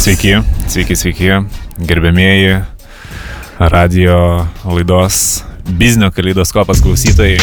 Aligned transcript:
Sveiki, 0.00 0.32
sveiki, 0.70 0.96
sveiki, 0.96 1.28
gerbėmieji 1.84 2.60
radio 3.72 4.16
laidos 4.64 5.42
Biznio 5.76 6.08
kaleidoskopas 6.14 6.80
klausytojai. 6.82 7.36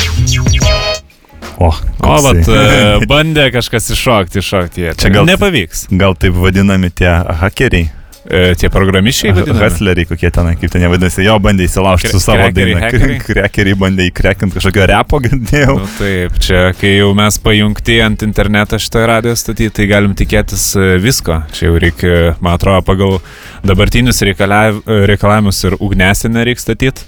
O, 1.57 1.69
O, 2.07 2.15
vat, 2.21 2.41
e, 2.49 2.63
bandė 3.11 3.47
kažkas 3.53 3.89
iššokti, 3.93 4.41
iššokti. 4.41 4.83
jie. 4.87 4.91
Čia 4.99 5.09
gal- 5.13 5.25
nepavyks. 5.29 5.87
Gal 5.97 6.13
taip 6.19 6.35
vadinami 6.37 6.89
tie 6.93 7.09
hakeriai, 7.41 7.89
E, 8.27 8.55
tie 8.59 8.67
programišiai 8.67 9.31
hasleriai, 9.55 10.03
kokie 10.09 10.27
ten, 10.35 10.49
kaip 10.59 10.71
ten 10.73 10.83
vadinasi, 10.91 11.23
jo 11.23 11.37
bandė 11.39 11.63
įsilaužti 11.69 12.11
su 12.11 12.19
savo 12.19 12.49
daina. 12.51 12.89
Krekeriai 13.23 13.77
bandė 13.79 14.09
įkrekinti 14.09 14.59
kažkokio 14.59 14.87
repo, 14.91 15.21
girdėjau. 15.23 15.77
Nu, 15.79 15.87
taip, 15.95 16.35
čia 16.43 16.65
kai 16.75 16.97
jau 16.97 17.13
mes 17.15 17.39
pajungti 17.43 18.01
ant 18.03 18.25
interneto 18.27 18.79
šitą 18.83 19.05
radiją 19.13 19.37
statyti, 19.39 19.71
tai 19.79 19.87
galim 19.93 20.15
tikėtis 20.19 20.69
e, 20.75 20.89
visko. 21.03 21.39
Čia 21.55 21.69
jau 21.69 21.77
reikia, 21.79 22.15
man 22.43 22.57
atrodo, 22.59 22.83
pagal 22.87 23.19
dabartinius 23.67 24.19
reikalav- 24.27 24.83
reikalavimus 25.07 25.63
ir 25.69 25.79
ugnesinę 25.79 26.43
reikia 26.49 26.67
statyti. 26.67 27.07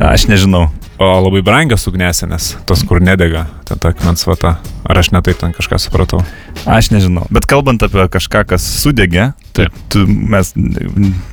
Aš 0.00 0.26
nežinau. 0.30 0.70
O 1.02 1.06
labai 1.18 1.40
brangios 1.42 1.82
ugnesinės, 1.90 2.52
tos 2.68 2.84
kur 2.86 3.00
nedega, 3.02 3.46
ten 3.66 3.80
ta 3.82 3.90
akmens 3.90 4.22
vata. 4.28 4.54
Ar 4.86 5.00
aš 5.00 5.10
netaip 5.14 5.40
ten 5.40 5.54
kažką 5.56 5.80
supratau? 5.82 6.20
Aš 6.68 6.92
nežinau. 6.94 7.24
Bet 7.32 7.48
kalbant 7.50 7.82
apie 7.82 8.04
kažką, 8.12 8.44
kas 8.52 8.66
sudegė, 8.82 9.32
Taip. 9.56 9.74
tu, 9.90 10.04
mes 10.06 10.52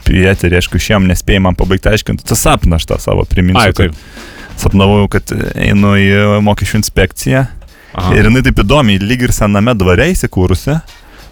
pieterį, 0.07 0.57
aišku, 0.61 0.81
šiem 0.81 1.05
nespėjai 1.11 1.43
man 1.45 1.59
pabaigti 1.59 1.91
aiškinti. 1.91 2.25
Tu 2.25 2.39
sapną 2.39 2.79
aš 2.79 2.87
tą 2.89 2.97
savo 3.03 3.27
priminsiu. 3.29 3.61
Ai, 3.61 3.75
taip. 3.77 3.95
Sapnavau, 4.59 5.05
kad 5.11 5.29
einu 5.53 5.93
į 5.99 6.39
mokesčių 6.43 6.81
inspekciją 6.81 7.45
Aha. 7.45 8.15
ir 8.17 8.27
jinai 8.27 8.41
taip 8.47 8.63
įdomiai, 8.63 8.99
lyg 9.03 9.27
ir 9.27 9.35
sename 9.35 9.75
dvare 9.77 10.09
įsikūrusi. 10.15 10.79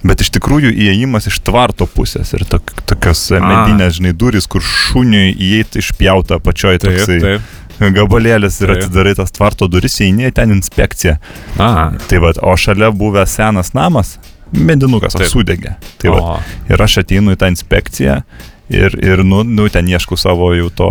Bet 0.06 0.22
iš 0.22 0.30
tikrųjų 0.36 0.72
įėjimas 0.76 1.26
iš 1.32 1.40
tvarto 1.46 1.88
pusės 1.90 2.34
ir 2.38 2.46
tok, 2.50 2.70
tokios 2.90 3.24
medinės, 3.34 3.98
žinai, 3.98 4.14
durys, 4.14 4.46
kur 4.50 4.62
šuniui 4.62 5.32
įeiti 5.34 5.82
išpjauta 5.82 6.38
pačioj 6.44 6.77
Taip, 6.77 6.99
toksai 6.99 7.18
taip. 7.24 7.55
gabalėlis 7.98 8.60
ir 8.62 8.74
Taip. 8.74 8.84
atidarai 8.84 9.16
tas 9.18 9.34
tvarto 9.34 9.70
duris, 9.71 9.98
įeini 10.04 10.30
ten 10.36 10.54
inspekcija. 10.54 11.18
Aha. 11.58 11.90
Tai 12.10 12.21
va, 12.24 12.34
o 12.46 12.54
šalia 12.60 12.91
buvęs 12.94 13.40
senas 13.40 13.74
namas, 13.77 14.18
medinukas, 14.54 15.18
Taip. 15.18 15.32
sudegė. 15.34 15.74
Tai 16.02 16.14
va, 16.14 16.38
ir 16.70 16.86
aš 16.86 17.02
ateinu 17.04 17.34
į 17.34 17.41
tą 17.41 17.49
inspekciją 17.54 18.21
ir, 18.70 18.98
ir 19.04 19.23
nu, 19.23 19.43
nu, 19.43 19.68
ten 19.71 19.87
ieškau 19.87 20.18
savo 20.20 20.51
jau 20.55 20.70
to 20.76 20.87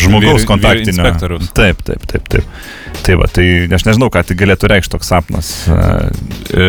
žmogaus 0.00 0.46
kontaktinio. 0.48 1.14
Taip, 1.56 1.84
taip, 1.86 2.08
taip, 2.10 2.26
taip. 2.32 2.48
Tai 3.04 3.16
va, 3.20 3.26
tai 3.28 3.44
aš 3.74 3.84
nežinau, 3.88 4.08
ką 4.12 4.22
tai 4.24 4.36
galėtų 4.38 4.68
reikšti 4.70 4.92
toks 4.94 5.10
sapnas. 5.10 5.48
E, 5.68 5.78
e, 6.54 6.66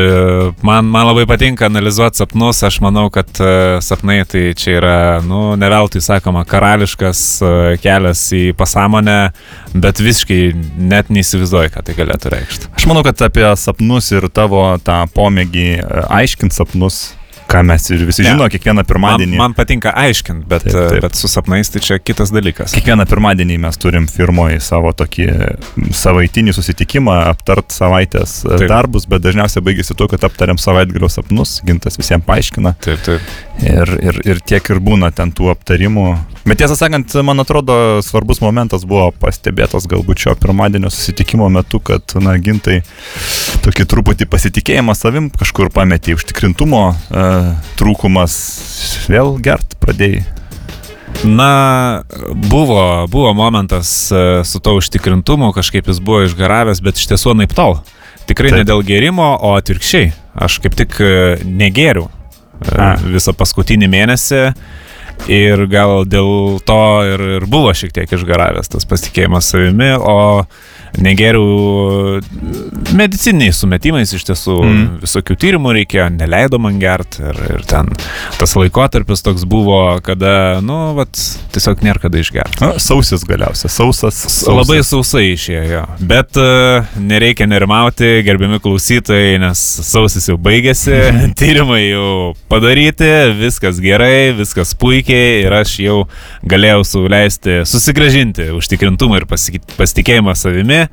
man, 0.66 0.88
man 0.92 1.08
labai 1.08 1.26
patinka 1.30 1.68
analizuoti 1.70 2.20
sapnus, 2.20 2.64
aš 2.66 2.80
manau, 2.84 3.06
kad 3.14 3.30
e, 3.40 3.52
sapnai 3.86 4.18
tai 4.30 4.46
čia 4.58 4.78
yra, 4.80 4.96
nu, 5.24 5.42
ne 5.60 5.70
veltui 5.72 6.02
sakoma, 6.04 6.44
karališkas 6.50 7.22
kelias 7.84 8.26
į 8.36 8.44
pasąmonę, 8.58 9.20
bet 9.76 10.02
visiškai 10.04 10.42
net 10.92 11.12
neįsivaizduoju, 11.14 11.76
ką 11.76 11.86
tai 11.86 11.98
galėtų 12.00 12.34
reikšti. 12.34 12.72
Aš 12.76 12.88
manau, 12.90 13.06
kad 13.06 13.22
apie 13.28 13.48
sapnus 13.60 14.12
ir 14.16 14.28
tavo 14.34 14.66
tą 14.84 15.04
pomėgį 15.16 15.70
aiškint 16.10 16.56
sapnus, 16.56 17.06
ką 17.52 17.62
mes 17.64 17.90
ir 17.94 18.04
visi 18.08 18.24
Ne. 18.26 18.32
žino, 18.34 18.48
kiekvieną 18.50 18.82
Man, 18.82 18.86
pirmadienį. 18.90 19.38
man 19.38 19.54
patinka 19.58 19.92
aiškinti, 19.96 20.48
bet, 20.50 20.64
Taip, 20.66 20.74
taip, 20.90 21.02
bet 21.06 21.16
su 21.20 21.28
sapnais 21.32 21.70
tai 21.70 21.82
čia 21.86 22.00
kitas 22.00 22.32
dalykas. 22.34 22.74
Kiekvieną 22.76 23.06
pirmadienį 23.10 23.58
mes 23.68 23.78
turim 23.78 24.08
firmoje 24.12 24.60
savo 24.66 24.92
tokį 24.98 25.28
savaitinį 25.96 26.54
susitikimą, 26.58 27.16
aptart 27.32 27.72
savaitės 27.76 28.38
e, 28.46 28.56
Taip. 28.58 28.68
darbus, 28.72 29.06
bet 29.10 29.24
dažniausiai 29.26 29.64
baigėsi 29.66 29.96
tuo, 29.98 30.08
kad 30.12 30.24
aptariam 30.28 30.58
savaitgalio 30.62 31.10
sapnus, 31.12 31.60
gintas 31.68 32.00
visiems 32.02 32.26
paaiškina 32.28 32.76
Taip, 32.86 33.02
taip. 33.06 33.22
Ir, 33.64 33.92
ir, 34.02 34.20
ir 34.26 34.40
tiek 34.46 34.70
ir 34.72 34.82
būna 34.84 35.12
ten 35.16 35.32
tų 35.36 35.50
aptarimų. 35.54 36.06
Bet 36.46 36.60
tiesą 36.62 36.78
sakant, 36.78 37.14
man 37.26 37.42
atrodo, 37.42 38.02
svarbus 38.06 38.42
momentas 38.44 38.86
buvo 38.88 39.10
pastebėtas 39.22 39.88
galbūt 39.90 40.26
šio 40.26 40.36
pirmadienio 40.40 40.92
susitikimo 40.94 41.48
metu, 41.54 41.80
kad, 41.84 42.18
na, 42.22 42.36
gintai 42.38 42.82
tokį 43.66 43.88
truputį 43.90 44.30
pasitikėjimą 44.30 44.96
savim 44.98 45.32
kažkur 45.34 45.72
pametė, 45.74 46.18
užtikrintumo 46.20 46.84
e, 46.94 47.28
trūkumas, 47.80 48.40
vėl 49.10 49.38
gert 49.44 49.78
pradėjai. 49.82 50.26
Na, 51.24 52.04
buvo, 52.52 53.08
buvo 53.08 53.34
momentas 53.34 54.12
e, 54.12 54.44
su 54.46 54.60
to 54.60 54.76
užtikrintumu, 54.78 55.54
kažkaip 55.56 55.88
jis 55.90 56.02
buvo 56.04 56.26
išgaravęs, 56.28 56.84
bet 56.86 57.00
iš 57.00 57.10
tiesų 57.14 57.38
naip 57.40 57.56
tol. 57.56 57.80
Tikrai 58.30 58.52
Taip. 58.52 58.60
ne 58.62 58.68
dėl 58.68 58.84
gerimo, 58.86 59.32
o 59.38 59.56
atvirkščiai. 59.58 60.12
Aš 60.46 60.60
kaip 60.64 60.76
tik 60.78 61.00
e, 61.00 61.10
negeriu. 61.46 62.10
Visą 63.12 63.34
paskutinį 63.38 63.90
mėnesį 63.92 64.42
ir 65.32 65.66
gal 65.72 66.06
dėl 66.10 66.60
to 66.66 66.82
ir, 67.10 67.26
ir 67.40 67.50
buvo 67.50 67.74
šiek 67.76 67.94
tiek 67.96 68.12
išgaravęs 68.18 68.72
tas 68.76 68.88
pasitikėjimas 68.90 69.52
savimi, 69.54 69.94
o 69.98 70.46
negeriu 71.02 72.22
mediciniais 72.96 73.58
sumetimais 73.60 74.14
iš 74.16 74.24
tiesų 74.30 74.56
mm. 74.64 74.84
visokių 75.04 75.36
tyrimų 75.42 75.74
reikėjo, 75.80 76.06
neleido 76.16 76.60
man 76.62 76.78
gert 76.80 77.18
ir, 77.20 77.40
ir 77.58 77.66
ten 77.68 77.90
tas 78.40 78.56
laikotarpis 78.56 79.24
toks 79.26 79.44
buvo, 79.50 79.82
kada, 80.06 80.62
nu, 80.64 80.94
vat, 80.96 81.20
tiesiog 81.56 81.84
nėra 81.86 82.06
kada 82.06 82.22
išgerti. 82.22 82.62
Na, 82.64 82.76
sausis 82.80 83.26
galiausiai, 83.28 83.72
sausas. 83.72 84.18
sausas. 84.24 84.48
Labai 84.48 84.80
sausai 84.88 85.26
išėjo, 85.34 85.84
bet 86.00 86.40
uh, 86.40 86.96
nereikia 87.00 87.48
nerimauti, 87.50 88.22
gerbiami 88.28 88.62
klausytojai, 88.64 89.36
nes 89.44 89.66
sausis 89.90 90.30
jau 90.32 90.38
baigėsi, 90.42 90.96
tyrimai 91.40 91.82
jau 91.90 92.34
padaryti, 92.52 93.12
viskas 93.42 93.82
gerai, 93.84 94.32
viskas 94.38 94.76
puikiai 94.80 95.05
ir 95.14 95.54
aš 95.54 95.78
jau 95.84 96.00
galėjau 96.48 96.84
suleisti, 96.88 97.62
susigražinti 97.68 98.50
užtikrintumą 98.56 99.22
ir 99.22 99.28
pasitikėjimą 99.30 100.36
savimi. 100.38 100.86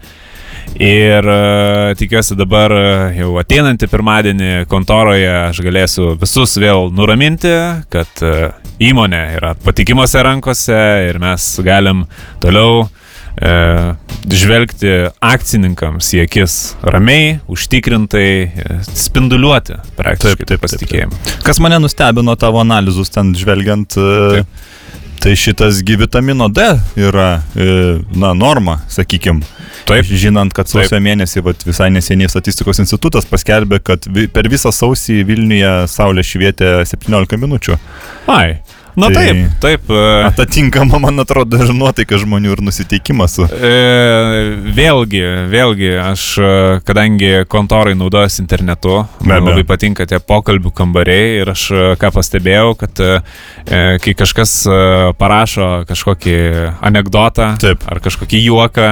Ir 0.79 1.27
uh, 1.27 1.91
tikiuosi 1.99 2.37
dabar 2.39 2.73
uh, 2.73 3.17
jau 3.17 3.33
ateinantį 3.41 3.89
pirmadienį 3.91 4.51
kontoroje 4.71 5.31
aš 5.49 5.59
galėsiu 5.65 6.13
visus 6.21 6.55
vėl 6.61 6.93
nuraminti, 6.95 7.51
kad 7.93 8.23
uh, 8.23 8.55
įmonė 8.81 9.23
yra 9.41 9.57
patikimose 9.65 10.23
rankose 10.23 10.79
ir 11.09 11.19
mes 11.23 11.49
galim 11.67 12.05
toliau 12.41 12.85
uh, 12.85 13.02
žvelgti 14.31 14.91
akcininkams 15.25 16.13
į 16.17 16.23
akis 16.27 16.57
ramiai, 16.85 17.39
užtikrintai, 17.51 18.29
e, 18.45 18.77
spinduliuoti 18.97 19.79
praktiškai 19.99 20.23
Taip, 20.23 20.45
taip, 20.45 20.49
taip, 20.53 20.63
pasitikėjimą. 20.63 21.23
Kas 21.47 21.61
mane 21.63 21.81
nustebino 21.83 22.37
tavo 22.39 22.61
analizus 22.63 23.11
ten 23.13 23.33
žvelgiant, 23.39 23.97
e, 23.97 24.45
tai 25.23 25.35
šitas 25.39 25.83
vitamino 25.87 26.49
D 26.49 26.65
yra, 26.97 27.43
e, 27.57 28.01
na, 28.15 28.33
norma, 28.35 28.81
sakykim. 28.89 29.43
Taip. 29.87 30.07
Žinant, 30.07 30.53
kad 30.55 30.71
sausio 30.71 30.99
mėnesį 31.03 31.43
vat, 31.43 31.65
visai 31.67 31.89
neseniai 31.91 32.31
statistikos 32.31 32.79
institutas 32.79 33.27
paskelbė, 33.27 33.81
kad 33.83 34.07
vi, 34.07 34.29
per 34.31 34.47
visą 34.51 34.71
sausį 34.71 35.25
Vilniuje 35.27 35.73
saulė 35.91 36.23
švietė 36.23 36.85
17 36.87 37.41
minučių. 37.43 37.79
Ai. 38.31 38.61
Na 38.95 39.09
Tai- 39.09 39.25
taip, 39.25 39.37
taip. 39.61 39.91
e, 39.91 40.25
Atatinkama, 40.29 40.99
man 41.01 41.19
atrodo, 41.23 41.57
ir 41.65 41.71
nuotaika 41.73 42.19
žmonių 42.21 42.51
ir 42.53 42.61
nusiteikimas. 42.67 43.39
E, 43.49 43.71
vėlgi, 44.77 45.23
vėlgi, 45.49 45.91
aš, 46.03 46.25
e, 46.37 46.51
kadangi 46.85 47.31
kontorai 47.49 47.95
naudojasi 47.97 48.43
internetu, 48.45 48.99
man 49.25 49.39
abejo. 49.39 49.49
labai 49.49 49.65
patinka 49.65 50.05
tie 50.07 50.19
pokalbių 50.21 50.75
kambariai 50.77 51.41
ir 51.41 51.53
aš 51.55 51.65
e, 51.73 51.83
ką 51.97 52.13
pastebėjau, 52.19 52.75
kad 52.83 53.01
e, 53.01 53.11
kai 54.05 54.15
kažkas 54.19 54.53
parašo 55.19 55.71
kažkokį 55.89 56.37
anegdotą 56.85 57.53
Taip. 57.63 57.89
ar 57.89 58.01
kažkokį 58.05 58.45
juoką, 58.45 58.89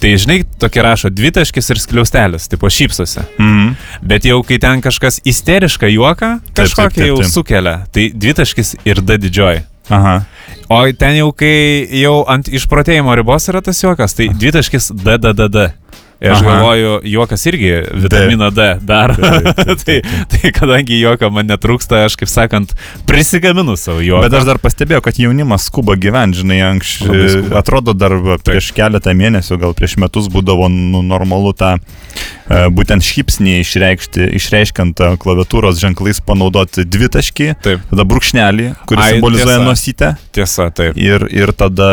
tai 0.00 0.14
žinai, 0.20 0.42
tokia 0.60 0.84
rašo 0.86 1.10
dvitaškis 1.10 1.72
ir 1.74 1.80
skliaustelis, 1.82 2.48
tipo 2.50 2.70
šypsosi. 2.70 3.24
Mhm. 3.38 3.72
Bet 4.02 4.28
jau 4.28 4.42
kai 4.46 4.60
ten 4.62 4.84
kažkas 4.84 5.20
isterišką 5.26 5.90
juoką 5.94 6.30
kažkokį 6.58 7.10
jau 7.10 7.18
sukelia, 7.26 7.80
tai 7.92 8.10
dvitaškis 8.14 8.76
ir 8.84 9.02
D 9.02 9.18
didžioji. 9.26 9.64
Aha. 9.88 10.22
O 10.68 10.80
ten 10.92 11.16
jau 11.16 11.30
kai 11.32 11.88
jau 12.02 12.20
ant 12.28 12.48
išprotėjimo 12.52 13.14
ribos 13.16 13.48
yra 13.48 13.62
tas 13.64 13.78
juokas, 13.80 14.14
tai 14.16 14.28
dvitaškis 14.34 14.90
DDDD. 14.92 15.70
Ir 16.20 16.32
aš 16.34 16.40
Aha. 16.42 16.50
galvoju, 16.50 16.94
juokas 17.06 17.46
irgi 17.46 17.68
vitaminą 17.94 18.50
D 18.50 18.64
dar. 18.82 19.12
Taip, 19.14 19.44
taip, 19.54 19.78
tai, 19.86 19.98
tai 20.32 20.50
kadangi 20.50 20.98
juoko 20.98 21.30
man 21.30 21.46
netrūksta, 21.46 22.00
aš 22.08 22.16
kaip 22.18 22.30
sakant, 22.32 22.72
prisigaminu 23.06 23.76
savo 23.78 24.02
juoką. 24.02 24.24
Bet 24.26 24.34
aš 24.40 24.48
dar 24.48 24.58
pastebėjau, 24.58 25.04
kad 25.06 25.20
jaunimas 25.22 25.68
skuba 25.70 25.94
gyventi, 25.94 26.40
žinai, 26.42 26.58
anksčiau. 26.72 27.14
skuba. 27.36 27.60
Atrodo, 27.62 27.94
dar 27.94 28.16
prieš 28.42 28.72
keletą 28.74 29.14
mėnesių, 29.14 29.60
gal 29.62 29.76
prieš 29.78 29.94
metus 30.02 30.26
būdavo 30.32 30.66
nu, 30.72 31.04
normalu 31.06 31.52
tą 31.54 31.76
e, 31.78 32.64
būtent 32.74 33.06
šypsnį 33.06 33.60
išreikšti, 33.62 34.26
išreiškiant 34.40 35.04
e, 35.04 35.12
klaviatūros 35.22 35.78
ženklais 35.78 36.18
panaudoti 36.26 36.82
dvitaškį, 36.82 37.48
Taip, 37.62 37.86
tada 37.92 38.08
brūkšnelį, 38.10 38.68
kuris 38.90 39.04
Ai, 39.04 39.12
simbolizuoja 39.14 39.62
nosytę. 39.62 40.10
tiesa, 40.34 40.66
taip. 40.74 40.98
Ir, 40.98 41.28
ir 41.30 41.54
tada 41.54 41.92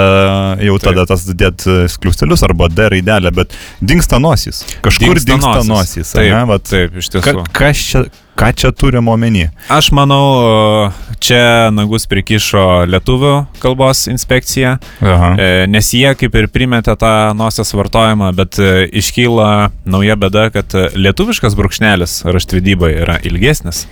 jau 0.65 0.81
Taip. 0.81 0.89
tada 0.89 1.05
tas 1.13 1.29
dėt 1.29 1.69
skliustelius 1.93 2.41
arba 2.49 2.73
D 2.73 2.89
raidelę, 2.89 3.29
bet 3.35 3.53
dinksta 3.85 4.14
nosis. 4.21 4.63
Kažkur 4.85 5.19
Dingsta 5.21 5.63
nosis. 5.67 6.13
Taip, 6.15 6.31
ane, 6.31 6.45
vat, 6.49 6.65
taip, 6.69 6.95
iš 7.01 7.09
ka, 7.13 7.21
tiesų. 7.21 7.45
kas 7.55 7.83
čia, 7.91 8.03
ką 8.35 8.51
čia 8.55 8.71
turim 8.75 9.07
omeny? 9.11 9.47
Aš 9.71 9.91
manau, 9.95 10.91
čia 11.23 11.71
nagus 11.73 12.05
prikišo 12.11 12.85
lietuvių 12.91 13.33
kalbos 13.63 14.05
inspekcija, 14.11 14.75
Aha. 15.01 15.31
e, 15.39 15.49
nes 15.71 15.89
jie 15.95 16.11
kaip 16.19 16.35
ir 16.35 16.49
primetė 16.53 16.97
tą 16.99 17.13
nosies 17.37 17.71
vartojimą, 17.75 18.31
bet 18.37 18.59
e, 18.59 18.85
iškyla 19.01 19.49
nauja 19.87 20.17
bėda, 20.19 20.49
kad 20.53 20.75
lietuviškas 20.95 21.55
brūkšnelis 21.57 22.21
raštvidybai 22.27 22.93
yra 23.05 23.19
ilgesnis. 23.25 23.85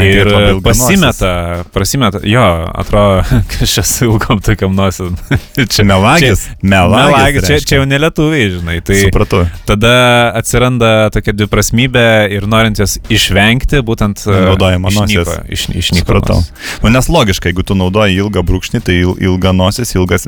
Ir 0.00 0.24
Tai 0.24 0.32
labai 0.32 0.52
ilga 0.54 0.64
pasimeta, 0.64 1.30
prasimeta, 1.74 2.20
jo, 2.24 2.40
atrodo, 2.80 3.18
kažkas 3.52 3.90
ilgom 4.06 4.40
tokiam 4.40 4.72
nosim. 4.74 5.12
Čia 5.74 5.84
melagis. 5.84 6.46
Melagis, 6.62 7.12
Melagis. 7.12 7.44
čia, 7.50 7.58
čia 7.68 7.76
jau 7.82 7.84
nelietuviai, 7.90 8.46
žinai. 8.54 8.78
Tai 8.86 8.96
Supratau. 9.02 9.42
tada 9.68 9.92
atsiranda 10.40 11.10
tokia 11.12 11.34
dviprasmybė 11.36 12.06
ir 12.32 12.46
norint 12.48 12.80
jas 12.80 12.96
išvengti, 13.12 13.47
būtent 13.82 14.26
e, 14.26 14.30
Naudojama 14.30 14.88
išnyko- 14.88 15.24
nosies. 15.24 15.48
Iš, 15.48 15.66
išnyko. 15.82 16.42
Nu, 16.82 16.90
nes 16.90 17.08
logiška, 17.08 17.48
jeigu 17.48 17.62
tu 17.64 17.74
naudoji 17.74 18.16
ilgą 18.20 18.42
brūkšnį, 18.42 18.82
tai 18.84 18.94
il- 19.02 19.16
ilga 19.20 19.52
nosis, 19.52 19.94
ilgas. 19.94 20.26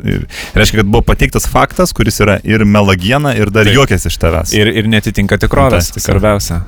Reiškia, 0.55 0.81
kad 0.81 0.85
buvo 0.85 1.01
pateiktas 1.01 1.45
faktas, 1.47 1.93
kuris 1.93 2.19
yra 2.19 2.39
ir 2.43 2.65
melagiena, 2.65 3.35
ir 3.37 3.49
dar 3.49 3.65
Taip. 3.65 3.75
juokės 3.75 4.05
iš 4.07 4.17
tavęs. 4.17 4.53
Ir, 4.53 4.67
ir 4.67 4.87
netitinka 4.87 5.37
tikrovės, 5.37 5.91
Fantastika. 5.91 6.05
svarbiausia. 6.11 6.61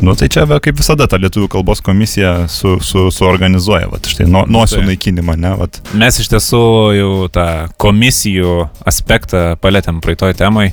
Nu, 0.00 0.14
tai 0.14 0.28
čia 0.30 0.44
va, 0.46 0.60
kaip 0.62 0.78
visada 0.78 1.08
ta 1.10 1.18
lietuvių 1.18 1.48
kalbos 1.50 1.80
komisija 1.82 2.44
su, 2.52 2.76
su, 2.86 3.08
suorganizuoja, 3.14 3.88
va, 3.90 3.98
štai 3.98 4.28
no, 4.30 4.44
nosių 4.46 4.78
Taip. 4.78 4.86
naikinimą, 4.92 5.34
ne, 5.42 5.50
va. 5.58 5.66
Mes 5.98 6.20
iš 6.22 6.28
tiesų 6.30 6.60
jau 6.94 7.10
tą 7.34 7.46
komisijų 7.82 8.52
aspektą 8.86 9.42
palėtėm 9.58 9.98
praeitoj 10.04 10.36
temai. 10.38 10.68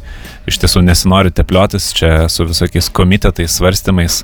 Iš 0.46 0.60
tiesų 0.62 0.84
nesinori 0.86 1.34
tepliotis 1.34 1.90
čia 1.98 2.28
su 2.30 2.46
visokiais 2.46 2.92
komitetais, 2.94 3.56
svarstymais. 3.58 4.20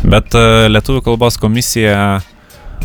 Bet 0.00 0.32
e, 0.32 0.46
Lietuvų 0.72 1.02
kalbos 1.10 1.36
komisija, 1.42 2.22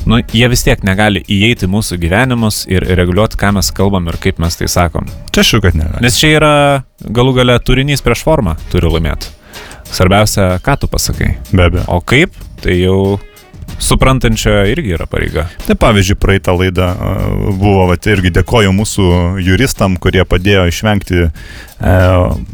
nu, 0.03 0.19
jie 0.35 0.49
vis 0.51 0.65
tiek 0.67 0.83
negali 0.83 1.21
įeiti 1.31 1.69
mūsų 1.71 1.95
gyvenimus 2.01 2.65
ir 2.67 2.83
reguliuoti, 2.99 3.39
ką 3.39 3.53
mes 3.55 3.71
kalbam 3.75 4.11
ir 4.11 4.19
kaip 4.25 4.43
mes 4.43 4.59
tai 4.59 4.67
sakom. 4.67 5.07
Čia 5.31 5.47
šiu, 5.47 5.61
kad 5.63 5.79
ne. 5.79 5.87
Nes 6.03 6.19
čia 6.19 6.33
yra 6.41 6.51
galų 7.07 7.37
gale 7.39 7.55
turinys 7.63 8.03
prieš 8.03 8.25
formą 8.27 8.57
turi 8.73 8.91
laimėti. 8.91 9.31
Svarbiausia, 9.93 10.57
ką 10.65 10.77
tu 10.81 10.87
pasakai. 10.89 11.35
Be 11.53 11.67
abejo. 11.69 11.85
O 11.93 12.01
kaip, 12.01 12.33
tai 12.63 12.79
jau 12.81 13.19
suprantančio 13.83 14.51
irgi 14.69 14.93
yra 14.95 15.05
pareiga. 15.09 15.47
Tai 15.67 15.75
pavyzdžiui, 15.79 16.15
praeitą 16.21 16.53
laidą 16.55 16.87
buvo, 17.57 17.87
va, 17.89 17.95
irgi 18.11 18.31
dėkoju 18.35 18.71
mūsų 18.75 19.05
juristam, 19.43 19.95
kurie 20.01 20.23
padėjo 20.29 20.65
išvengti, 20.69 21.23
e, 21.25 21.93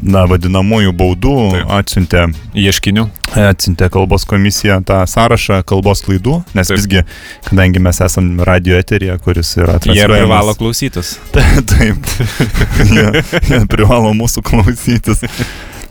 na, 0.02 0.24
vadinamųjų 0.32 0.94
baudų, 0.98 1.34
Taip. 1.56 1.74
atsiuntė, 1.80 2.24
Ieškinių. 2.58 3.06
atsiuntė 3.50 3.90
kalbos 3.94 4.26
komisija 4.30 4.80
tą 4.86 5.02
sąrašą 5.12 5.62
kalbos 5.70 6.02
klaidų, 6.08 6.40
nes 6.58 6.68
Taip. 6.72 6.78
visgi, 6.80 7.04
kadangi 7.50 7.84
mes 7.84 8.02
esame 8.08 8.46
radio 8.48 8.80
eterija, 8.80 9.18
kuris 9.22 9.54
yra 9.60 9.78
Jie 9.78 9.86
transliuojamas- 9.90 10.24
privalo 10.24 10.56
klausytis. 10.56 11.18
Taip, 11.74 12.14
jie, 12.96 13.10
jie 13.50 13.66
privalo 13.70 14.14
mūsų 14.18 14.46
klausytis. 14.50 15.26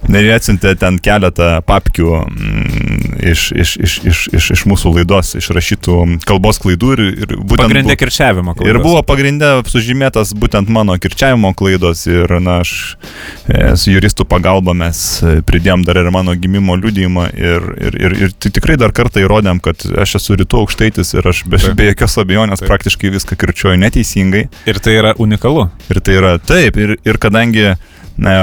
Ir 0.07 0.29
atsiuntė 0.33 0.73
ten 0.79 0.97
keletą 1.03 1.59
papkių 1.67 2.13
mm, 2.23 3.17
iš, 3.33 3.49
iš, 3.53 3.75
iš, 3.83 3.95
iš, 4.07 4.21
iš, 4.39 4.47
iš 4.55 4.63
mūsų 4.71 4.93
laidos 4.95 5.35
išrašytų 5.41 5.97
kalbos 6.29 6.61
klaidų 6.63 6.93
ir, 6.95 7.03
ir 7.25 7.35
būtent... 7.37 7.67
Pagrindė 7.67 7.97
kirčiavimo 7.99 8.55
klaidos. 8.57 8.71
Ir 8.71 8.81
buvo 8.85 9.03
pagrindė 9.07 9.51
sužymėtas 9.69 10.33
būtent 10.39 10.71
mano 10.73 10.97
kirčiavimo 11.03 11.51
klaidos 11.59 12.07
ir, 12.09 12.39
na, 12.45 12.61
aš 12.63 12.73
e, 13.51 13.75
su 13.81 13.93
juristų 13.93 14.25
pagalba 14.31 14.73
mes 14.79 15.03
e, 15.21 15.39
pridėjom 15.47 15.85
dar 15.89 16.01
ir 16.01 16.11
mano 16.15 16.37
gimimo 16.39 16.79
liudijimą 16.79 17.29
ir, 17.35 17.71
ir, 17.91 18.01
ir, 18.07 18.19
ir 18.25 18.37
tai 18.39 18.55
tikrai 18.55 18.79
dar 18.81 18.95
kartą 18.97 19.25
įrodėm, 19.25 19.61
kad 19.65 19.83
aš 20.05 20.19
esu 20.23 20.39
rytų 20.39 20.63
aukštaitis 20.63 21.15
ir 21.19 21.29
aš 21.29 21.45
be, 21.51 21.61
be 21.77 21.91
jokios 21.91 22.17
abejonės 22.23 22.63
Taip. 22.63 22.71
praktiškai 22.73 23.13
viską 23.19 23.39
kirčiuoju 23.41 23.83
neteisingai. 23.83 24.47
Ir 24.71 24.81
tai 24.85 25.01
yra 25.03 25.17
unikalu. 25.21 25.69
Ir 25.91 26.01
tai 26.05 26.21
yra 26.23 26.37
taip, 26.39 26.79
ir, 26.81 26.97
ir 27.03 27.21
kadangi 27.21 27.75
na, 28.19 28.39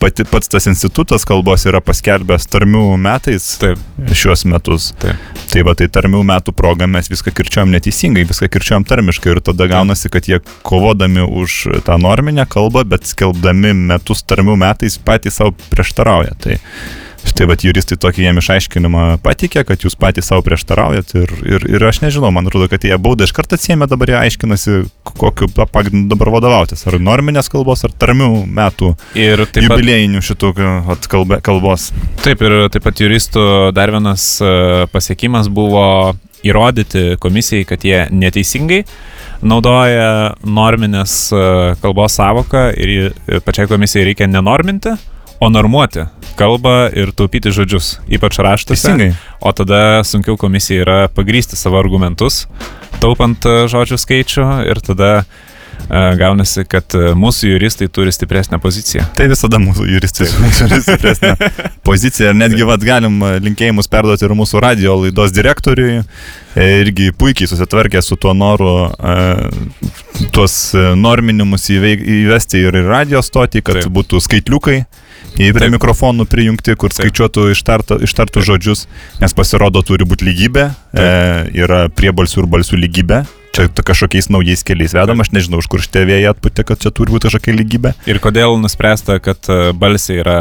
pati, 0.00 0.24
pats 0.24 0.48
tas 0.48 0.66
institutas 0.70 1.24
kalbos 1.28 1.66
yra 1.68 1.80
paskelbęs 1.84 2.46
tarmių 2.50 2.84
metais 3.00 3.46
Taip. 3.60 3.80
šiuos 4.12 4.44
metus. 4.50 4.90
Taip. 5.00 5.18
Tai 5.50 5.64
va, 5.66 5.74
tai 5.78 5.88
tarmių 5.92 6.22
metų 6.30 6.54
proga 6.56 6.88
mes 6.90 7.10
viską 7.10 7.32
kirčiuojam 7.34 7.72
neteisingai, 7.74 8.26
viską 8.28 8.50
kirčiuojam 8.52 8.86
tarmiškai 8.88 9.34
ir 9.34 9.42
tada 9.50 9.66
gaunasi, 9.70 10.10
kad 10.12 10.28
jie 10.30 10.40
kovodami 10.66 11.24
už 11.26 11.82
tą 11.86 11.98
norminę 12.00 12.46
kalbą, 12.50 12.84
bet 12.88 13.08
skelbdami 13.10 13.74
metus 13.92 14.24
tarmių 14.26 14.58
metais 14.60 14.98
patys 15.02 15.40
savo 15.40 15.54
prieštarauja. 15.72 16.36
Tai 16.40 16.58
Štai 17.20 17.46
va, 17.50 17.54
juristai 17.60 17.98
tokį 18.00 18.22
jiem 18.24 18.38
išaiškinimą 18.40 19.02
patikė, 19.24 19.62
kad 19.68 19.82
jūs 19.84 19.96
patys 20.00 20.30
savo 20.30 20.40
prieštaraujat 20.46 21.12
ir, 21.20 21.32
ir, 21.44 21.66
ir 21.76 21.84
aš 21.88 22.00
nežinau, 22.04 22.30
man 22.32 22.48
atrodo, 22.48 22.68
kad 22.72 22.84
jie 22.86 22.96
baudą 23.00 23.26
iš 23.28 23.34
karto 23.36 23.58
atsiemė, 23.58 23.88
dabar 23.90 24.12
jie 24.12 24.16
aiškinasi, 24.22 24.76
kokiu 25.20 25.48
pagrindu 25.68 26.14
dabar 26.14 26.30
vadovautis. 26.38 26.86
Ar 26.88 26.96
norminės 27.02 27.50
kalbos, 27.52 27.84
ar 27.88 27.92
tarmių 28.00 28.30
metų 28.48 28.94
Ir 29.20 29.44
pat, 29.46 29.60
jubiliejinių 29.66 30.22
šitų 30.24 30.52
kalbė, 31.12 31.40
kalbos. 31.44 31.90
taip, 32.24 32.40
ir 32.46 32.56
taip 32.72 32.84
pat 32.88 33.04
juristų 33.04 33.44
dar 33.76 33.92
vienas 33.92 34.26
e, 34.40 34.52
pasiekimas 34.92 35.48
buvo 35.52 36.16
įrodyti 36.40 37.18
komisijai, 37.20 37.66
kad 37.68 37.84
jie 37.84 38.06
neteisingai 38.16 38.84
naudoja 39.44 40.34
norminės 40.44 41.14
e, 41.32 41.40
kalbos 41.82 42.16
savoką 42.16 42.70
ir 42.76 42.92
jį- 42.96 43.40
pačiai 43.44 43.68
komisijai 43.70 44.06
reikia 44.10 44.28
nenorminti, 44.28 44.96
o 45.40 45.48
normuoti 45.48 46.06
kalbą 46.40 46.88
ir 46.96 47.12
taupyti 47.16 47.52
žodžius, 47.52 47.98
ypač 48.12 48.40
raštuose. 48.40 49.12
O 49.40 49.52
tada 49.56 50.00
sunkiau 50.04 50.38
komisijai 50.40 50.84
yra 50.84 50.98
pagrysti 51.12 51.58
savo 51.58 51.80
argumentus, 51.80 52.44
taupant 53.00 53.48
e, 53.48 53.64
žodžių 53.72 53.98
skaičių 54.00 54.46
ir 54.68 54.80
tada 54.84 55.10
e, 55.20 55.24
gaunasi, 56.20 56.64
kad 56.68 56.96
e, 56.96 57.12
mūsų 57.16 57.54
juristai 57.54 57.88
turi 57.92 58.12
stipresnę 58.12 58.60
poziciją. 58.60 59.06
Tai 59.16 59.30
visada 59.32 59.60
mūsų 59.60 59.88
juristai 59.88 60.28
turi 60.28 60.80
stipresnę 60.84 61.34
poziciją. 61.88 62.32
Ir 62.32 62.40
netgi 62.40 62.68
vat, 62.68 62.84
galim 62.84 63.20
linkėjimus 63.48 63.88
perduoti 63.92 64.28
ir 64.28 64.36
mūsų 64.36 64.64
radio 64.64 64.96
laidos 65.02 65.32
direktoriui. 65.36 66.02
Irgi 66.60 67.12
puikiai 67.16 67.48
susitvarkė 67.48 68.02
su 68.04 68.16
tuo 68.20 68.32
noru 68.36 68.90
tuos 70.34 70.56
norminimus 70.98 71.68
įvesti 71.72 72.64
ir 72.66 72.82
radio 72.88 73.22
stotį, 73.24 73.64
kad. 73.64 73.80
Taip. 73.80 73.94
būtų 74.00 74.20
skaitliukai. 74.24 74.82
Į 75.38 75.50
prie 75.54 75.66
Taip. 75.66 75.74
mikrofonų 75.76 76.26
prijungti, 76.30 76.76
kur 76.76 76.92
Taip. 76.92 77.06
skaičiuotų 77.06 77.50
ištartų 77.54 78.00
Taip. 78.04 78.46
žodžius, 78.46 78.86
nes 79.22 79.36
pasirodo 79.36 79.82
turi 79.86 80.06
būti 80.08 80.26
lygybė, 80.28 80.70
e, 80.92 81.10
yra 81.62 81.86
priebalsių 81.88 82.44
ir 82.44 82.50
balsių 82.50 82.80
lygybė. 82.80 83.26
Čia 83.50 83.66
kažkokiais 83.66 84.28
naujais 84.30 84.62
keliais 84.62 84.92
vedama, 84.94 85.24
aš 85.24 85.32
nežinau, 85.34 85.58
už 85.58 85.66
kur 85.66 85.82
šitie 85.82 86.04
vėjai 86.06 86.30
atputė, 86.30 86.62
kad 86.62 86.78
čia 86.78 86.92
turi 86.94 87.10
būti 87.10 87.26
kažkokia 87.26 87.56
lygybė. 87.56 87.92
Ir 88.06 88.20
kodėl 88.22 88.54
nuspręsta, 88.62 89.18
kad 89.18 89.42
e, 89.50 89.72
balsiai 89.74 90.20
yra 90.22 90.36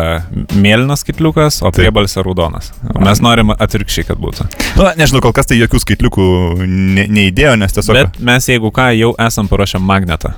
mėlynas 0.54 1.02
skaitliukas, 1.02 1.64
o 1.64 1.72
Taip. 1.72 1.80
priebalsiai 1.80 2.28
raudonas. 2.28 2.70
Mes 3.02 3.24
norim 3.26 3.56
atvirkščiai, 3.56 4.12
kad 4.12 4.22
būtų. 4.22 4.46
Na, 4.78 4.94
nežinau, 5.00 5.24
kol 5.26 5.34
kas 5.34 5.50
tai 5.50 5.58
jokių 5.58 5.82
skaitliukų 5.88 6.30
ne, 6.68 7.10
neįdėjo, 7.10 7.58
nes 7.58 7.74
tiesiog... 7.80 7.98
Bet 7.98 8.22
mes, 8.22 8.52
jeigu 8.54 8.70
ką, 8.70 8.92
jau 9.00 9.16
esam 9.26 9.50
paruošę 9.50 9.82
magnetą. 9.82 10.36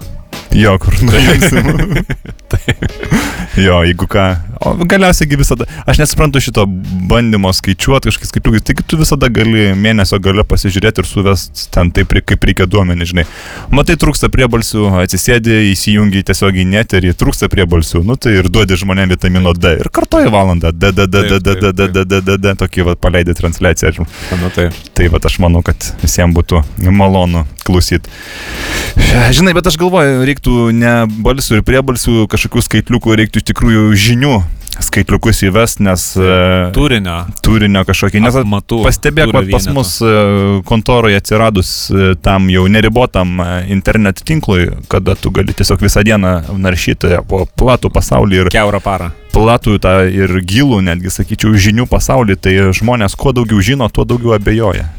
Jo, 0.51 0.75
kur 0.81 0.96
nuėjom. 1.00 2.01
jo, 3.65 3.77
jeigu 3.88 4.08
ką. 4.12 4.25
O 4.62 4.74
galiausiai 4.86 5.38
visada. 5.39 5.65
Aš 5.89 6.01
nesuprantu 6.01 6.41
šito 6.43 6.65
bandymo 7.10 7.53
skaičiuoti 7.55 8.12
kažkokiais 8.12 8.34
skaičiukais. 8.34 8.65
Tik 8.67 8.84
tu 8.88 9.00
visada 9.00 9.29
gali 9.31 9.72
mėnesio 9.79 10.20
gale 10.22 10.43
pasižiūrėti 10.48 11.01
ir 11.01 11.08
suvest 11.08 11.63
ten 11.74 11.93
taip, 11.96 12.13
kaip 12.27 12.43
reikia 12.50 12.67
duomenį, 12.70 13.08
žinai. 13.13 13.25
Matai, 13.72 13.96
trūksta 14.01 14.29
priebalsių, 14.34 14.89
atsisėdi, 15.05 15.72
įsijungi 15.72 16.25
tiesiog 16.27 16.60
į 16.62 16.67
neterį, 16.74 17.15
trūksta 17.17 17.50
priebalsių, 17.51 18.03
nu 18.08 18.20
tai 18.20 18.36
ir 18.41 18.51
duodi 18.51 18.77
žmonėms 18.79 19.15
vitamino 19.15 19.55
D. 19.55 19.77
Ir 19.81 19.91
kartoji 19.93 20.31
valandą. 20.34 20.74
D, 20.75 20.91
D, 20.91 21.08
D, 21.08 21.24
D, 21.31 21.39
D, 21.39 21.55
D, 21.63 21.72
D, 21.72 21.88
D, 21.88 22.05
D, 22.05 22.22
D, 22.27 22.38
D, 22.43 22.55
tokį 22.60 22.89
va 22.91 22.98
paleidai 23.00 23.38
transliaciją. 23.39 24.05
Nu, 24.41 24.51
tai. 24.53 24.70
Tai 24.98 25.10
va, 25.15 25.24
aš 25.31 25.39
manau, 25.41 25.63
kad 25.65 25.93
visiems 26.03 26.36
būtų 26.36 26.62
malonu 26.91 27.48
klausyti. 27.68 28.12
Žinai, 29.36 29.53
bet 29.58 29.68
aš 29.68 29.77
galvoju, 29.82 30.24
reiktų 30.27 30.72
ne 30.75 30.96
balsių 31.25 31.60
ir 31.60 31.68
priebalsių 31.68 32.25
kažkokių 32.32 32.65
skaitliukų, 32.68 33.20
reiktų 33.22 33.44
iš 33.44 33.51
tikrųjų 33.51 33.86
žinių 34.08 34.36
skaitliukus 34.80 35.41
įvest, 35.46 35.82
nes 35.84 36.06
e, 36.18 36.72
Turinio. 36.75 37.18
turinio 37.44 37.84
kažkokį. 37.88 38.22
Nes 38.24 38.38
Matų. 38.48 38.82
pastebėk, 38.86 39.34
kad 39.34 39.50
pas 39.51 39.68
mus 39.75 39.94
e, 40.03 40.12
kontoroje 40.68 41.20
atsiradus 41.20 41.72
e, 41.91 42.13
tam 42.24 42.50
jau 42.51 42.65
neribotam 42.72 43.41
internet 43.72 44.24
tinklui, 44.27 44.70
kada 44.91 45.15
tu 45.20 45.34
gali 45.34 45.56
tiesiog 45.58 45.82
visą 45.84 46.06
dieną 46.08 46.58
naršyti 46.62 47.20
po 47.30 47.44
platų 47.46 47.91
pasaulį 47.94 48.46
ir 48.46 48.53
Keurą 48.53 48.82
parą. 48.84 49.12
platų 49.36 49.77
tą 49.84 49.96
ir 50.10 50.39
gilų, 50.48 50.82
netgi 50.88 51.13
sakyčiau, 51.13 51.53
žinių 51.56 51.88
pasaulį, 51.91 52.39
tai 52.39 52.58
žmonės 52.75 53.15
kuo 53.20 53.36
daugiau 53.36 53.62
žino, 53.63 53.89
tuo 53.91 54.08
daugiau 54.08 54.36
abejoja. 54.38 54.89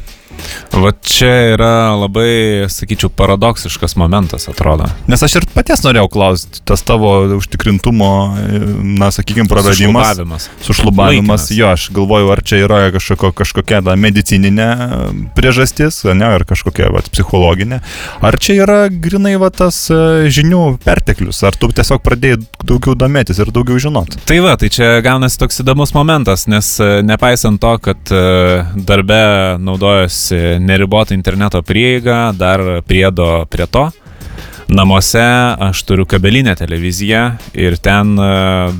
Va 0.73 0.89
čia 1.05 1.53
yra 1.53 1.93
labai, 1.93 2.65
sakyčiau, 2.71 3.11
paradoksiškas 3.13 3.93
momentas, 4.01 4.47
atrodo. 4.49 4.87
Nes 5.11 5.21
aš 5.21 5.37
ir 5.37 5.45
paties 5.53 5.83
norėjau 5.85 6.07
klausti, 6.15 6.63
tas 6.65 6.81
tavo 6.85 7.11
užtikrintumo, 7.37 8.09
na, 8.81 9.11
sakykime, 9.13 9.45
praradimas. 9.51 9.77
Sušlubavimas. 9.77 10.47
Sušlubavimas, 10.65 11.45
Laikinas. 11.45 11.57
jo, 11.59 11.69
aš 11.69 11.85
galvoju, 11.93 12.31
ar 12.33 12.41
čia 12.41 12.63
yra 12.65 12.79
kažkokio, 12.95 13.31
kažkokia 13.37 13.83
da, 13.85 13.93
medicininė 13.99 14.69
priežastis, 15.37 16.01
ne, 16.09 16.25
ar 16.39 16.47
kažkokia 16.49 16.89
vat, 16.93 17.11
psichologinė, 17.13 17.83
ar 18.25 18.39
čia 18.41 18.57
yra 18.65 18.79
grinai 18.89 19.35
va, 19.41 19.51
tas 19.53 19.77
e, 19.93 20.25
žinių 20.33 20.63
perteklius, 20.83 21.43
ar 21.45 21.57
tu 21.59 21.69
tiesiog 21.69 22.01
pradėjai 22.01 22.41
daugiau 22.65 22.97
domėtis 22.97 23.37
ir 23.43 23.53
daugiau 23.53 23.77
žinot. 23.81 24.17
Tai 24.25 24.39
va, 24.45 24.57
tai 24.57 24.71
čia 24.73 24.95
gaunasi 25.05 25.37
toks 25.41 25.61
įdomus 25.61 25.93
momentas, 25.93 26.47
nes 26.49 26.73
e, 26.81 26.91
nepaisant 27.05 27.61
to, 27.61 27.77
kad 27.83 28.13
e, 28.13 28.25
darbe 28.89 29.21
naudojasi 29.61 30.22
neribotą 30.31 31.15
interneto 31.17 31.63
prieigą, 31.65 32.31
dar 32.37 32.61
priedo 32.87 33.45
prie 33.49 33.67
to. 33.67 33.89
Namuose 34.67 35.21
aš 35.59 35.83
turiu 35.83 36.05
kabelinę 36.05 36.55
televiziją 36.55 37.23
ir 37.53 37.75
ten 37.77 38.19
e, 38.19 38.27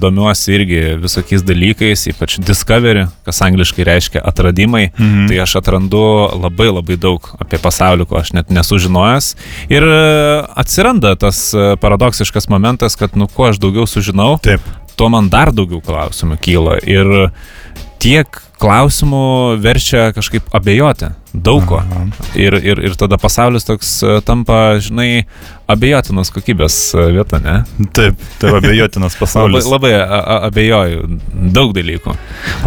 domiuosi 0.02 0.54
irgi 0.56 0.82
visokiais 1.02 1.44
dalykais, 1.44 2.08
ypač 2.14 2.38
Discovery, 2.42 3.06
kas 3.28 3.42
angliškai 3.46 3.86
reiškia 3.88 4.24
atradimai. 4.24 4.88
Mhm. 4.96 5.28
Tai 5.30 5.42
aš 5.44 5.58
atrandu 5.60 6.04
labai 6.40 6.70
labai 6.72 6.98
daug 6.98 7.28
apie 7.40 7.60
pasaulį, 7.62 8.08
ko 8.10 8.22
aš 8.22 8.34
net 8.38 8.54
nesužinojęs. 8.54 9.34
Ir 9.74 9.86
e, 9.86 10.00
atsiranda 10.64 11.16
tas 11.20 11.50
e, 11.54 11.74
paradoksiškas 11.82 12.50
momentas, 12.50 12.98
kad 13.00 13.20
nu 13.20 13.28
kuo 13.28 13.52
aš 13.52 13.60
daugiau 13.62 13.86
sužinau, 13.90 14.38
Taip. 14.44 14.64
tuo 14.96 15.12
man 15.14 15.30
dar 15.34 15.54
daugiau 15.54 15.84
klausimų 15.84 16.40
kyla. 16.42 16.80
Ir 16.88 17.30
tiek 18.02 18.42
klausimų 18.64 19.24
verčia 19.64 20.10
kažkaip 20.16 20.48
abejoti 20.56 21.12
daug 21.34 21.64
ko. 21.66 21.80
Ir, 22.38 22.54
ir, 22.62 22.78
ir 22.86 22.94
tada 23.00 23.18
pasaulis 23.18 23.66
toks 23.66 23.90
e, 24.06 24.20
tampa, 24.22 24.78
žinai, 24.86 25.24
abejotinos 25.72 26.30
kokybės 26.36 26.76
e, 26.94 27.06
vieta, 27.16 27.40
ne? 27.42 27.56
Taip, 27.98 28.20
tai 28.38 28.52
abejotinas 28.60 29.16
Labai, 29.18 29.22
pasaulis. 29.24 29.66
labai 29.72 29.92
a- 29.98 30.44
abejoju 30.48 31.08
daug 31.56 31.74
dalykų. 31.74 32.14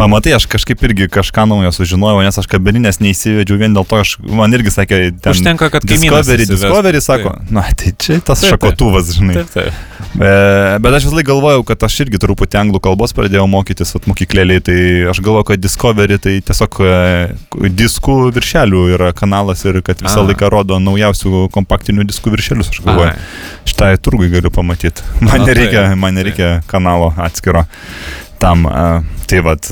O 0.03 0.09
matai, 0.11 0.35
aš 0.35 0.49
kažkaip 0.51 0.83
irgi 0.89 1.07
kažką 1.15 1.47
naujo 1.47 1.71
sužinojau, 1.79 2.19
nes 2.27 2.41
aš 2.43 2.49
kabelinės 2.51 2.99
neįsivedžiau 2.99 3.61
vien 3.63 3.77
dėl 3.79 3.87
to, 3.87 4.01
aš, 4.03 4.17
man 4.27 4.51
irgi 4.59 4.75
sakė, 4.75 4.99
ten 5.15 5.31
Užtenka, 5.37 5.71
kad 5.77 5.87
kaimynas 5.87 6.27
Discovery. 6.27 6.49
Discovery 6.51 7.03
sako, 7.07 7.37
na 7.55 7.63
tai 7.71 7.95
čia 7.95 8.19
tas 8.19 8.43
Taip, 8.43 8.51
taip. 8.51 8.57
šakotuvas, 8.57 9.15
žinai. 9.15 9.39
Taip, 9.39 9.55
taip. 9.55 9.96
E, 10.17 10.79
bet 10.81 10.95
aš 10.97 11.05
vis 11.05 11.13
laik 11.13 11.27
galvojau, 11.29 11.61
kad 11.67 11.83
aš 11.85 11.99
irgi 12.07 12.17
truputį 12.21 12.57
anglų 12.63 12.81
kalbos 12.87 13.13
pradėjau 13.17 13.45
mokytis 13.51 13.93
mokyklėliai, 14.09 14.63
tai 14.65 14.77
aš 15.11 15.21
galvoju, 15.21 15.45
kad 15.51 15.61
Discovery 15.61 16.17
tai 16.21 16.37
tiesiog 16.45 16.79
e, 16.81 16.95
diskų 17.77 18.17
viršelių 18.33 18.83
yra 18.95 19.11
kanalas 19.17 19.61
ir 19.67 19.83
kad 19.85 20.01
visą 20.01 20.23
A. 20.23 20.27
laiką 20.31 20.49
rodo 20.53 20.79
naujausių 20.81 21.47
kompaktinių 21.53 22.07
diskų 22.09 22.33
viršelius, 22.33 22.73
aš 22.73 22.81
galvoju. 22.87 23.13
Ai. 23.13 23.61
Štai 23.69 23.93
turgui 24.01 24.31
galiu 24.33 24.49
pamatyti. 24.53 25.05
Man 25.21 25.43
Na, 25.43 25.51
nereikia, 25.51 25.89
taip, 25.91 26.01
man 26.01 26.17
nereikia 26.17 26.53
kanalo 26.71 27.11
atskiro 27.21 27.67
tam. 28.41 28.67
Tai 29.27 29.41
vad. 29.43 29.71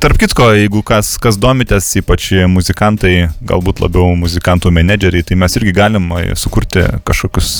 Tarp 0.00 0.16
kitko, 0.16 0.46
jeigu 0.56 0.80
kas, 0.86 1.10
kas 1.20 1.36
domitės, 1.36 1.90
ypač 2.00 2.30
muzikantai, 2.48 3.28
galbūt 3.44 3.82
labiau 3.82 4.14
muzikantų 4.16 4.70
menedžeriai, 4.72 5.26
tai 5.28 5.36
mes 5.36 5.56
irgi 5.58 5.74
galim 5.76 6.06
sukurti 6.40 6.80
kažkokius 7.04 7.50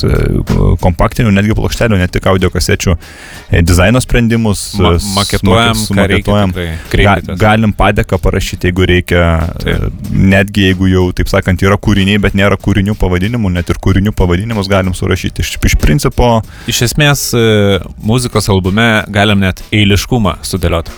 kompaktinių, 0.80 1.32
netgi 1.36 1.56
plokštelių, 1.58 1.98
ne 2.00 2.06
tik 2.08 2.24
audio 2.30 2.48
kasečių 2.54 2.94
e, 2.94 3.60
dizaino 3.66 4.00
sprendimus. 4.00 4.62
Ma 4.80 4.94
e, 4.96 5.02
maketuojam, 5.18 5.74
make- 5.76 5.98
ką 5.98 6.06
reikia. 6.14 6.22
sumaketuojam. 6.22 6.54
tikrai. 6.88 7.04
Ga, 7.08 7.36
galim 7.44 7.74
padėką 7.76 8.20
parašyti, 8.24 8.70
jeigu 8.70 8.88
reikia, 8.88 9.26
Taip. 9.60 9.84
e, 9.84 10.16
netgi 10.32 10.64
jeigu 10.70 10.88
jau, 10.94 11.04
taip 11.12 11.28
sakant, 11.28 11.66
yra 11.66 11.76
kūriniai, 11.76 12.22
bet 12.24 12.38
nėra 12.38 12.56
kūrinių 12.56 12.96
pavadinimų, 12.98 13.52
net 13.58 13.68
ir 13.74 13.82
kūrinių 13.84 14.14
pavadinimus 14.16 14.70
galim 14.72 14.96
surašyti. 14.96 15.44
Iš, 15.44 15.52
iš 15.72 15.76
principo, 15.82 16.38
Iš 16.68 16.82
esmės, 16.88 17.26
muzikos 18.04 18.48
albume 18.52 19.04
galim 19.12 19.40
net 19.44 19.60
eiliškumą 19.98 20.38
sudėlioti. 20.46 20.94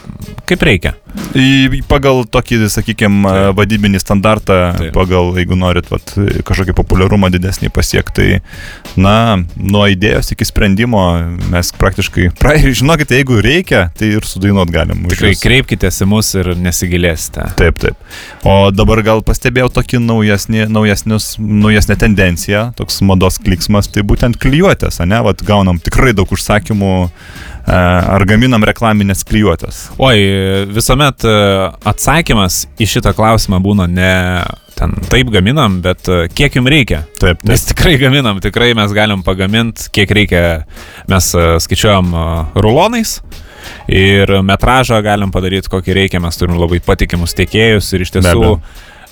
Kaip 0.47 0.63
reikia. 0.67 0.95
į, 1.35 1.83
pagal 1.89 2.25
tokį, 2.27 2.69
sakykime, 2.71 3.23
Taip. 3.27 3.57
vadybinį 3.59 4.01
standartą, 4.03 4.59
Taip. 4.77 4.93
pagal, 4.95 5.33
jeigu 5.39 5.57
norit 5.59 5.89
vat, 5.91 6.13
kažkokį 6.47 6.75
populiarumą 6.75 7.31
didesnį 7.31 7.71
pasiekti, 7.75 8.11
tai, 8.11 8.41
na, 9.01 9.39
nuo 9.57 9.87
idėjos 9.91 10.33
iki 10.35 10.47
sprendimo 10.47 11.03
mes 11.51 11.73
praktiškai, 11.79 12.31
pra, 12.41 12.57
žinokite, 12.59 13.19
jeigu 13.19 13.41
reikia, 13.43 13.89
tai 13.97 14.13
ir 14.19 14.27
sudainuot 14.27 14.71
galim. 14.71 15.07
Tikrai 15.11 15.33
jus. 15.35 15.43
kreipkitės 15.43 16.03
į 16.03 16.11
mus 16.11 16.33
ir 16.39 16.53
nesigilėsite. 16.59 17.49
Taip, 17.59 17.79
taip. 17.83 18.11
O 18.47 18.71
dabar 18.75 19.03
gal 19.07 19.25
pastebėjau 19.27 19.71
tokį 19.81 20.03
naujesnį, 20.05 20.67
naujesnius, 20.71 21.33
naujesnę 21.39 21.99
tendenciją, 22.01 22.69
toks 22.79 23.01
mados 23.07 23.39
kliksmas, 23.43 23.91
tai 23.91 24.07
būtent 24.07 24.39
klyjuotės, 24.43 25.03
ne? 25.07 25.23
Vat 25.27 25.43
gaunam 25.47 25.79
tikrai 25.83 26.15
daug 26.17 26.31
užsakymų, 26.35 26.95
ar 27.71 28.25
gaminam 28.29 28.65
reklaminės 28.67 29.23
klyjuotės. 29.29 29.83
Oi, 30.03 30.17
visuomet 30.75 31.27
e, 31.29 31.37
atsakymas 31.91 32.65
į 32.81 32.89
šitą 32.97 33.15
klausimą 33.17 33.61
būna 33.65 33.87
ne 33.91 34.15
ten 34.81 34.95
taip 35.13 35.29
gaminam, 35.33 35.81
bet 35.85 36.09
e, 36.09 36.25
kiek 36.33 36.57
jums 36.57 36.73
reikia. 36.73 37.03
Taip, 37.21 37.45
Mes 37.49 37.67
tikrai 37.69 37.97
gaminam, 38.01 38.41
tikrai 38.43 38.73
mes 38.79 38.95
galim 38.97 39.25
pagaminti, 39.27 39.91
kiek 39.93 40.13
reikia. 40.17 40.45
Mes 41.11 41.33
e, 41.37 41.47
skaičiuojam 41.61 42.15
e, 42.15 42.27
rulonais. 42.65 43.19
Ir 43.93 44.31
metražą 44.47 45.03
galim 45.05 45.33
padaryti, 45.35 45.69
kokį 45.69 45.97
reikia, 45.99 46.21
mes 46.25 46.39
turim 46.41 46.57
labai 46.57 46.81
patikimus 46.85 47.37
tiekėjus 47.37 47.93
ir 47.93 48.07
iš 48.07 48.15
Be 48.15 48.21
tiesų 48.21 48.39
abejo. 48.39 48.55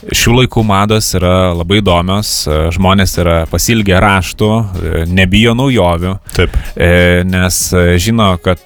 Šių 0.07 0.35
laikų 0.43 0.63
mados 0.67 1.11
yra 1.19 1.51
labai 1.57 1.81
įdomios, 1.83 2.31
e, 2.47 2.59
žmonės 2.75 3.17
yra 3.23 3.37
pasilgę 3.51 3.99
raštų, 4.03 4.51
e, 4.51 5.03
nebijo 5.11 5.55
naujovių, 5.59 6.15
Taip. 6.37 6.55
E, 6.77 7.25
nes 7.29 7.61
žino, 7.99 8.31
kad 8.43 8.63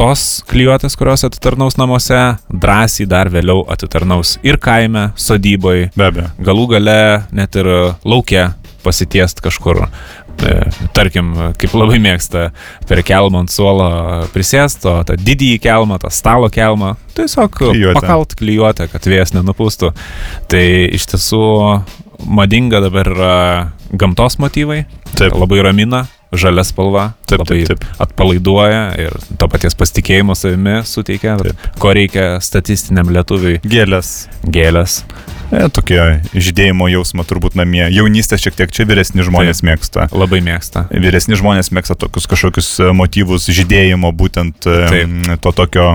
tos 0.00 0.24
klyjuotės, 0.50 0.96
kurios 0.98 1.24
atitarnaus 1.28 1.78
namuose, 1.80 2.20
drąsiai 2.50 3.08
dar 3.10 3.30
vėliau 3.32 3.64
atitarnaus 3.70 4.38
ir 4.46 4.60
kaime, 4.60 5.10
sodyboje, 5.16 5.90
Be 5.96 6.10
abejo. 6.10 6.30
galų 6.40 6.66
gale 6.76 6.98
net 7.32 7.56
ir 7.56 7.70
laukia 8.04 8.50
pasitiest 8.84 9.42
kažkur. 9.44 9.84
E, 10.40 10.70
tarkim, 10.96 11.32
kaip 11.60 11.74
labai 11.76 11.98
mėgsta 12.00 12.46
per 12.88 13.02
kelmą 13.06 13.42
ant 13.44 13.52
suolo 13.52 13.88
prisėst, 14.34 14.86
o 14.88 14.94
tą 15.04 15.16
didįjį 15.20 15.58
kelmą, 15.66 15.98
tą 16.00 16.08
stalo 16.14 16.48
kelmą, 16.52 16.94
tiesiog 17.18 17.50
Klijuotę. 17.58 17.98
pakalt 18.00 18.34
klyjuotę, 18.40 18.86
kad 18.92 19.04
vėjas 19.10 19.34
nenupūstų. 19.36 19.90
Tai 20.48 20.64
iš 20.96 21.04
tiesų 21.12 21.42
madinga 22.24 22.80
dabar 22.84 23.10
yra 23.12 23.34
gamtos 23.92 24.38
motyvai, 24.40 24.84
Taip. 25.18 25.34
labai 25.36 25.60
ramina, 25.66 26.06
žalia 26.32 26.62
spalva, 26.64 27.08
Taip, 27.26 27.42
labai 27.42 27.64
taip, 27.66 27.80
taip. 27.82 28.00
atpalaiduoja 28.06 28.82
ir 29.02 29.16
to 29.36 29.48
paties 29.50 29.74
pasitikėjimo 29.76 30.36
savimi 30.38 30.78
suteikia, 30.86 31.36
Taip. 31.42 31.68
ko 31.82 31.92
reikia 31.96 32.38
statistiniam 32.44 33.10
lietuviui 33.12 33.58
Gėlės. 33.66 34.28
gėlės. 34.46 35.02
E, 35.50 35.66
tokie 35.74 35.98
žydėjimo 36.30 36.86
jausmą 36.92 37.24
turbūt 37.26 37.56
namie. 37.58 37.82
Jaunystės 37.90 38.42
šiek 38.44 38.54
tiek 38.58 38.72
čia 38.74 38.86
vyresni 38.86 39.24
žmonės 39.26 39.60
Taip. 39.60 39.66
mėgsta. 39.66 40.06
Labai 40.14 40.38
mėgsta. 40.46 40.84
Vyresni 40.94 41.38
žmonės 41.38 41.72
mėgsta 41.74 41.96
tokius 41.98 42.28
kažkokius 42.30 42.68
e, 42.78 42.90
motyvus 42.94 43.48
žydėjimo, 43.50 44.12
būtent 44.14 44.68
e, 44.70 44.76
Taip. 44.92 45.16
to 45.42 45.52
tokio 45.62 45.86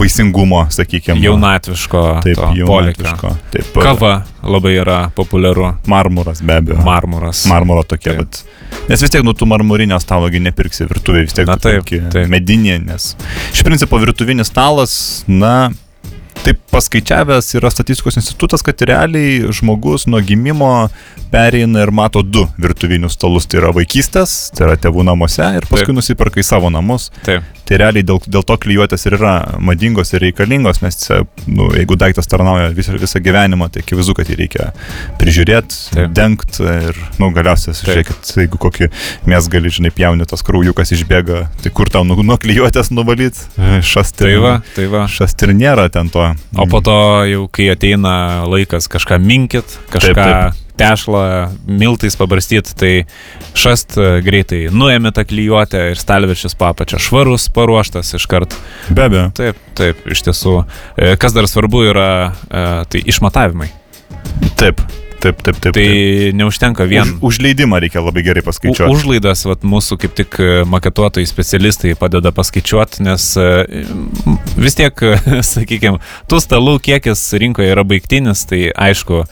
vaisingumo, 0.00 0.64
sakykime. 0.74 1.20
Jaunatviško 1.22 2.02
Taip, 2.26 2.42
jaunatviško. 2.58 3.32
Taip, 3.54 3.70
Kava 3.78 4.16
labai 4.42 4.74
yra 4.80 4.98
populiaru. 5.14 5.70
Marmuras 5.86 6.42
be 6.42 6.58
abejo. 6.58 6.82
Marmuras. 6.84 7.44
Marmuro 7.50 7.86
tokie, 7.86 8.10
Taip. 8.10 8.24
bet. 8.24 8.42
Nes 8.90 9.00
vis 9.00 9.14
tiek 9.14 9.22
nuo 9.24 9.32
tų 9.38 9.46
marmurinio 9.48 9.96
stalo 10.02 10.26
gi 10.32 10.42
nepirksi 10.42 10.88
virtuvėje, 10.90 11.28
vis 11.28 11.38
tiek 11.38 11.46
Na 11.48 11.54
taip, 11.56 11.86
taip. 11.86 12.26
medinį, 12.28 12.80
nes 12.84 13.12
iš 13.54 13.62
principo 13.64 14.00
virtuvinis 14.02 14.50
stalas, 14.50 14.96
na, 15.30 15.70
taip 16.44 16.60
paskaičiavęs 16.74 17.54
yra 17.58 17.70
statistikos 17.72 18.18
institutas, 18.20 18.62
kad 18.66 18.82
realiai 18.84 19.52
žmogus 19.54 20.06
nuo 20.10 20.20
gimimo 20.24 20.88
pereina 21.32 21.82
ir 21.82 21.90
mato 21.90 22.22
du 22.22 22.44
virtuvinius 22.60 23.16
stalus. 23.18 23.48
Tai 23.50 23.62
yra 23.62 23.72
vaikystės, 23.74 24.36
tai 24.54 24.68
yra 24.68 24.78
tėvų 24.80 25.06
namuose 25.08 25.46
ir 25.58 25.66
paskui 25.66 25.90
Taip. 25.90 25.98
nusiperka 25.98 26.42
į 26.42 26.46
savo 26.46 26.70
namus. 26.72 27.10
Taip. 27.26 27.46
Tai 27.64 27.78
realiai 27.80 28.04
dėl, 28.04 28.20
dėl 28.28 28.44
to 28.44 28.58
klyjuotės 28.60 29.06
ir 29.08 29.16
yra 29.16 29.32
madingos 29.64 30.12
ir 30.12 30.20
reikalingos, 30.26 30.82
nes 30.84 30.98
nu, 31.48 31.70
jeigu 31.72 31.96
daiktas 31.96 32.28
tarnauja 32.28 32.68
visą, 32.76 32.92
visą 33.00 33.22
gyvenimą, 33.24 33.70
tai 33.72 33.80
akivaizdu, 33.80 34.14
kad 34.18 34.28
jį 34.28 34.36
reikia 34.42 34.68
prižiūrėti, 35.20 36.04
dengti 36.12 36.60
ir, 36.90 37.00
nu, 37.22 37.30
galiausiai, 37.34 37.72
žiūrėkit, 37.80 38.34
jeigu 38.36 38.60
kokį 38.60 38.90
mes 39.32 39.48
gali, 39.48 39.72
žinai, 39.72 39.94
pjauni 39.96 40.28
tas 40.28 40.44
kraujukas 40.44 40.92
išbėga, 40.98 41.46
tai 41.64 41.72
kur 41.72 41.88
tau 41.92 42.04
nu, 42.04 42.18
nuo 42.20 42.36
klyjuotės 42.40 42.92
nuvalyti? 42.92 43.48
Šasti. 43.80 44.26
Tai 44.26 44.36
va, 44.44 44.54
tai 44.76 44.90
va. 44.92 45.08
Šasti 45.08 45.48
ir 45.48 45.56
nėra 45.56 45.88
ten 45.92 46.12
to. 46.12 46.33
O 46.56 46.66
po 46.70 46.80
to 46.84 46.96
jau, 47.28 47.46
kai 47.52 47.70
ateina 47.72 48.44
laikas 48.50 48.88
kažką 48.92 49.18
minkit, 49.22 49.76
kažką 49.92 50.14
taip. 50.18 50.60
tešlą 50.80 51.24
miltais 51.66 52.16
pabarstyti, 52.18 52.74
tai 52.78 52.92
šast 53.58 53.98
e, 53.98 54.08
greitai 54.26 54.64
nuėmė 54.74 55.14
tą 55.14 55.26
klyjuotę 55.28 55.84
ir 55.92 56.00
stalviršis 56.00 56.56
papačia 56.58 56.98
švarus, 57.02 57.48
paruoštas 57.54 58.14
iškart. 58.18 58.56
Be 58.90 59.08
abejo. 59.08 59.30
Taip, 59.38 59.62
taip, 59.78 60.02
iš 60.10 60.26
tiesų. 60.28 60.58
E, 60.96 61.14
Kas 61.20 61.36
dar 61.36 61.50
svarbu 61.50 61.86
yra, 61.92 62.10
e, 62.48 62.66
tai 62.90 63.06
išmatavimai. 63.14 63.70
Taip. 64.60 64.82
Taip, 65.24 65.40
taip, 65.44 65.58
taip. 65.64 65.74
Tai 65.76 65.84
taip. 65.88 66.36
neužtenka 66.38 66.86
vien. 66.90 67.14
Už, 67.18 67.34
užleidimą 67.38 67.80
reikia 67.82 68.02
labai 68.04 68.24
gerai 68.26 68.44
paskaičiuoti. 68.46 68.86
U- 68.88 68.94
Užlaidas, 68.94 69.44
vat, 69.48 69.64
mūsų 69.66 69.98
kaip 70.04 70.14
tik 70.20 70.38
e, 70.42 70.50
maketuotojai 70.70 71.26
specialistai 71.28 71.94
padeda 71.98 72.32
paskaičiuoti, 72.36 73.02
nes 73.08 73.26
e, 73.40 73.48
vis 74.60 74.78
tiek, 74.78 75.04
sakykime, 75.54 75.98
tų 76.30 76.40
stalų 76.44 76.78
kiekis 76.84 77.24
rinkoje 77.42 77.72
yra 77.74 77.84
baigtinis, 77.88 78.44
tai 78.50 78.68
aišku, 78.70 79.24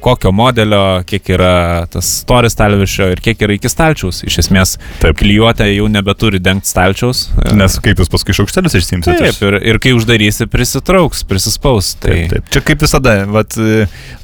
kokio 0.00 0.32
modelio, 0.32 1.02
kiek 1.08 1.30
yra 1.34 1.86
tas 1.90 2.08
storis 2.22 2.54
stalviršio 2.56 3.10
ir 3.14 3.22
kiek 3.24 3.40
yra 3.46 3.56
iki 3.56 3.70
stalčiaus. 3.70 4.22
Iš 4.28 4.40
esmės, 4.44 4.76
Taip. 5.02 5.16
klijuotė 5.20 5.70
jau 5.72 5.88
nebeturi 5.92 6.40
dengti 6.42 6.70
stalčiaus. 6.70 7.28
Nes 7.56 7.78
kaip 7.82 8.02
jūs 8.02 8.12
paskui 8.12 8.36
šaukštelius 8.36 8.76
išsimsite? 8.80 9.16
Taip, 9.22 9.40
ir, 9.48 9.58
ir 9.72 9.80
kai 9.82 9.94
uždarysi, 9.96 10.48
prisitrauks, 10.50 11.24
prisispaus. 11.28 11.94
Tai 12.00 12.14
Taip, 12.14 12.34
taip. 12.34 12.52
Čia 12.54 12.64
kaip 12.70 12.84
visada, 12.84 13.16
vat, 13.30 13.56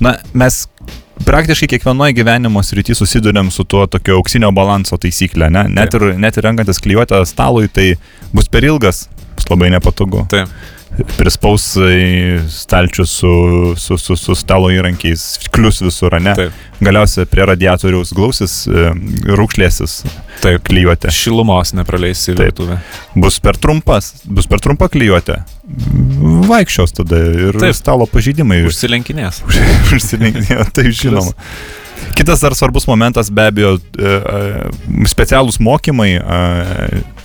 na, 0.02 0.16
mes 0.36 0.64
praktiškai 1.26 1.70
kiekvienoje 1.74 2.16
gyvenimo 2.16 2.62
srityje 2.64 2.98
susidurėm 3.00 3.50
su 3.54 3.64
tuo 3.64 3.86
tokio 3.90 4.20
auksinio 4.20 4.52
balanso 4.56 4.98
taisyklė, 5.00 5.48
ne? 5.52 5.66
Net, 5.72 5.94
Taip. 5.94 6.02
ir, 6.02 6.16
net 6.20 6.36
ir 6.36 6.46
renkantis 6.46 6.80
klijuotę 6.84 7.22
stalui, 7.28 7.70
tai 7.72 7.94
bus 8.36 8.50
per 8.52 8.68
ilgas, 8.68 9.06
bus 9.36 9.48
labai 9.50 9.72
nepatogu. 9.74 10.26
Taip. 10.32 10.52
Prispaus 11.16 11.74
stalčių 12.48 13.04
su, 13.06 13.32
su, 13.76 13.98
su, 14.00 14.16
su 14.16 14.36
stalo 14.38 14.70
įrankiais, 14.72 15.24
klius 15.52 15.82
visur, 15.84 16.16
ne? 16.22 16.32
Taip. 16.38 16.64
Galiausiai 16.80 17.28
prie 17.28 17.44
radiatoriaus 17.48 18.12
glausis, 18.16 18.54
e, 18.68 18.88
rūkšlėsis 19.36 19.98
Taip. 20.42 20.64
klijuotė. 20.68 21.12
Šilumos 21.12 21.74
nepraleisi 21.76 22.32
į 22.32 22.38
virtuvę. 22.40 22.78
Bus 23.16 23.38
per 23.44 23.60
trumpas, 23.60 24.12
bus 24.24 24.48
per 24.48 24.62
trumpa 24.64 24.88
klijuotė. 24.92 25.42
Vaikščios 26.48 26.96
tada 26.96 27.20
ir 27.48 27.60
Taip. 27.60 27.76
stalo 27.76 28.08
pažeidimai. 28.08 28.62
Užsilenkinės. 28.68 29.42
Užsilenkėjo, 29.96 30.68
tai 30.76 30.88
žinoma. 30.92 31.34
Kitas 32.16 32.40
dar 32.44 32.52
svarbus 32.56 32.84
momentas 32.88 33.28
be 33.32 33.44
abejo 33.48 33.76
e, 33.76 34.12
e, 34.12 35.08
specialūs 35.08 35.58
mokymai, 35.64 36.10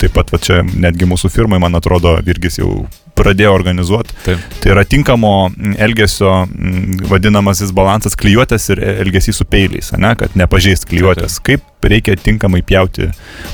taip 0.00 0.16
pat 0.16 0.32
va 0.32 0.40
čia 0.40 0.60
netgi 0.64 1.08
mūsų 1.08 1.28
firmai, 1.32 1.60
man 1.60 1.76
atrodo, 1.76 2.14
Virgis 2.24 2.60
jau 2.60 2.82
pradėjo 3.22 3.54
organizuoti. 3.54 4.16
Taip. 4.26 4.46
Tai 4.62 4.74
yra 4.74 4.84
tinkamo 4.88 5.32
mm, 5.48 5.76
elgesio 5.86 6.32
mm, 6.44 7.04
vadinamasis 7.10 7.72
balansas 7.76 8.18
klijuotės 8.18 8.70
ir 8.74 8.82
elgesys 8.98 9.40
su 9.40 9.46
peiliais, 9.48 9.92
ne, 9.98 10.14
kad 10.18 10.34
nepažeist 10.38 10.88
klijuotės. 10.90 11.38
Kaip 11.46 11.66
reikia 11.82 12.16
tinkamai 12.16 12.62
pjauti 12.66 13.08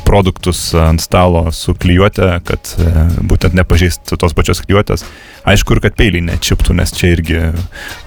produktus 0.05 0.61
ant 0.77 1.03
stalo 1.03 1.47
su 1.55 1.75
klijuotė, 1.79 2.29
kad 2.49 2.75
e, 2.77 3.07
būtent 3.29 3.57
nepažeist 3.57 4.13
tos 4.21 4.37
pačios 4.37 4.61
klijuotės. 4.65 5.07
Aišku, 5.49 5.77
ir 5.77 5.83
kad 5.87 5.97
peiliai 5.97 6.27
nečiptų, 6.27 6.77
nes 6.77 6.93
čia 6.97 7.15
irgi 7.15 7.41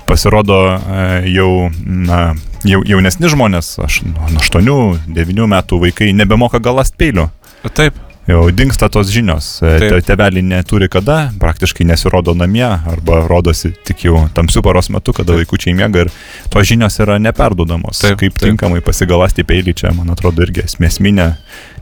pasirodo 0.10 0.60
e, 0.76 1.02
jau, 1.34 1.50
na, 1.82 2.22
jau 2.68 2.84
jaunesni 2.86 3.32
žmonės, 3.34 3.74
aš 3.82 4.02
nuo 4.06 4.30
8-9 4.44 5.50
metų 5.56 5.82
vaikai 5.88 6.14
nebemoka 6.18 6.62
galast 6.62 6.98
peilių. 7.02 7.30
Taip. 7.74 7.98
Jau 8.30 8.44
dinksta 8.54 8.86
tos 8.94 9.10
žinios. 9.10 9.48
E, 9.66 9.72
Taip. 9.82 9.90
te- 9.90 10.02
Tėveliai 10.12 10.44
neturi 10.46 10.88
kada, 10.94 11.32
praktiškai 11.42 11.88
nesirodo 11.90 12.36
namie 12.38 12.64
arba 12.68 13.24
rodosi 13.28 13.72
tik 13.88 14.04
jau 14.06 14.28
tamsių 14.36 14.62
paros 14.64 14.90
metu, 14.94 15.12
kada 15.14 15.34
Taip. 15.34 15.42
vaikučiai 15.42 15.74
miega 15.76 16.06
ir 16.06 16.12
tos 16.54 16.68
žinios 16.70 17.00
yra 17.02 17.18
neperdodamos. 17.20 18.00
Taip, 18.04 18.20
Kaip 18.22 18.38
taip. 18.38 18.52
tinkamai 18.52 18.82
pasigalasti 18.86 19.44
peilį 19.44 19.74
čia, 19.76 19.92
man 19.98 20.14
atrodo, 20.14 20.46
irgi 20.46 20.62
esmė- 20.68 20.92
esminė 20.92 21.32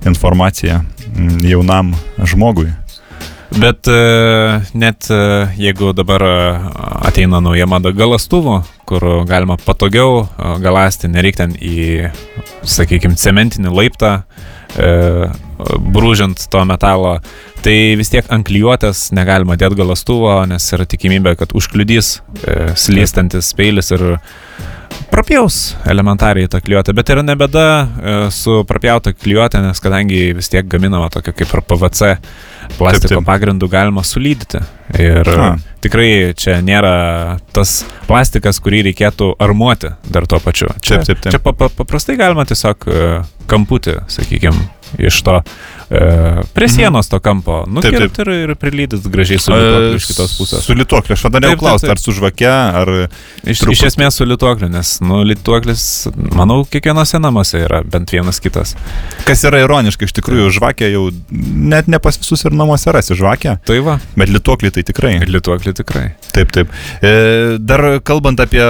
informacija 0.07 0.79
mm, 1.15 1.43
jaunam 1.49 1.93
žmogui. 2.23 2.71
Bet 3.59 3.87
e, 3.89 4.61
net 4.77 5.07
e, 5.09 5.19
jeigu 5.57 5.91
dabar 5.97 6.21
ateina 7.09 7.41
nauja 7.41 7.65
mada 7.67 7.89
galastuvų, 7.91 8.61
kur 8.85 9.25
galima 9.25 9.57
patogiau 9.57 10.27
galasti, 10.61 11.09
nereikia 11.09 11.43
ten 11.47 11.55
į, 11.57 12.11
sakykime, 12.63 13.17
cementinį 13.17 13.73
laiptą, 13.73 14.23
e, 14.77 14.89
brūžiant 15.93 16.45
to 16.51 16.63
metalo, 16.67 17.17
tai 17.63 17.95
vis 17.99 18.11
tiek 18.13 18.27
ant 18.31 18.47
klijuotės 18.47 19.09
negalima 19.15 19.57
dėti 19.59 19.79
galastuvo, 19.79 20.33
nes 20.49 20.67
yra 20.75 20.87
tikimybė, 20.89 21.35
kad 21.39 21.55
užkliudys 21.57 22.19
e, 22.43 22.59
slystantis 22.79 23.53
peilis 23.57 23.91
ir 23.95 24.05
prapjaus 25.19 25.75
elementariai 25.89 26.47
tą 26.47 26.61
klijuotę, 26.63 26.93
bet 26.95 27.09
yra 27.11 27.23
nebeda 27.27 27.63
e, 27.83 28.13
su 28.31 28.61
prapjauta 28.67 29.11
klijuotė, 29.13 29.59
nes 29.65 29.81
kadangi 29.83 30.29
vis 30.37 30.47
tiek 30.51 30.67
gaminama 30.71 31.09
tokia 31.11 31.33
kaip 31.35 31.51
ir 31.57 31.61
PVC 31.67 32.13
plastiko 32.77 33.09
Taip, 33.09 33.17
taip. 33.17 33.25
pagrindu 33.27 33.67
galima 33.71 34.03
sulydyti. 34.07 34.61
Ir 34.99 35.27
Ha. 35.29 35.49
tikrai 35.83 36.31
čia 36.39 36.59
nėra 36.65 36.93
tas 37.53 37.81
plastikas, 38.07 38.61
kurį 38.63 38.79
reikėtų 38.89 39.33
armuoti 39.43 39.91
dar 40.09 40.25
tuo 40.29 40.39
pačiu. 40.39 40.71
Čia, 40.81 41.01
Taip, 41.01 41.05
taip, 41.11 41.21
taip. 41.25 41.35
čia 41.35 41.39
pa, 41.43 41.53
pa, 41.53 41.67
paprastai 41.69 42.15
galima 42.19 42.45
tiesiog 42.47 42.87
e, 42.87 43.09
kamputį, 43.51 43.99
sakykime, 44.15 44.69
iš 44.97 45.21
to 45.23 45.41
e, 45.89 45.99
prie 46.53 46.67
Mhm. 46.67 46.75
sienos 46.75 47.09
to 47.09 47.19
kampo 47.19 47.63
nukirpti 47.67 48.21
ir, 48.21 48.29
ir 48.29 48.55
prilydyt 48.55 49.07
gražiai 49.09 49.39
su 49.41 49.51
lituokliu 49.51 49.95
iš 49.97 50.05
kitos 50.11 50.35
pusės. 50.37 50.61
Su 50.65 50.73
lituokliu, 50.77 51.13
aš 51.17 51.21
tada 51.25 51.39
norėjau 51.41 51.59
klausti, 51.59 51.89
ar 51.89 51.97
su 51.97 52.11
žvake, 52.13 52.45
ar... 52.49 52.91
Iš, 53.43 53.59
Truputį. 53.63 53.71
iš 53.73 53.83
esmės 53.89 54.13
su 54.19 54.25
lituokliu, 54.25 54.69
nes, 54.69 54.99
nu, 55.01 55.23
lituoklis, 55.25 56.07
manau, 56.35 56.61
kiekvienose 56.69 57.19
namuose 57.19 57.63
yra 57.65 57.81
bent 57.83 58.11
vienas 58.13 58.39
kitas. 58.43 58.75
Kas 59.25 59.41
yra 59.49 59.63
ironiška, 59.63 60.05
iš 60.05 60.13
tikrųjų, 60.19 60.49
žvakė 60.59 60.91
jau 60.93 61.07
net 61.31 61.87
ne 61.89 61.97
pas 61.99 62.17
visus 62.21 62.45
ir 62.45 62.51
namuose 62.53 62.91
rasi 62.93 63.17
žvakę, 63.17 63.57
Tai 63.65 63.79
va, 63.85 63.97
bet 64.15 64.29
lituoklį 64.29 64.71
tai 64.77 64.83
tikrai. 64.83 65.15
lituoklį 65.25 65.73
tikrai. 65.81 66.05
Taip, 66.35 66.51
taip. 66.53 66.69
E, 67.01 67.57
dar 67.59 67.99
kalbant 68.05 68.39
apie, 68.39 68.61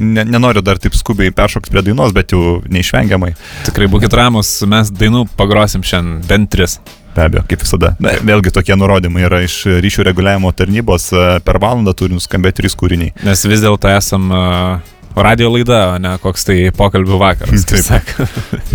ne, 0.00 0.24
nenoriu 0.24 0.62
dar 0.64 0.78
taip 0.80 0.94
skubiai 0.96 1.30
peršokti 1.34 1.70
prie 1.74 1.82
dainos, 1.82 2.12
bet 2.16 2.32
jau 2.32 2.62
neišvengiamai, 2.68 3.34
Tikrai 3.68 3.86
būkit 3.92 4.12
ramus, 4.16 4.62
mes 4.68 4.88
dainų 4.90 5.26
pagrosim 5.54 5.86
šiandien 5.86 6.28
bent 6.28 6.50
tris. 6.50 6.80
be 7.14 7.22
abejo, 7.22 7.44
kaip 7.46 7.60
visada. 7.62 7.92
Na, 8.02 8.16
vėlgi 8.26 8.50
tokie 8.50 8.74
nurodymai 8.74 9.22
yra 9.28 9.38
iš 9.46 9.60
ryšių 9.84 10.08
reguliavimo 10.08 10.50
tarnybos, 10.50 11.12
e, 11.14 11.26
per 11.46 11.60
valandą 11.62 11.94
turi 11.94 12.16
nuskambėti 12.16 12.64
trys 12.64 12.74
kūriniai. 12.74 13.12
Nes 13.22 13.44
vis 13.46 13.62
dėlto 13.62 13.86
esam 13.94 14.26
uh, 14.34 14.93
radio 15.16 15.50
laida, 15.54 15.80
o 15.94 15.98
ne 16.02 16.14
koks 16.22 16.44
tai 16.48 16.56
pokalbių 16.74 17.18
vakaras. 17.20 17.64
Taip. 17.70 18.14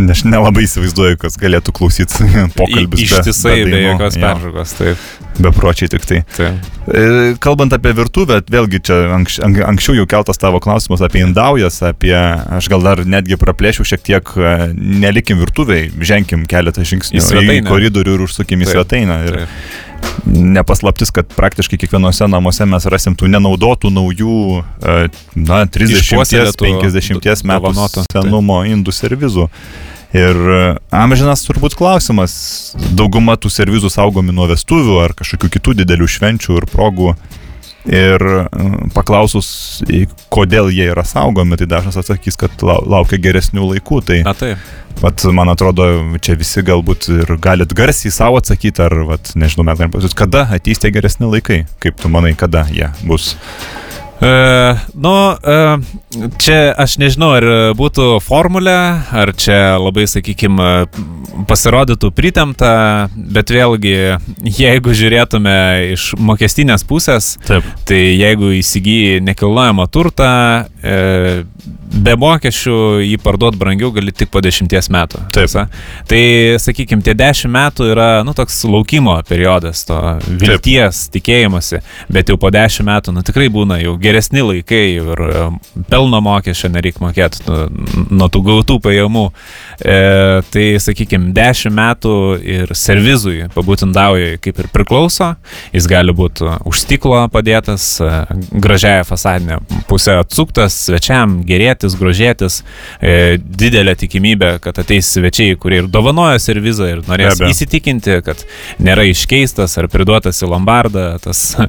Aš 0.10 0.24
nelabai 0.28 0.64
įsivaizduoju, 0.68 1.18
kas 1.20 1.36
galėtų 1.42 1.74
klausyti 1.76 2.30
pokalbius. 2.60 3.04
Ištisai 3.10 3.56
be, 3.58 3.66
be 3.66 3.72
dainų. 3.76 3.90
jokios 3.94 4.16
Jo, 4.20 4.22
peržagos. 4.28 4.76
Taip, 4.80 5.10
Bepročiai 5.40 5.88
tik 5.92 6.04
tai. 6.08 6.22
taip. 6.36 6.70
E, 6.90 7.04
Kalbant 7.44 7.72
apie 7.76 7.94
virtuvę, 7.96 8.40
vėlgi 8.52 8.82
čia 8.88 8.98
anks, 9.16 9.38
ank, 9.46 9.60
anksčiau 9.70 9.96
jau 10.00 10.08
keltas 10.10 10.40
tavo 10.42 10.60
klausimas 10.64 11.04
apie 11.06 11.22
indaujas, 11.24 11.78
apie, 11.88 12.16
aš 12.16 12.68
gal 12.72 12.84
dar 12.84 13.04
netgi 13.08 13.38
praplėšiu 13.40 13.86
šiek 13.88 14.04
tiek, 14.08 14.34
e, 14.36 14.56
nelikim 14.76 15.40
virtuviai, 15.44 15.92
ženkim 16.04 16.44
keletą 16.50 16.84
žingsnių 16.88 17.20
Į 17.22 17.26
svetainę. 17.28 17.68
koridorių 17.70 18.18
ir 18.20 18.26
užsukim 18.28 18.66
į 18.66 18.72
svetainę. 18.74 19.20
Ir 19.30 19.40
taip. 19.44 19.56
Nepaslaptis, 20.26 21.12
kad 21.12 21.28
praktiškai 21.36 21.80
kiekvienose 21.82 22.28
namuose 22.30 22.66
mes 22.70 22.86
rasim 22.92 23.16
tų 23.18 23.30
nenaudotų 23.34 23.92
naujų, 23.94 24.40
e, 24.62 24.98
na, 25.36 25.64
30-50 25.66 26.02
Išpuoselėtų, 26.02 26.74
metų 27.80 28.06
senumo 28.12 28.62
indų 28.70 28.96
servizų. 28.96 29.50
Ir 30.16 30.38
e, 30.54 30.62
amžinas 30.96 31.44
turbūt 31.46 31.76
klausimas, 31.78 32.34
dauguma 32.98 33.38
tų 33.38 33.52
servizų 33.54 33.92
saugomi 33.94 34.34
nuo 34.34 34.48
vestuvių 34.50 35.04
ar 35.04 35.14
kažkokių 35.18 35.52
kitų 35.58 35.76
didelių 35.84 36.10
švenčių 36.10 36.58
ir 36.62 36.70
progų. 36.72 37.14
Ir 37.88 38.20
e, 38.20 38.40
paklausus, 38.94 39.80
kodėl 40.34 40.68
jie 40.74 40.90
yra 40.92 41.06
saugomi, 41.08 41.56
tai 41.58 41.68
dažnas 41.72 41.96
atsakys, 42.02 42.36
kad 42.40 42.52
lau- 42.66 42.82
laukia 42.92 43.18
geresnių 43.24 43.70
laikų. 43.74 44.02
Tai 44.10 44.18
Na 44.28 44.34
taip. 44.36 44.58
vat, 45.00 45.24
man 45.32 45.48
atrodo, 45.54 45.86
čia 46.20 46.36
visi 46.36 46.62
galbūt 46.68 47.08
ir 47.16 47.36
galit 47.40 47.72
garsiai 47.74 48.12
savo 48.12 48.42
atsakyti, 48.42 48.84
ar, 48.84 48.98
vat, 49.14 49.32
nežinau, 49.40 49.64
mes 49.70 49.80
galim 49.80 49.94
pasakyti, 49.96 50.20
kada 50.26 50.44
ateis 50.60 50.82
tie 50.84 50.92
geresni 50.92 51.30
laikai. 51.32 51.62
Kaip 51.80 51.96
tu 52.04 52.12
manai, 52.12 52.36
kada 52.36 52.66
jie 52.68 52.92
bus? 53.08 53.32
E, 54.22 54.76
nu, 55.00 55.14
e, 55.40 55.78
čia 56.44 56.58
aš 56.76 56.98
nežinau, 57.00 57.32
ar 57.38 57.46
būtų 57.80 58.18
formulė, 58.24 58.76
ar 59.16 59.32
čia 59.38 59.78
labai, 59.80 60.04
sakykime, 60.12 60.90
pasirodytų 61.48 62.12
pritemta, 62.16 62.74
bet 63.16 63.54
vėlgi, 63.54 63.96
jeigu 64.60 64.96
žiūrėtume 64.98 65.56
iš 65.96 66.12
mokestinės 66.20 66.84
pusės, 66.90 67.38
Taip. 67.48 67.68
tai 67.88 68.02
jeigu 68.20 68.52
įsigyji 68.60 69.22
nekilnojamą 69.24 69.88
turtą, 69.94 70.34
e, 70.84 71.46
be 71.90 72.14
mokesčių 72.20 72.76
jį 73.04 73.18
parduot 73.24 73.58
brangiau 73.60 73.90
gali 73.94 74.14
tik 74.16 74.30
po 74.32 74.42
dešimties 74.44 74.90
metų. 74.94 75.22
Taip. 75.34 75.50
Tiesa? 75.50 75.66
Tai, 76.10 76.22
sakykime, 76.62 77.04
tie 77.06 77.16
dešimt 77.18 77.54
metų 77.54 77.90
yra, 77.94 78.08
nu, 78.26 78.34
toks 78.38 78.62
laukimo 78.70 79.16
periodas, 79.28 79.82
to 79.88 79.98
vilties, 80.28 81.08
tikėjimasi, 81.14 81.82
bet 82.14 82.30
jau 82.32 82.38
po 82.42 82.52
dešimt 82.54 82.88
metų, 82.90 83.14
nu, 83.16 83.24
tikrai 83.26 83.50
būna 83.54 83.80
jau 83.82 83.96
geresni 84.02 84.44
laikai 84.46 84.84
ir 85.00 85.24
e, 85.26 85.46
pelno 85.90 86.22
mokesčio 86.26 86.72
nereikia 86.74 87.04
mokėti 87.04 87.46
nu, 87.48 87.58
nuo 88.22 88.30
tų 88.32 88.44
gautų 88.48 88.80
pajamų. 88.86 89.26
E, 89.80 89.98
tai, 90.54 90.68
sakykime, 90.84 91.34
dešimt 91.36 91.78
metų 91.80 92.16
ir 92.44 92.76
servizui 92.78 93.50
pabūtindaujai 93.56 94.38
kaip 94.44 94.62
ir 94.62 94.70
priklauso, 94.74 95.34
jis 95.74 95.90
gali 95.90 96.14
būti 96.16 96.48
už 96.70 96.84
stiklo 96.86 97.26
padėtas, 97.34 97.92
e, 98.04 98.14
gražiaja 98.62 99.08
fasadinė 99.10 99.60
pusė 99.90 100.20
atsuktas, 100.20 100.76
svečiam 100.88 101.40
gerėtis, 101.48 101.59
džiaugtis, 101.60 101.98
grožėtis, 102.00 102.62
e, 103.02 103.38
didelė 103.40 103.96
tikimybė, 104.00 104.60
kad 104.64 104.80
ateis 104.80 105.10
svečiai, 105.14 105.58
kurie 105.60 105.84
ir 105.84 105.88
dovanoja 105.92 106.40
servizą 106.40 106.88
ir 106.90 107.02
norės 107.08 107.40
Be 107.40 107.46
abejo. 107.46 107.54
įsitikinti, 107.54 108.22
kad 108.26 108.44
nėra 108.80 109.06
iškeistas 109.10 109.78
ar 109.78 109.90
priduotas 109.90 110.42
į 110.44 110.50
lombardą 110.50 111.20
tas 111.22 111.56
e, 111.60 111.68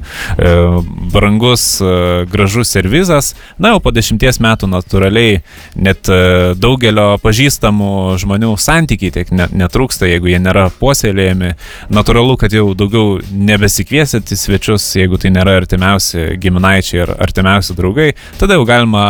brangus, 1.13 1.81
e, 1.81 2.25
gražus 2.31 2.71
servizas. 2.71 3.35
Na, 3.57 3.75
o 3.75 3.79
po 3.79 3.91
dešimties 3.91 4.39
metų 4.43 4.69
natūraliai 4.71 5.41
net 5.75 6.09
e, 6.09 6.53
daugelio 6.55 7.17
pažįstamų 7.23 8.17
žmonių 8.21 8.53
santykiai 8.57 9.11
tiek 9.11 9.31
ne, 9.35 9.47
netrūksta, 9.63 10.09
jeigu 10.09 10.31
jie 10.31 10.39
nėra 10.41 10.69
puoselėjami. 10.79 11.55
Natūralu, 11.93 12.37
kad 12.41 12.53
jau 12.55 12.71
daugiau 12.77 13.19
nebesikviesit 13.31 14.31
į 14.31 14.39
svečius, 14.39 14.87
jeigu 14.99 15.19
tai 15.21 15.33
nėra 15.33 15.57
artimiausi 15.61 16.35
giminaičiai 16.41 17.05
ar 17.05 17.15
artimiausi 17.27 17.77
draugai, 17.77 18.11
tada 18.39 18.57
jau 18.57 18.67
galima 18.67 19.05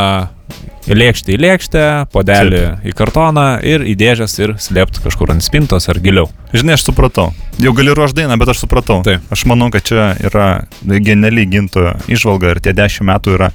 į 0.89 0.97
lėkštę 0.97 1.33
į 1.35 1.37
lėkštę, 1.41 1.83
podelį 2.13 2.61
į 2.89 2.93
kartoną 2.97 3.45
ir 3.67 3.83
į 3.85 3.93
dėžės 3.99 4.33
ir 4.41 4.55
slėpti 4.61 5.03
kažkur 5.03 5.33
ant 5.33 5.45
spintos 5.45 5.87
ar 5.91 5.99
giliau. 6.01 6.29
Žinai, 6.55 6.75
aš 6.77 6.87
supratau. 6.89 7.29
Jau 7.61 7.73
gali 7.77 7.93
ruošti 7.95 8.21
dainą, 8.21 8.37
bet 8.41 8.51
aš 8.53 8.63
supratau. 8.63 9.01
Taip. 9.05 9.23
Aš 9.31 9.45
manau, 9.49 9.69
kad 9.73 9.85
čia 9.87 10.11
yra 10.19 10.47
genialiai 10.81 11.47
ginto 11.51 11.85
išvalga 12.11 12.55
ir 12.55 12.63
tie 12.65 12.73
dešimt 12.75 13.07
metų 13.11 13.37
yra 13.37 13.51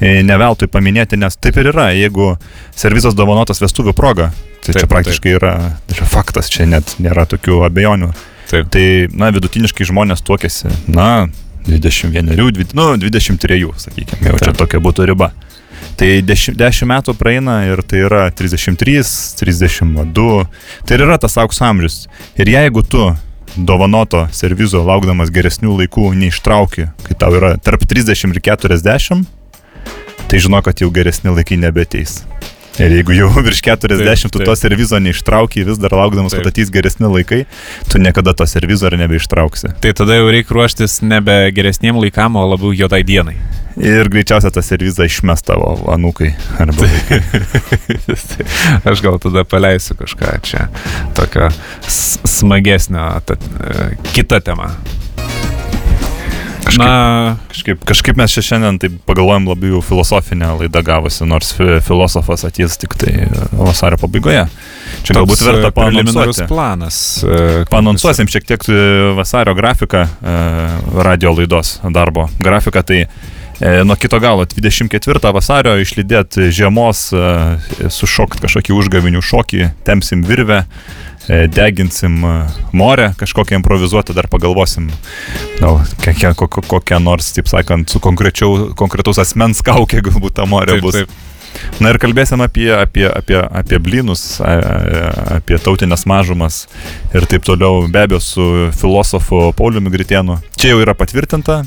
e, 0.00 0.20
ne 0.26 0.36
veltui 0.40 0.68
paminėti, 0.70 1.18
nes 1.20 1.38
taip 1.40 1.58
ir 1.62 1.72
yra. 1.72 1.88
Jeigu 1.96 2.34
servizas 2.76 3.16
dovanotas 3.18 3.62
vestuvių 3.64 3.96
proga, 3.96 4.30
tai 4.60 4.74
Taip, 4.74 4.84
čia 4.84 4.92
praktiškai 4.92 5.34
yra, 5.38 5.56
yra 5.94 6.08
faktas, 6.10 6.52
čia 6.52 6.68
net 6.68 6.98
nėra 7.02 7.26
tokių 7.30 7.64
abejonių. 7.70 8.12
Taip. 8.46 8.70
Tai, 8.70 8.86
na, 9.18 9.32
vidutiniškai 9.34 9.88
žmonės 9.88 10.22
tuokėsi, 10.26 10.70
na, 10.92 11.26
21, 11.66 12.36
20, 12.36 12.76
nu, 12.78 12.92
23, 12.96 13.72
sakykime, 13.82 14.28
jau 14.28 14.38
čia 14.38 14.52
Taip. 14.52 14.60
tokia 14.60 14.82
būtų 14.82 15.08
riba. 15.10 15.32
Tai 15.96 16.08
10, 16.28 16.58
10 16.60 16.88
metų 16.90 17.14
praeina 17.16 17.62
ir 17.64 17.80
tai 17.88 18.02
yra 18.04 18.26
33, 18.28 19.00
32, 19.40 20.42
tai 20.84 20.98
ir 20.98 21.04
yra 21.06 21.16
tas 21.20 21.38
aukso 21.40 21.64
amžius. 21.64 22.02
Ir 22.36 22.50
jeigu 22.52 22.84
tu 22.84 23.06
dovanoto 23.56 24.26
servizo 24.36 24.82
laukdamas 24.84 25.32
geresnių 25.32 25.78
laikų 25.80 26.10
neištrauki, 26.20 26.90
kai 27.06 27.16
tau 27.16 27.32
yra 27.38 27.54
tarp 27.56 27.86
30 27.88 28.36
ir 28.36 28.42
40, 28.44 29.24
tai 30.28 30.42
žinok, 30.42 30.68
kad 30.68 30.84
jau 30.84 30.92
geresni 30.92 31.32
laikai 31.32 31.56
nebeteis. 31.64 32.20
Ir 32.76 32.92
jeigu 32.92 33.16
jau 33.16 33.30
virš 33.46 33.62
40 33.64 34.04
Taip, 34.04 34.28
tu 34.28 34.38
taip. 34.38 34.50
to 34.50 34.56
servizo 34.60 35.00
neištrauki, 35.00 35.64
vis 35.64 35.80
dar 35.80 35.96
laukdamas, 35.96 36.36
kad 36.36 36.44
Taip. 36.44 36.52
ateis 36.52 36.72
geresni 36.74 37.08
laikai, 37.08 37.44
tu 37.88 38.02
niekada 38.02 38.36
to 38.36 38.44
servizo 38.44 38.90
ir 38.90 39.00
nebeištrauksi. 39.00 39.78
Tai 39.80 39.96
tada 39.96 40.20
jau 40.20 40.28
reikia 40.28 40.58
ruoštis 40.58 41.00
nebe 41.00 41.46
geresniem 41.56 41.96
laikam, 42.04 42.36
o 42.36 42.44
labiau 42.52 42.76
juodai 42.76 43.00
dienai. 43.06 43.38
Ir 43.76 44.08
greičiausiai 44.08 44.54
tą 44.56 44.62
servizą 44.64 45.04
išmes 45.04 45.42
tavo 45.44 45.74
anūkai. 45.92 46.30
Arba 46.64 46.86
vaikai. 46.88 47.18
Aš 48.88 49.02
gal 49.04 49.18
tada 49.20 49.44
paleisiu 49.44 49.96
kažką 49.98 50.38
čia 50.48 50.68
tokio 51.18 51.50
smagesnio, 51.88 53.04
ta, 53.28 53.36
e, 53.36 53.90
kita 54.16 54.40
tema. 54.40 54.70
Kažkaip- 56.66 56.82
Na, 56.82 57.36
Kažkaip, 57.52 57.84
kažkaip 57.86 58.16
mes 58.18 58.32
čia 58.34 58.42
šiandien 58.42 58.78
taip 58.82 58.96
pagalvojom 59.06 59.44
labai 59.52 59.68
jau 59.70 59.82
filosofinę 59.84 60.48
laidą 60.58 60.82
gavosi, 60.82 61.22
nors 61.28 61.52
fi- 61.54 61.78
filosofas 61.84 62.42
ateis 62.48 62.74
tik 62.80 62.96
tai 62.98 63.12
e, 63.22 63.28
vasario 63.60 64.00
pabaigoje. 64.02 64.42
Čia 65.06 65.14
galbūt 65.20 65.44
verta 65.46 65.68
e, 65.68 65.76
preliminarus 65.76 66.40
paanonsuoti. 66.40 66.48
planas. 66.48 66.98
Panonsuosim 67.70 68.26
šiek 68.32 68.48
tiek 68.48 68.66
vasario 69.20 69.54
grafiką, 69.54 70.06
radio 71.06 71.32
laidos 71.36 71.76
darbo 71.94 72.26
grafiką. 72.40 72.82
Tai 72.82 73.04
nuo 73.60 73.96
kito 73.96 74.18
galo 74.20 74.44
24 74.44 75.32
vasario 75.32 75.76
išlydėt 75.80 76.36
žiemos, 76.52 77.08
e, 77.16 77.88
sušokt 77.92 78.42
kažkokį 78.44 78.74
užgavinių 78.76 79.22
šokį, 79.24 79.62
temsim 79.86 80.24
virvę, 80.26 80.62
e, 81.28 81.46
deginsim 81.48 82.18
e, 82.20 82.34
morę, 82.76 83.12
kažkokią 83.16 83.60
improvizuotą, 83.60 84.16
dar 84.16 84.28
pagalvosim, 84.28 84.90
gal 85.60 85.80
kokią, 86.04 86.34
kokią, 86.68 87.00
nors, 87.00 87.32
taip 87.36 87.48
sakant, 87.48 87.88
su 87.88 88.02
konkretaus 88.02 89.22
asmens 89.22 89.64
kaukė 89.64 90.04
galbūt 90.04 90.36
ta 90.36 90.44
morė 90.48 90.76
Taip, 90.76 90.84
bus. 90.84 91.00
taip. 91.00 91.16
Na 91.80 91.88
ir 91.88 91.96
kalbėsim 91.96 92.42
apie, 92.44 92.68
apie, 92.76 93.06
apie, 93.08 93.38
apie 93.40 93.78
blynus, 93.80 94.42
apie 94.44 95.56
tautinės 95.56 96.04
mažumas 96.04 96.66
ir 97.16 97.24
taip 97.24 97.48
toliau, 97.48 97.86
be 97.88 98.04
abejo, 98.04 98.20
su 98.20 98.50
filosofu 98.76 99.54
Pauliumi 99.56 99.94
Gritėnu. 99.94 100.36
Čia 100.60 100.74
jau 100.74 100.82
yra 100.84 100.92
patvirtinta, 100.98 101.62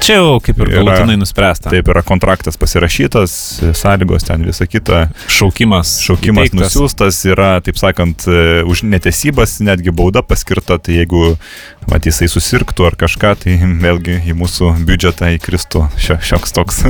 Čia 0.00 0.18
jau 0.20 0.36
kaip 0.42 0.60
ir 0.62 0.70
galutinai 0.76 1.16
nuspręsta. 1.18 1.70
taip 1.72 1.88
yra 1.90 2.02
kontraktas 2.06 2.58
pasirašytas, 2.60 3.32
sąlygos 3.74 4.26
ten 4.28 4.44
visa 4.46 4.66
kita, 4.66 5.08
Šaukimas. 5.26 5.96
šaukimas 6.06 6.50
įteiktas. 6.50 6.76
nusiųstas, 6.76 7.18
yra, 7.26 7.48
taip 7.66 7.78
sakant, 7.80 8.28
e, 8.30 8.62
už 8.62 8.84
netesybas 8.86 9.58
netgi 9.60 9.90
bauda 9.90 10.22
paskirta, 10.22 10.78
tai 10.78 11.00
jeigu 11.00 11.34
mat, 11.90 12.06
jisai 12.06 12.28
susirgtų 12.30 12.86
ar 12.86 12.98
kažką, 12.98 13.34
tai 13.42 13.58
vėlgi 13.82 14.20
į 14.30 14.36
mūsų 14.38 14.72
biudžetą 14.86 15.34
įkristų 15.36 15.88
šio, 15.98 16.20
šioks 16.22 16.56
toks. 16.56 16.82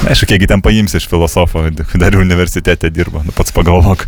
Aišku, 0.00 0.30
kiekgi 0.30 0.48
ten 0.48 0.62
paims 0.64 0.94
iš 0.96 1.04
filosofo, 1.10 1.66
dar 2.00 2.16
universitete 2.16 2.88
dirba, 2.88 3.20
nu, 3.26 3.34
pats 3.36 3.52
pagalvok. 3.52 4.06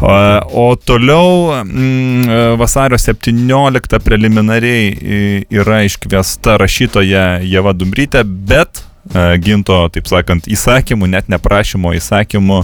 O, 0.00 0.12
o 0.56 0.66
toliau 0.80 1.58
mm, 1.60 2.56
vasario 2.60 2.96
17 2.96 4.00
preliminariai 4.04 5.44
yra 5.52 5.82
iškviesta 5.84 6.56
rašytoja 6.60 7.17
Jeva 7.44 7.74
Dumrytė, 7.76 8.22
bet 8.24 8.82
e, 8.82 9.36
ginto, 9.42 9.80
taip 9.94 10.08
sakant, 10.10 10.48
įsakymų, 10.50 11.10
net 11.14 11.30
neprašymo 11.32 11.92
įsakymų, 11.98 12.62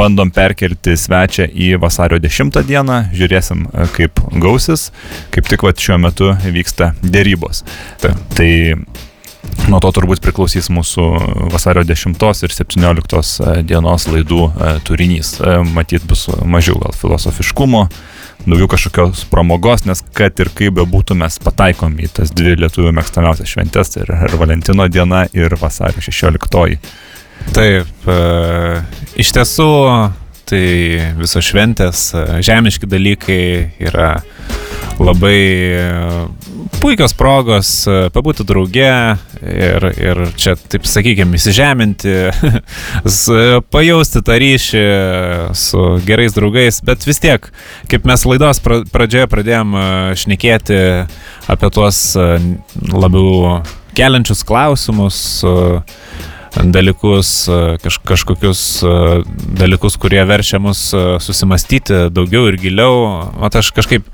bandom 0.00 0.32
perkelti 0.34 0.96
svečią 0.98 1.48
į 1.50 1.74
vasario 1.82 2.20
10 2.22 2.60
dieną, 2.68 3.00
žiūrėsim, 3.14 3.66
e, 3.70 3.88
kaip 3.96 4.22
gausis, 4.42 4.90
kaip 5.34 5.50
tik 5.50 5.66
va 5.66 5.74
šiuo 5.76 6.00
metu 6.06 6.32
vyksta 6.44 6.94
dėrybos. 7.02 7.64
Taip. 8.02 8.20
Tai 8.34 8.50
Nuo 9.64 9.78
to 9.80 9.90
turbūt 9.96 10.20
priklausys 10.24 10.68
mūsų 10.72 11.04
vasario 11.52 11.84
10 11.86 12.18
ir 12.44 12.52
17 12.52 13.62
dienos 13.64 14.06
laidų 14.10 14.40
e, 14.50 14.72
turinys. 14.84 15.38
E, 15.40 15.56
Matyt, 15.76 16.04
bus 16.08 16.26
mažiau 16.44 16.76
gal 16.82 16.92
filosofiškumo, 16.98 17.86
daugiau 18.44 18.68
kažkokios 18.74 19.24
pramogos, 19.30 19.86
nes 19.88 20.04
kad 20.16 20.36
ir 20.42 20.50
kaip 20.56 20.76
bebūtų 20.80 21.16
mes 21.22 21.38
pataikom 21.40 21.96
į 21.96 22.10
tas 22.18 22.34
dvi 22.36 22.58
lietuvių 22.60 22.92
mėgstamiausias 22.98 23.54
šventės, 23.54 23.94
tai 23.94 24.04
yra 24.04 24.28
Valentino 24.36 24.88
diena, 24.92 25.24
ir 25.32 25.56
vasario 25.60 26.04
16. 26.04 26.76
Taip, 27.54 27.88
e, 28.08 28.18
iš 29.20 29.32
tiesų, 29.36 29.70
tai 30.48 30.64
visos 31.18 31.44
šventės, 31.44 32.06
e, 32.16 32.26
žemiški 32.44 32.88
dalykai 32.90 33.42
yra 33.88 34.16
labai 35.00 35.38
e, 35.74 36.26
puikios 36.80 37.14
progos 37.16 37.70
e, 37.88 37.96
pabūti 38.14 38.46
drauge 38.46 38.90
ir, 39.42 39.86
ir 39.98 40.20
čia, 40.38 40.54
taip 40.70 40.86
sakykime, 40.88 41.38
įsižeminti, 41.38 42.14
pajausti 43.74 44.22
tą 44.24 44.38
ryšį 44.42 44.84
su 45.58 45.86
gerais 46.06 46.36
draugais, 46.36 46.80
bet 46.86 47.06
vis 47.08 47.22
tiek, 47.22 47.48
kaip 47.90 48.06
mes 48.08 48.26
laidos 48.28 48.62
pra- 48.64 48.84
pradžioje 48.92 49.30
pradėjom 49.32 49.74
e, 49.74 49.88
šnekėti 50.22 50.78
apie 51.50 51.72
tuos 51.74 52.04
e, 52.14 52.28
labiau 52.94 53.58
keliančius 53.98 54.44
klausimus, 54.46 55.18
e, 55.46 55.58
dalykus, 56.62 57.48
e, 57.48 57.58
kaž, 57.82 57.98
kažkokius 58.06 58.62
e, 58.82 58.94
dalykus, 59.58 59.98
kurie 59.98 60.22
verčia 60.28 60.60
mus 60.62 60.86
e, 60.94 61.02
susimastyti 61.20 62.06
daugiau 62.14 62.46
ir 62.50 62.58
giliau. 62.60 63.26
O 63.34 63.50
aš 63.50 63.72
kažkaip 63.74 64.06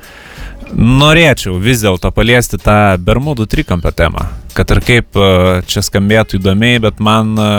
norėčiau 0.76 1.58
vis 1.62 1.82
dėlto 1.82 2.10
paliesti 2.14 2.58
tą 2.60 2.96
Bermudų 3.02 3.46
trikampio 3.50 3.92
temą. 3.96 4.26
Kad 4.54 4.70
ir 4.74 4.80
kaip 4.84 5.18
e, 5.18 5.30
čia 5.70 5.82
skambėtų 5.84 6.40
įdomiai, 6.40 6.80
bet 6.82 7.00
man 7.02 7.34
e, 7.38 7.50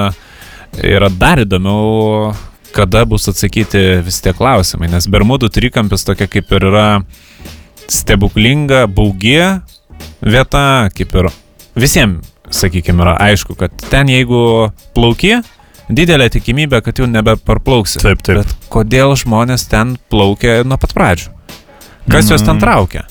yra 0.93 1.09
dar 1.11 1.43
įdomiau, 1.43 2.31
kada 2.75 3.03
bus 3.05 3.27
atsakyti 3.31 4.01
visi 4.05 4.23
tie 4.25 4.33
klausimai. 4.37 4.89
Nes 4.91 5.09
Bermudų 5.11 5.51
trikampis 5.51 6.05
tokia 6.07 6.29
kaip 6.31 6.51
ir 6.55 6.67
yra 6.71 6.87
stebuklinga, 7.91 8.85
baugi 8.87 9.39
vieta, 10.23 10.65
kaip 10.95 11.17
ir 11.19 11.31
visiems, 11.75 12.31
sakykime, 12.51 13.03
yra 13.03 13.17
aišku, 13.27 13.55
kad 13.59 13.75
ten 13.91 14.11
jeigu 14.11 14.71
plauki, 14.95 15.39
didelė 15.91 16.29
tikimybė, 16.31 16.81
kad 16.85 16.99
jau 16.99 17.09
nebeparplauksi. 17.11 17.99
Taip, 18.03 18.23
taip. 18.23 18.43
Bet 18.43 18.71
kodėl 18.71 19.15
žmonės 19.19 19.67
ten 19.71 19.97
plaukia 20.11 20.61
nuo 20.67 20.79
pat 20.79 20.95
pradžių? 20.95 21.40
Kas 22.09 22.29
juos 22.29 22.41
ten 22.43 22.55
Mm. 22.55 22.59
traukia? 22.63 23.03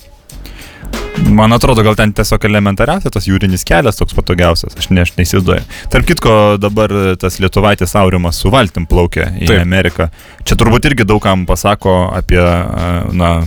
Man 1.30 1.52
atrodo, 1.52 1.82
gal 1.84 1.94
ten 1.94 2.12
tiesiog 2.16 2.44
elementariausias 2.48 3.12
tas 3.12 3.26
jūrinis 3.28 3.62
kelias 3.66 3.98
toks 3.98 4.14
patogiausias, 4.16 4.72
aš, 4.78 4.88
ne, 4.90 5.02
aš 5.04 5.12
neįsivaizduoju. 5.18 5.62
Tarp 5.92 6.06
kitko, 6.08 6.56
dabar 6.58 6.90
tas 7.20 7.36
lietuvaitis 7.42 7.92
Aurimas 8.00 8.38
su 8.40 8.50
valtim 8.50 8.86
plaukia 8.88 9.28
į 9.36 9.46
Taip. 9.50 9.60
Ameriką. 9.60 10.08
Čia 10.44 10.56
turbūt 10.56 10.88
irgi 10.90 11.04
daugam 11.04 11.44
pasako 11.46 12.10
apie, 12.16 12.40
a, 12.40 13.04
na, 13.12 13.44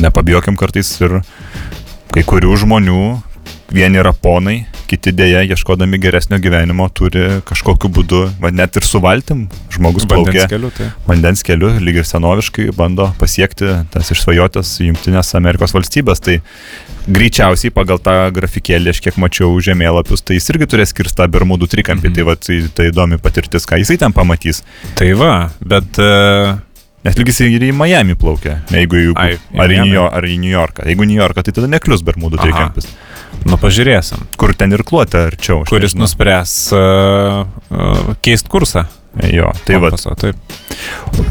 nepabijokim 0.00 0.56
kartais 0.56 0.92
ir 1.02 1.20
kai 2.14 2.22
kurių 2.22 2.54
žmonių 2.62 3.00
vieni 3.74 4.00
yra 4.00 4.12
ponai, 4.16 4.64
kiti 4.90 5.12
dėja, 5.14 5.42
ieškodami 5.54 5.98
geresnio 6.02 6.40
gyvenimo, 6.42 6.88
turi 6.94 7.40
kažkokiu 7.46 7.90
būdu, 7.94 8.22
va, 8.42 8.50
net 8.54 8.76
ir 8.78 8.86
su 8.86 9.00
valtim, 9.02 9.46
žmogus 9.72 10.06
plaukia 10.10 10.44
Vandens 10.44 10.52
keliu, 10.52 10.70
tai. 10.74 10.88
vandens 11.06 11.44
keliu, 11.46 11.70
lyg 11.82 12.00
ir 12.02 12.08
senoviškai 12.08 12.70
bando 12.76 13.10
pasiekti 13.20 13.70
tas 13.94 14.10
išsvajotas 14.14 14.72
Junktinės 14.82 15.34
Amerikos 15.38 15.74
valstybės. 15.76 16.22
Tai 16.24 16.38
greičiausiai 17.10 17.72
pagal 17.74 18.00
tą 18.02 18.16
grafikėlį, 18.34 18.94
aš 18.94 19.02
kiek 19.06 19.20
mačiau 19.22 19.54
žemėlapius, 19.62 20.24
tai 20.26 20.38
jis 20.38 20.50
irgi 20.52 20.70
turės 20.74 20.94
skirstą 20.94 21.28
Bermudų 21.30 21.70
trikampį. 21.70 22.10
Mhm. 22.10 22.10
Mhm. 22.10 22.18
Tai, 22.18 22.26
va, 22.26 22.34
tai, 22.36 22.58
tai 22.74 22.90
įdomi 22.90 23.20
patirtis, 23.22 23.68
ką 23.70 23.78
jisai 23.82 24.00
ten 24.02 24.16
pamatys. 24.16 24.64
Tai 24.98 25.12
va, 25.20 25.34
bet 25.62 26.02
uh, 26.02 26.58
Nes 27.00 27.16
lyg 27.16 27.30
jisai 27.32 27.46
ir 27.54 27.62
į 27.64 27.70
Miami 27.72 28.12
plaukia, 28.20 28.58
jeigu 28.68 28.98
į, 28.98 29.04
Ai, 29.16 29.38
ar, 29.56 29.72
į. 29.72 29.78
New 29.88 30.02
ar 30.04 30.26
į 30.28 30.34
New 30.42 30.50
Yorką. 30.52 30.84
Jeigu 30.84 31.06
New 31.08 31.16
Yorką, 31.16 31.46
tai 31.46 31.54
tada 31.56 31.70
neklius 31.72 32.02
Bermudų 32.04 32.42
Aha. 32.42 32.66
Nu 33.48 33.56
pažiūrėsim, 33.60 34.26
Kur 34.40 34.54
ten 34.54 34.72
ir 34.76 34.82
kluotė 34.86 35.26
arčiau. 35.30 35.64
kuris 35.68 35.94
nežinau. 35.94 36.06
nuspręs 36.06 36.54
uh, 36.76 37.44
uh, 37.70 38.14
keist 38.22 38.48
kursą. 38.48 38.86
Jo, 39.26 39.48
tai 39.66 39.74
va. 39.82 39.88
Kompaso, 39.90 40.12
taip. 40.14 40.36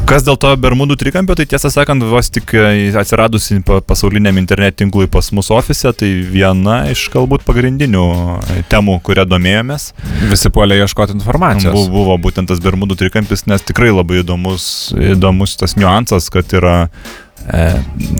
Kas 0.04 0.20
dėl 0.26 0.36
to 0.36 0.50
Bermudų 0.60 0.98
trikampio, 1.00 1.32
tai 1.38 1.46
tiesą 1.48 1.70
sakant, 1.72 2.04
vos 2.04 2.28
tik 2.28 2.52
e, 2.52 2.90
atsiradusi 3.00 3.56
pa- 3.64 3.78
pasauliniam 3.80 4.36
internet 4.36 4.76
tinklui 4.82 5.08
pas 5.08 5.30
mus 5.32 5.48
ofise, 5.54 5.88
tai 5.96 6.10
viena 6.28 6.82
iš 6.92 7.06
galbūt 7.14 7.46
pagrindinių 7.48 8.02
temų, 8.68 8.98
kurią 9.06 9.24
domėjomės, 9.30 9.94
Visi 10.28 10.52
puolė 10.52 10.76
ieškoti 10.82 11.16
informacijos. 11.16 11.72
buvo, 11.72 11.88
buvo 11.88 12.18
būtent 12.28 12.52
tas 12.52 12.60
Bermudų 12.60 12.98
trikampis, 13.00 13.46
nes 13.48 13.64
tikrai 13.64 13.88
labai 13.96 14.20
įdomus, 14.20 14.92
įdomus 15.16 15.56
tas 15.56 15.72
niuansas, 15.80 16.28
kad 16.28 16.52
yra 16.52 16.90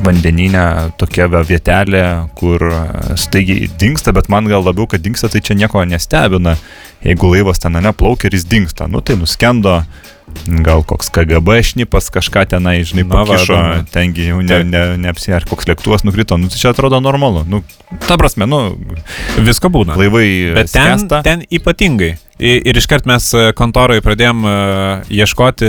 vandeninė 0.05 0.63
tokia 1.01 1.29
va 1.31 1.43
vietelė, 1.47 2.03
kur 2.39 2.63
e, 2.71 3.17
staigiai 3.21 3.69
dinksta, 3.81 4.15
bet 4.17 4.29
man 4.33 4.49
gal 4.51 4.65
labiau, 4.67 4.89
kad 4.91 5.03
dinksta, 5.05 5.29
tai 5.33 5.43
čia 5.45 5.57
nieko 5.59 5.83
nestebina. 5.89 6.57
Jeigu 7.05 7.31
laivas 7.33 7.61
ten 7.63 7.73
neplaukia 7.81 8.29
ir 8.29 8.37
jis 8.37 8.45
dinksta, 8.51 8.89
nu 8.91 9.01
tai 9.01 9.17
nuskendo, 9.17 9.79
gal 10.63 10.83
koks 10.87 11.09
KGB 11.11 11.57
šnipas 11.67 12.11
kažką 12.15 12.45
tenai, 12.53 12.81
žinai, 12.87 13.07
Na 13.09 13.23
va, 13.25 13.35
pakišo, 13.35 13.57
įdomu. 13.57 13.87
tengi 13.95 14.27
jau 14.29 14.41
ne, 14.45 14.51
Taip. 14.53 14.69
ne, 14.71 14.83
neapsi, 15.07 15.33
ar 15.35 15.47
koks 15.49 15.67
lėktuvas 15.71 16.05
nukrito, 16.07 16.37
nu 16.39 16.51
tai 16.53 16.61
čia 16.61 16.71
atrodo 16.75 17.01
normalu. 17.03 17.43
Nu, 17.51 17.63
ta 18.07 18.19
prasme, 18.21 18.47
nu, 18.47 18.61
Visko 19.41 19.73
būna. 19.73 19.97
laivai 19.99 20.27
Bet 20.61 20.71
ten, 20.73 20.99
skęsta. 20.99 21.23
ten 21.27 21.43
ypatingai. 21.51 22.17
I- 22.41 22.61
Ir 22.71 22.77
iškart 22.79 23.05
mes 23.11 23.33
e, 23.35 23.51
kontorai 23.53 23.99
pradėjom 24.05 24.45
e, 24.49 24.55
ieškoti 25.19 25.69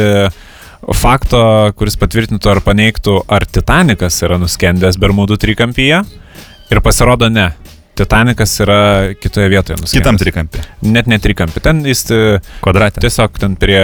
fakto, 0.98 1.41
kuris 1.78 1.98
patvirtintų 2.02 2.56
ar 2.56 2.62
paneigtų, 2.65 3.22
ar 3.30 3.46
Titanikas 3.46 4.22
yra 4.26 4.39
nuskendęs 4.41 5.00
Bermudų 5.02 5.38
trikampyje. 5.41 6.02
Ir 6.72 6.82
pasirodo 6.82 7.30
ne. 7.30 7.52
Titanikas 8.02 8.54
yra 8.63 8.78
kitoje 9.20 9.50
vietoje 9.52 9.76
nuskendęs. 9.78 10.00
Kitam 10.00 10.17
trikampį. 10.17 10.62
Net 10.94 11.10
ne 11.12 11.20
trikampį. 11.22 11.62
Ten 11.62 11.82
jis 11.86 12.06
e, 12.15 12.39
Kvadratė. 12.63 13.04
tiesiog 13.04 13.36
ten 13.41 13.58
prie, 13.60 13.82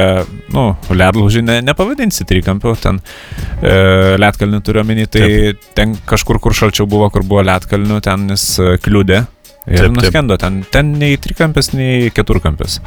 nu, 0.55 0.69
ledlaužį 0.89 1.43
ne, 1.43 1.57
nepavadinsi 1.67 2.25
trikampiu, 2.29 2.73
ten 2.81 3.01
e, 3.59 4.15
ledkalnių 4.17 4.61
turiu 4.65 4.81
omeny, 4.85 5.05
tai 5.11 5.27
taip. 5.27 5.67
ten 5.77 5.97
kažkur, 6.07 6.39
kur 6.41 6.55
šalčiau 6.55 6.87
buvo, 6.89 7.11
kur 7.13 7.27
buvo 7.27 7.43
ledkalnių, 7.45 7.99
ten 8.07 8.29
jis 8.31 8.47
e, 8.63 8.77
kliūdė. 8.81 9.25
Ir 9.67 9.81
Taip, 9.81 9.89
taip. 9.91 9.95
nuskendo 9.97 10.37
ten, 10.39 10.61
ten 10.71 10.93
nei 10.95 11.17
trikampis, 11.19 11.73
nei 11.75 12.07
keturkampis. 12.15 12.79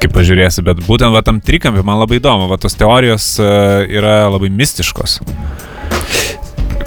Kaip 0.00 0.14
pažiūrėsi, 0.16 0.64
bet 0.64 0.80
būtent 0.86 1.12
va 1.12 1.20
tam 1.26 1.42
trikampiu 1.44 1.84
man 1.84 2.00
labai 2.00 2.16
įdomu, 2.16 2.48
va 2.48 2.56
tos 2.60 2.78
teorijos 2.80 3.34
e, 3.44 3.48
yra 3.92 4.22
labai 4.32 4.48
mistiškos. 4.48 5.18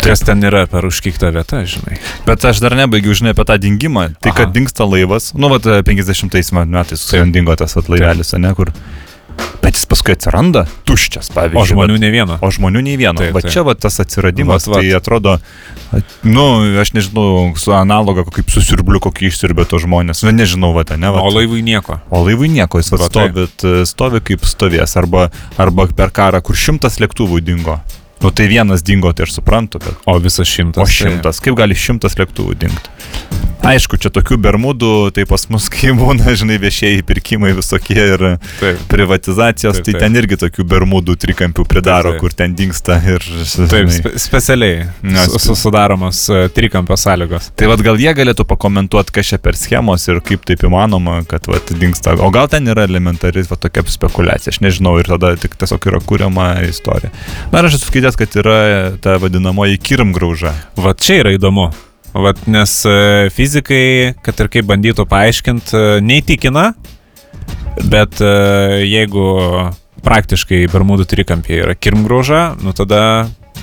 Kas 0.02 0.24
ten 0.26 0.42
yra 0.48 0.64
per 0.72 0.88
užkikta 0.88 1.30
vieta, 1.36 1.62
žinai. 1.70 2.00
Bet 2.26 2.46
aš 2.50 2.64
dar 2.64 2.74
nebaigiau, 2.80 3.14
žinai, 3.18 3.36
apie 3.36 3.46
tą 3.46 3.58
dingimą. 3.62 4.08
Tai, 4.18 4.32
Aha. 4.32 4.38
kad 4.40 4.56
dingsta 4.56 4.88
laivas, 4.88 5.34
nu, 5.38 5.52
vat 5.54 5.68
50 5.86 6.34
metais 6.66 7.12
dingo 7.36 7.56
tas 7.60 7.78
vat 7.78 7.92
laivelis, 7.92 8.34
ne, 8.42 8.54
kur. 8.58 8.72
Bet 9.62 9.76
jis 9.76 9.86
paskui 9.90 10.14
atsiranda 10.16 10.64
tuščias, 10.88 11.28
pavyzdžiui. 11.36 11.60
O 11.60 11.66
žmonių 11.68 11.96
vat, 11.98 12.04
ne 12.04 12.10
vieno. 12.14 12.38
o 12.42 12.48
žmonių 12.54 12.82
nei 12.86 12.96
vieno. 12.98 13.20
Taip, 13.20 13.34
Va 13.36 13.42
taip. 13.44 13.52
čia 13.52 13.64
va 13.68 13.74
tas 13.76 14.00
atsiradimas, 14.00 14.68
Vat, 14.68 14.78
vat. 14.78 14.86
tai 14.86 14.94
atrodo, 14.96 15.34
at- 15.92 16.14
nu, 16.24 16.46
aš 16.80 16.94
nežinau, 16.96 17.52
su 17.60 17.74
analoga, 17.76 18.24
kaip 18.32 18.48
susirbliu, 18.50 19.02
kokį 19.04 19.28
išsirbė 19.28 19.68
to 19.68 19.78
žmonės. 19.84 20.24
Nu, 20.24 20.32
nežinau, 20.32 20.72
va, 20.74 20.86
ne, 20.96 21.12
va. 21.12 21.22
O 21.22 21.30
laivui 21.36 21.62
nieko. 21.62 22.00
O 22.10 22.24
laivui 22.24 22.48
nieko, 22.50 22.80
jis 22.80 22.92
Va, 22.96 22.98
tai. 22.98 23.08
stovi, 23.10 23.48
t- 23.58 23.86
stovi 23.86 24.20
kaip 24.22 24.42
stovės, 24.48 24.96
arba, 24.98 25.30
arba 25.58 25.88
per 25.88 26.10
karą, 26.16 26.42
kur 26.42 26.56
šimtas 26.56 26.98
lėktuvų 27.04 27.42
dingo. 27.44 27.80
Nu 28.24 28.32
tai 28.32 28.48
vienas 28.48 28.82
dingo, 28.82 29.12
tai 29.14 29.26
aš 29.28 29.36
suprantu, 29.38 29.78
bet 29.84 29.94
O 30.08 30.18
visas 30.20 30.48
šimtas. 30.48 30.82
O 30.82 30.86
tai- 30.86 30.94
šimtas, 30.96 31.40
kaip 31.44 31.56
gali 31.56 31.76
šimtas 31.76 32.16
lėktuvų 32.18 32.56
dingti? 32.58 32.90
Aišku, 33.68 33.98
čia 34.00 34.08
tokių 34.16 34.38
bermudų, 34.40 34.92
tai 35.12 35.26
pas 35.28 35.44
mus, 35.52 35.66
kai 35.74 35.92
būna, 35.98 36.32
žinai, 36.40 36.56
viešieji 36.62 37.04
pirkimai 37.08 37.52
visokie 37.58 38.00
ir 38.00 38.24
Taip. 38.62 38.84
privatizacijos, 38.92 39.80
Taip, 39.80 39.88
tai 39.88 39.96
taip. 39.96 40.04
ten 40.06 40.20
irgi 40.22 40.38
tokių 40.40 40.64
bermudų 40.72 41.18
trikampių 41.20 41.66
pridaro, 41.68 42.14
Taip, 42.14 42.22
taip. 42.22 42.24
kur 42.24 42.38
ten 42.38 42.56
dinksta 42.56 43.00
ir... 43.04 43.24
Taip, 43.58 43.90
žinai. 43.90 43.98
spe 43.98 44.14
specialiai 44.28 44.86
Na, 45.04 45.26
su, 45.28 45.40
su, 45.42 45.56
sudaromos 45.60 46.22
e, 46.32 46.46
trikampio 46.54 46.96
sąlygos. 47.00 47.50
Tai 47.60 47.68
vad 47.72 47.84
gal 47.84 48.00
jie 48.00 48.14
galėtų 48.16 48.46
pakomentuoti, 48.48 49.14
kas 49.18 49.34
čia 49.34 49.42
per 49.44 49.60
schemos 49.60 50.08
ir 50.08 50.22
kaip 50.26 50.48
taip 50.48 50.64
įmanoma, 50.68 51.20
kad 51.28 51.50
vat 51.52 51.74
dinksta. 51.76 52.16
O 52.24 52.32
gal 52.34 52.48
ten 52.52 52.70
yra 52.72 52.86
elementari 52.88 53.44
va, 53.50 53.60
tokia 53.60 53.84
spekulacija, 53.92 54.54
aš 54.56 54.62
nežinau, 54.64 54.96
ir 55.02 55.12
tada 55.12 55.34
tik 55.40 55.58
tiesiog 55.60 55.90
yra 55.92 56.02
kuriama 56.08 56.54
istorija. 56.68 57.12
Na 57.52 57.66
aš 57.68 57.82
esu 57.82 57.92
skaitęs, 57.92 58.20
kad 58.20 58.40
yra 58.40 58.58
ta 59.04 59.18
vadinamoji 59.22 59.82
kirmgrauža. 59.84 60.56
Va 60.80 60.96
čia 60.96 61.22
yra 61.26 61.36
įdomu. 61.36 61.70
Vat, 62.18 62.40
nes 62.50 62.72
e, 62.90 63.30
fizikai, 63.34 64.14
kad 64.26 64.40
ir 64.42 64.50
kaip 64.50 64.66
bandytų 64.70 65.06
paaiškinti, 65.10 65.82
neįtikina, 66.02 66.72
bet 67.92 68.22
e, 68.24 68.32
jeigu 68.88 69.26
praktiškai 70.06 70.64
Bermudų 70.72 71.06
trikampė 71.10 71.62
yra 71.66 71.76
kirmgrauža, 71.78 72.42
nu 72.64 72.74
tada 72.78 73.02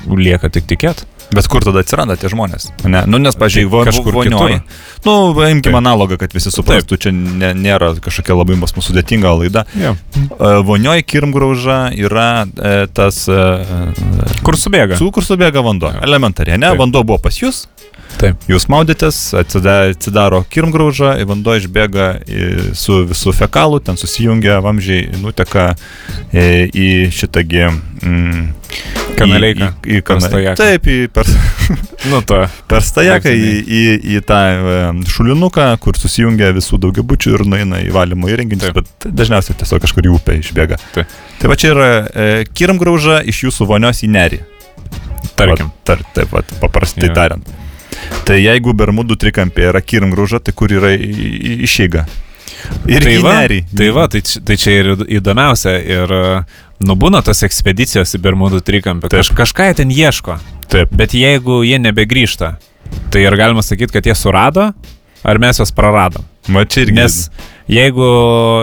lieka 0.06 0.52
tik 0.54 0.68
tikėti. 0.70 1.08
Bet 1.34 1.48
kur 1.50 1.64
tada 1.66 1.82
atsiranda 1.82 2.14
tie 2.20 2.28
žmonės? 2.30 2.68
Ne, 2.86 3.04
nu, 3.10 3.18
nes, 3.22 3.34
pažiūrėjau, 3.38 3.70
vo, 3.72 3.82
Kažkur 3.88 4.14
vonioji. 4.14 4.60
kitur. 4.60 5.04
Nu, 5.04 5.14
imkime 5.50 5.80
analogą, 5.80 6.18
kad 6.20 6.32
visi 6.36 6.52
suprastų, 6.54 6.98
čia 7.00 7.12
ne, 7.14 7.50
nėra 7.58 7.92
kažkokia 8.04 8.36
labai 8.38 8.56
mūsų 8.60 8.84
sudėtinga 8.88 9.32
laida. 9.40 9.64
Ja. 9.78 9.94
E, 10.14 10.52
Vonioji 10.64 11.04
kirmgrauža 11.10 11.78
yra 11.98 12.28
e, 12.46 12.74
tas... 12.94 13.24
E, 13.28 13.40
Kur 14.46 14.58
subėga? 14.60 14.98
Su 15.00 15.10
kur 15.14 15.24
subėga 15.26 15.62
vanduo. 15.64 15.90
Jo. 15.96 16.02
Elementariai, 16.06 16.58
ne? 16.60 16.70
Taip. 16.72 16.80
Vanduo 16.84 17.02
buvo 17.06 17.18
pas 17.24 17.36
jūs, 17.40 17.64
Taip. 18.20 18.38
jūs 18.48 18.68
maudėtės, 18.70 19.18
atsida- 19.40 19.90
atsidaro 19.92 20.42
kirmgrauža, 20.52 21.16
vanduo 21.28 21.56
išbėga 21.58 22.08
į, 22.28 22.48
su 22.78 23.00
visų 23.10 23.34
fekalų, 23.40 23.80
ten 23.88 23.98
susijungia 24.00 24.60
vamžiai, 24.64 25.08
nuteka 25.22 25.72
e, 26.32 26.68
į 26.70 26.90
šitągi... 27.14 27.64
Mm, 28.04 28.44
Kanalėką. 29.18 29.68
Į, 29.84 29.98
į, 29.98 30.02
į 30.02 30.20
stojaką. 30.24 30.54
Taip, 30.58 30.88
į 30.90 30.96
per, 31.14 31.28
Nu, 32.10 32.20
to. 32.26 32.40
per 32.68 32.84
stajaką, 32.84 33.32
į, 33.32 33.50
į, 33.64 33.82
į 34.16 34.22
tą 34.28 34.38
e, 34.52 34.78
šulinuką, 35.08 35.68
kur 35.84 35.98
susijungia 36.00 36.50
visų 36.56 36.80
daugiabučių 36.82 37.36
ir 37.38 37.44
nueina 37.48 37.80
į 37.84 37.92
valymo 37.94 38.28
įrenginius, 38.32 38.66
Taip. 38.68 38.82
bet 38.82 39.08
dažniausiai 39.22 39.56
tiesiog 39.62 39.84
kažkur 39.84 40.08
į 40.10 40.14
upę 40.18 40.38
išbėga. 40.40 40.80
Taip. 40.96 41.14
Tai 41.40 41.52
va 41.52 41.58
čia 41.60 41.72
yra 41.74 41.88
e, 42.04 42.26
kirmgrauža 42.52 43.22
iš 43.30 43.44
jūsų 43.46 43.68
vonios 43.70 44.02
į 44.04 44.10
nerį. 44.16 44.42
Tarkim. 45.38 45.70
Va, 45.70 45.84
tar, 45.88 46.04
taip, 46.16 46.34
va, 46.34 46.44
paprastai 46.62 47.08
Jo. 47.08 47.14
tariant. 47.16 47.54
Tai 48.28 48.36
jeigu 48.36 48.74
Bermudų 48.76 49.16
trikampė 49.20 49.70
yra 49.70 49.80
kirmgrauža, 49.80 50.42
tai 50.44 50.52
kur 50.56 50.72
yra 50.72 50.92
išeiga? 50.98 52.04
Ir 52.88 53.04
tai 53.04 53.14
į 53.16 53.22
va, 53.24 53.32
nerį. 53.42 53.58
tai 53.76 53.88
va, 53.92 54.06
tai, 54.12 54.20
tai 54.24 54.56
čia 54.60 54.76
ir 54.80 54.90
įdomiausia. 55.18 55.74
Ir 55.84 56.14
nubūna 56.84 57.22
tos 57.24 57.42
ekspedicijos 57.46 58.14
į 58.16 58.20
Bermudų 58.24 58.60
trikampį. 58.64 59.08
Taip. 59.10 59.20
Kaž, 59.22 59.32
kažką 59.38 59.68
jie 59.70 59.76
ten 59.80 59.90
ieško. 59.94 60.38
Taip. 60.72 60.92
Bet 60.96 61.14
jeigu 61.16 61.62
jie 61.66 61.78
nebegrįžta, 61.82 62.54
tai 63.14 63.24
ar 63.28 63.36
galima 63.40 63.62
sakyti, 63.64 63.92
kad 63.96 64.06
jie 64.08 64.14
surado, 64.18 64.70
ar 65.24 65.40
mes 65.42 65.60
juos 65.60 65.72
praradom? 65.74 66.24
Va 66.52 66.66
čia 66.68 66.82
irgi. 66.84 66.96
Nes 66.98 67.14
jeigu 67.72 68.04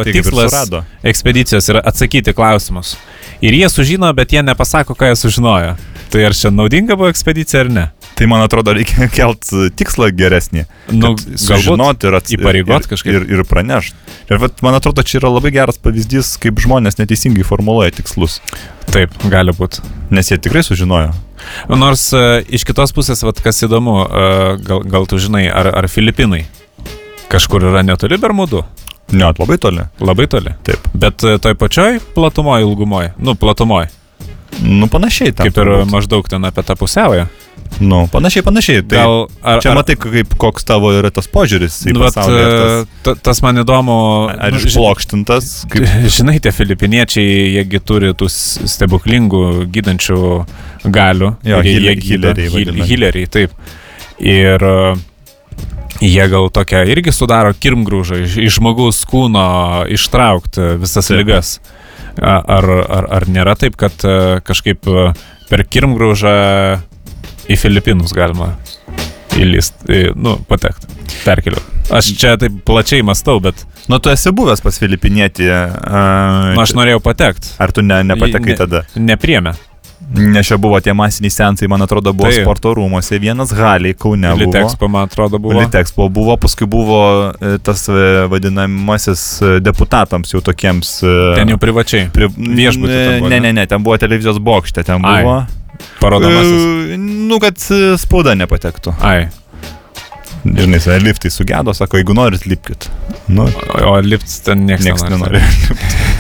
Tai 0.06 0.12
ir 0.12 0.20
tikslas 0.20 0.52
surado. 0.54 0.84
ekspedicijos 1.04 1.70
yra 1.74 1.82
atsakyti 1.90 2.34
klausimus 2.38 2.94
ir 3.42 3.56
jie 3.58 3.70
sužino, 3.74 4.12
bet 4.14 4.30
jie 4.36 4.44
nepasako, 4.46 4.94
ką 4.94 5.10
jie 5.10 5.16
sužinojo, 5.18 5.72
tai 6.14 6.28
ar 6.28 6.36
čia 6.38 6.52
naudinga 6.54 6.94
buvo 7.00 7.10
ekspedicija 7.10 7.64
ar 7.66 7.72
ne? 7.74 7.88
Tai 8.22 8.28
man 8.30 8.44
atrodo, 8.46 8.76
reikia 8.78 9.08
kelt 9.18 9.48
tikslą 9.80 10.12
geresnį. 10.14 10.68
Nu, 10.94 11.16
sužinoti 11.18 12.06
ir, 12.06 12.18
ats- 12.20 12.36
įpareigot 12.38 12.84
ir, 12.86 12.90
kažkaip. 12.92 13.16
ir, 13.18 13.26
ir 13.34 13.42
pranešti. 13.50 13.98
Ir 14.30 14.38
vat, 14.44 14.62
man 14.62 14.78
atrodo, 14.78 15.02
čia 15.02 15.18
yra 15.24 15.32
labai 15.34 15.50
geras 15.56 15.80
pavyzdys, 15.82 16.36
kaip 16.44 16.62
žmonės 16.62 17.00
neteisingai 17.02 17.42
formuluoja 17.48 17.96
tikslus. 17.98 18.38
Taip, 18.94 19.16
gali 19.32 19.56
būti. 19.58 19.82
Nes 20.14 20.30
jie 20.30 20.38
tikrai 20.38 20.62
sužinojo. 20.68 21.10
Nors 21.74 22.04
uh, 22.14 22.44
iš 22.54 22.62
kitos 22.70 22.94
pusės, 22.94 23.24
vat, 23.26 23.42
kas 23.42 23.64
įdomu, 23.66 23.96
uh, 24.06 24.54
gal, 24.62 24.84
gal 24.86 25.10
tu 25.10 25.18
žinai, 25.18 25.48
ar, 25.50 25.72
ar 25.82 25.88
Filipinai 25.90 26.44
kažkur 27.34 27.66
yra 27.72 27.82
netoli 27.88 28.20
Bermudų? 28.22 28.62
Ne, 29.18 29.32
labai 29.34 29.58
toli. 29.60 29.88
Labai 30.00 30.28
toli. 30.30 30.54
Taip. 30.68 30.86
Bet 30.94 31.26
uh, 31.26 31.40
toj 31.42 31.58
pačioj 31.60 31.98
platumoje, 32.14 32.68
ilgumoje, 32.70 33.16
nu, 33.18 33.34
platumoje, 33.36 33.90
Nu, 34.62 34.86
panašiai. 34.92 35.32
kaip 35.32 35.48
ir 35.48 35.54
turbūt. 35.64 35.90
maždaug 35.90 36.28
ten 36.30 36.44
apie 36.46 36.62
tą 36.68 36.76
pusiaują. 36.78 37.26
Nu, 37.80 38.08
panašiai, 38.12 38.44
panašiai. 38.46 38.82
Tai 38.86 38.98
Gal, 38.98 39.14
ar, 39.42 39.62
čia 39.64 39.74
matai, 39.74 39.96
kaip, 39.98 40.36
koks 40.38 40.66
tavo 40.68 40.92
yra 40.94 41.10
tas 41.14 41.26
požiūris 41.32 41.80
į 41.90 41.96
nu, 41.96 42.04
pasaulį. 42.04 42.42
tas- 42.44 42.74
e, 42.86 43.04
ta- 43.08 43.16
tas 43.30 43.42
man 43.42 43.58
įdomu. 43.64 43.96
Ar 44.38 44.52
nu, 44.54 44.60
išplokštintas? 44.60 45.48
Kaip... 45.72 45.88
Žinai, 46.18 46.40
tie 46.44 46.52
filipiniečiai, 46.54 47.56
jiegi 47.58 47.80
turi 47.82 48.12
tų 48.14 48.28
stebuklingų 48.30 49.66
gydančių 49.74 50.20
galių. 50.94 51.32
Jo, 51.48 51.62
jie- 51.66 51.80
jie 52.44 52.50
vadinami. 52.54 52.88
Healeriai, 52.92 53.28
taip. 53.34 53.52
Ir 54.22 54.62
e, 54.62 54.96
jie 56.06 56.28
gal 56.30 56.50
tokia 56.54 56.84
irgi 56.86 57.10
sudaro 57.16 57.54
kirmgrūžą 57.58 58.22
iš, 58.28 58.38
iš 58.46 58.60
žmogaus 58.60 59.02
kūno 59.10 59.88
ištraukti 59.90 60.76
visas 60.84 61.08
Taip. 61.10 61.18
ligas. 61.24 61.56
A- 62.22 62.44
Ar, 62.60 62.66
ar, 62.92 63.06
ar 63.18 63.26
nėra 63.32 63.56
taip, 63.58 63.78
kad 63.80 63.94
e, 64.06 64.42
kažkaip 64.46 64.86
e, 64.92 65.14
per 65.50 65.64
kirmgrūžą 65.66 66.36
į 67.50 67.58
Filipinus 67.60 68.14
galima 68.18 68.54
įlysti, 69.40 70.12
nu, 70.20 70.38
patekti, 70.50 70.90
perkeliu. 71.26 71.62
Aš 71.92 72.14
čia 72.20 72.36
taip 72.40 72.62
plačiai 72.68 73.04
mastau, 73.04 73.40
bet 73.44 73.66
Nu, 73.90 73.98
tu 74.00 74.12
esi 74.14 74.30
buvęs 74.32 74.62
pas 74.64 74.78
Filipinietį. 74.80 75.48
Uh, 75.50 76.54
nu, 76.54 76.62
aš 76.62 76.76
norėjau 76.78 77.02
patekti. 77.04 77.56
Ar 77.60 77.74
tu 77.76 77.82
ne, 77.84 77.98
nepatekai 78.08 78.54
Ne- 78.54 78.58
tada? 78.60 78.82
Nepriemė. 78.96 79.56
Nes 80.12 80.48
čia 80.48 80.58
buvo 80.60 80.76
tie 80.84 80.92
masiniai 80.98 81.32
sensai, 81.32 81.68
man 81.72 81.82
atrodo, 81.86 82.12
buvo 82.14 82.28
Taip. 82.30 82.44
sporto 82.44 82.74
rūmose. 82.76 83.16
Vienas 83.22 83.52
Haliai, 83.56 83.96
Kaune. 83.96 84.32
Litexpo, 84.36 84.90
man 84.92 85.08
atrodo, 85.08 85.40
buvo. 85.40 85.56
Litexpo 85.60 86.10
buvo, 86.12 86.36
paskui 86.42 86.68
buvo 86.68 87.00
e, 87.32 87.54
tas 87.64 87.86
e, 87.88 88.26
vadinamasis 88.32 89.24
e, 89.42 89.52
deputatams 89.64 90.34
jau 90.34 90.42
tokiems. 90.44 90.98
Ten 91.38 91.54
jau 91.54 91.60
privačiai. 91.62 92.10
Pri... 92.12 92.28
buvo, 92.28 93.30
Ne, 93.32 93.40
ne? 93.40 93.54
ne, 93.56 93.66
ten 93.68 93.84
buvo 93.84 93.98
televizijos 94.02 94.40
bokšte, 94.44 94.84
ten 94.84 95.00
Ai, 95.06 95.24
buvo. 95.24 95.38
Parodomasis. 96.02 96.66
E, 96.94 96.98
Nu, 97.32 97.38
kad 97.40 97.56
e, 97.72 97.96
spauda 98.02 98.34
nepatektų. 98.36 98.94
Ai, 99.00 99.30
Žinai, 100.46 100.80
sa- 100.82 100.98
liftai 100.98 101.30
sugedo, 101.32 101.74
sako, 101.78 102.00
jeigu 102.02 102.14
norit, 102.18 102.46
lipkit. 102.50 102.88
Nu, 103.32 103.46
o 103.86 104.00
lifts 104.02 104.40
ten 104.46 104.66
niekas 104.66 104.86
nieks 104.88 105.04
nenori. 105.10 105.42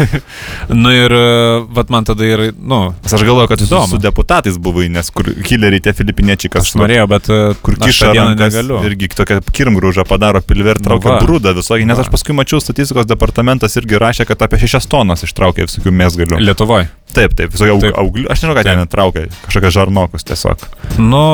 Nu 0.82 0.92
ir, 0.94 1.12
e, 1.12 1.62
vat 1.76 1.90
man 1.90 2.06
tada 2.08 2.26
ir, 2.26 2.44
nu, 2.58 2.94
aš 3.06 3.24
galvoju, 3.26 3.48
kad 3.52 3.60
su, 3.60 3.66
Įdomu. 3.68 3.90
su 3.90 3.98
deputatais 4.02 4.58
buvai, 4.62 4.88
nes 4.94 5.10
kur 5.14 5.28
killeriai 5.46 5.82
tie 5.84 5.94
filipiniečiai, 5.98 6.52
kas 6.54 6.70
aš 6.70 6.78
norėjau, 6.80 7.08
bet 7.12 7.30
e, 7.34 7.40
kur 7.66 7.76
kiša 7.82 8.12
rankas 8.16 8.56
irgi 8.88 9.10
tokią 9.18 9.42
kirmgrūžą 9.52 10.06
padaro 10.10 10.42
pilvę 10.46 10.76
ir 10.78 10.82
Nu 10.82 10.88
traukia 10.90 11.16
va. 11.16 11.20
brūdą 11.26 11.54
visokį, 11.58 11.86
nes 11.90 12.00
Va. 12.00 12.06
aš 12.06 12.14
paskui 12.14 12.38
mačiau 12.38 12.62
statistikos 12.64 13.10
departamentas 13.10 13.76
irgi 13.82 14.00
rašė, 14.02 14.26
kad 14.30 14.42
apie 14.48 14.62
6 14.64 14.90
tonas 14.92 15.26
ištraukė 15.28 15.68
visokių 15.68 15.94
mėsgalių. 16.02 16.40
Lietuvoje. 16.42 16.90
Taip, 17.12 17.34
taip, 17.36 17.52
aug, 17.68 17.84
auglių, 17.84 18.30
aš 18.32 18.40
nežinau, 18.46 18.56
ką 18.56 18.64
ten 18.64 18.88
traukia, 18.88 19.26
kažkokios 19.44 19.74
žarnokus 19.76 20.24
tiesiog. 20.30 20.62
Nu, 21.04 21.26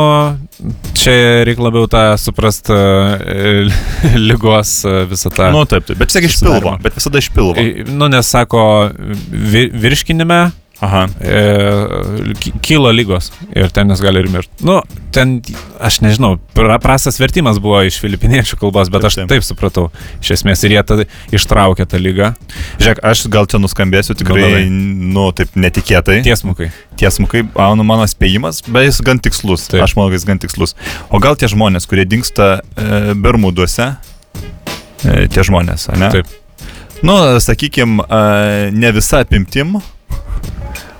čia 0.97 1.43
reikia 1.47 1.63
labiau 1.67 1.87
tą 1.91 2.03
suprast 2.21 2.69
e, 2.73 2.77
lygos 4.29 4.79
e, 4.85 5.03
visą 5.11 5.29
tą. 5.33 5.51
Nu, 5.53 5.65
taip, 5.69 5.85
taip, 5.89 5.99
bet 6.01 6.09
vis 6.11 6.17
tiek 6.17 6.29
iš 6.29 6.39
pilvo, 6.43 6.77
bet 6.83 6.97
visada 6.97 7.21
iš 7.21 7.29
pilvo. 7.35 7.53
E, 7.57 7.85
Nu, 7.87 8.07
nes 8.11 8.29
sako, 8.33 8.63
vi, 9.31 9.67
virškinime 9.73 10.39
Aha. 10.85 11.05
e, 11.21 11.43
ky- 12.41 12.53
kyla 12.61 12.91
lygos 12.93 13.31
ir 13.55 13.69
ten 13.73 13.89
jis 13.93 14.01
gali 14.05 14.21
ir 14.25 14.29
mirti. 14.33 14.65
Nu, 14.67 14.79
ten, 15.15 15.39
aš 15.79 15.99
nežinau, 16.01 16.37
pra- 16.55 16.79
prastas 16.81 17.19
vertimas 17.19 17.59
buvo 17.61 17.79
iš 17.87 17.99
filipiniečių 18.01 18.57
kalbos, 18.61 18.89
bet 18.93 19.01
Taip, 19.03 19.09
aš 19.11 19.17
taip. 19.29 19.43
supratau. 19.45 19.87
Iš 20.21 20.31
esmės 20.37 20.63
ir 20.67 20.75
jie 20.77 20.83
tada 20.87 21.05
ištraukė 21.33 21.85
tą 21.89 21.99
lygą. 22.01 22.31
Žiūrėk, 22.81 23.01
aš 23.03 23.25
gal 23.33 23.45
čia 23.49 23.59
nuskambėsiu 23.63 24.15
tikrai, 24.17 24.65
nu, 24.69 25.27
taip 25.37 25.55
netikėtai. 25.55 26.19
Tiesmukai. 26.25 26.71
Tiesmukai, 26.97 27.43
nu, 27.77 27.83
mano 27.87 28.07
spėjimas, 28.09 28.63
bet 28.67 28.89
jis 28.89 29.01
gan 29.05 29.19
tikslus. 29.19 29.67
Taip. 29.71 29.83
Aš 29.85 29.95
manau, 29.99 30.11
jis 30.15 30.25
gan 30.27 30.39
tikslus. 30.41 30.75
O 31.09 31.19
gal 31.23 31.35
tie 31.37 31.49
žmonės, 31.51 31.85
kurie 31.89 32.05
dinksta 32.09 32.61
e, 32.75 33.13
Bermuduose, 33.13 33.91
e, 35.05 35.27
tie 35.29 35.43
žmonės, 35.45 35.89
ne? 35.97 36.09
Taip. 36.19 36.27
Nu, 37.05 37.13
sakykime, 37.37 38.01
ne 38.73 38.89
visa 38.95 39.19
apimtim 39.21 39.75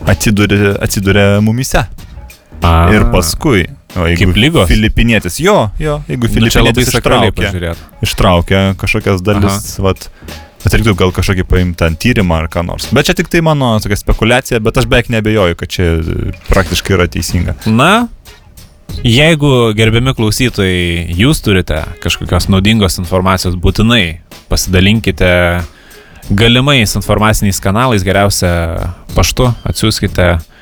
atsiduria, 0.06 0.76
atsiduria 0.82 1.40
mumise. 1.42 1.88
A, 2.62 2.90
Ir 2.94 3.06
paskui, 3.14 3.68
o 3.98 4.08
jeigu 4.10 4.32
Kaip 4.32 4.42
ligos? 4.42 4.68
Filipinietis, 4.70 5.40
jo, 5.44 5.70
jo, 5.82 6.00
jeigu 6.10 6.28
nu, 6.28 6.34
filipinietis 6.34 6.92
sakraliai 6.96 7.32
ištraukia, 7.34 7.78
ištraukia 8.06 8.66
kažkokias 8.82 9.24
dalis, 9.26 9.72
vat, 9.84 10.10
Bet 10.64 10.74
reiktų 10.74 10.96
gal 11.00 11.12
kažkokį 11.16 11.44
paimti 11.48 11.78
ten 11.80 11.94
tyrimą 11.96 12.42
ar 12.42 12.48
ką 12.52 12.64
nors. 12.66 12.90
Bet 12.92 13.08
čia 13.08 13.14
tik 13.16 13.30
tai 13.32 13.40
mano 13.46 13.70
tokia 13.80 13.96
spekulacija, 14.02 14.60
bet 14.60 14.80
aš 14.82 14.88
beveik 14.90 15.08
nebejoju, 15.14 15.56
kad 15.56 15.72
čia 15.72 15.86
praktiškai 16.50 16.96
yra 16.98 17.06
teisinga. 17.14 17.54
Na, 17.70 18.10
jeigu 19.06 19.72
gerbiami 19.78 20.12
klausytojai, 20.18 21.14
jūs 21.16 21.40
turite 21.46 21.84
kažkokios 22.04 22.50
naudingos 22.52 23.00
informacijos, 23.00 23.56
būtinai 23.64 24.20
pasidalinkite 24.50 25.32
galimais 26.30 26.98
informaciniais 27.00 27.62
kanalais, 27.64 28.04
geriausia 28.04 28.52
paštu, 29.16 29.54
atsiųskite 29.72 30.34
Maironio 30.34 30.56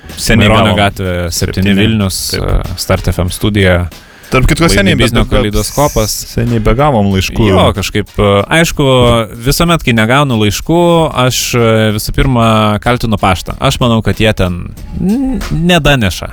gavom. 0.71 0.75
gatvė 0.79 1.13
7 1.29 1.37
Septyni, 1.37 1.75
Vilnius, 1.77 2.19
taip. 2.35 2.75
Start 2.81 3.11
FM 3.13 3.31
studija. 3.33 3.85
Tarp 4.31 4.47
kitko, 4.49 4.67
seniai 4.71 4.97
Biznio 4.97 5.21
kaleidoskopas. 5.29 6.13
Seniai 6.33 6.59
begavom 6.63 7.11
laiškų. 7.13 7.45
Jo, 7.45 7.65
kažkaip, 7.77 8.09
aišku, 8.57 8.87
visuomet, 9.45 9.83
kai 9.85 9.93
negaunu 9.95 10.39
laiškų, 10.41 10.79
aš 11.25 11.41
visų 11.95 12.15
pirma 12.17 12.47
kaltinu 12.83 13.19
paštą. 13.21 13.55
Aš 13.61 13.77
manau, 13.83 14.01
kad 14.05 14.19
jie 14.19 14.33
ten 14.35 14.73
nedaneša, 15.51 16.31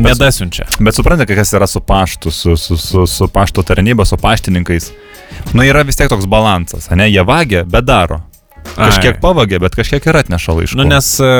nedasiunčia. 0.00 0.70
Bet 0.80 0.96
suprantate, 0.96 1.36
kas 1.36 1.52
yra 1.54 1.68
su 1.70 1.84
paštu, 1.84 2.32
su, 2.32 2.56
su, 2.56 2.80
su, 2.80 3.04
su 3.06 3.28
pašto 3.28 3.62
tarnyba, 3.62 4.08
su 4.08 4.16
paštininkais. 4.16 4.90
Nu, 5.52 5.62
yra 5.62 5.84
vis 5.86 6.00
tiek 6.00 6.08
toks 6.10 6.26
balansas, 6.30 6.88
ne? 6.96 7.10
Jie 7.12 7.22
vagia, 7.28 7.62
bet 7.68 7.84
daro. 7.86 8.22
Kažkiek 8.76 9.16
Ai. 9.16 9.20
pavagia, 9.22 9.60
bet 9.62 9.76
kažkiek 9.78 10.04
ir 10.10 10.18
atneša 10.20 10.54
laiškų. 10.58 10.78
Nu, 10.78 10.86
nes 10.88 11.10
e, 11.24 11.30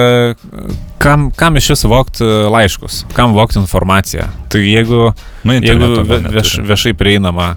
kam, 1.02 1.28
kam 1.36 1.58
iš 1.60 1.72
jūsų 1.74 1.90
vokti 1.92 2.28
laiškus, 2.54 3.04
kam 3.16 3.36
vokti 3.36 3.60
informaciją. 3.62 4.28
Tai 4.52 4.62
jeigu, 4.64 5.12
nu, 5.44 5.58
jeigu 5.58 6.06
vieš, 6.32 6.58
viešai 6.66 6.94
prieinama, 6.98 7.56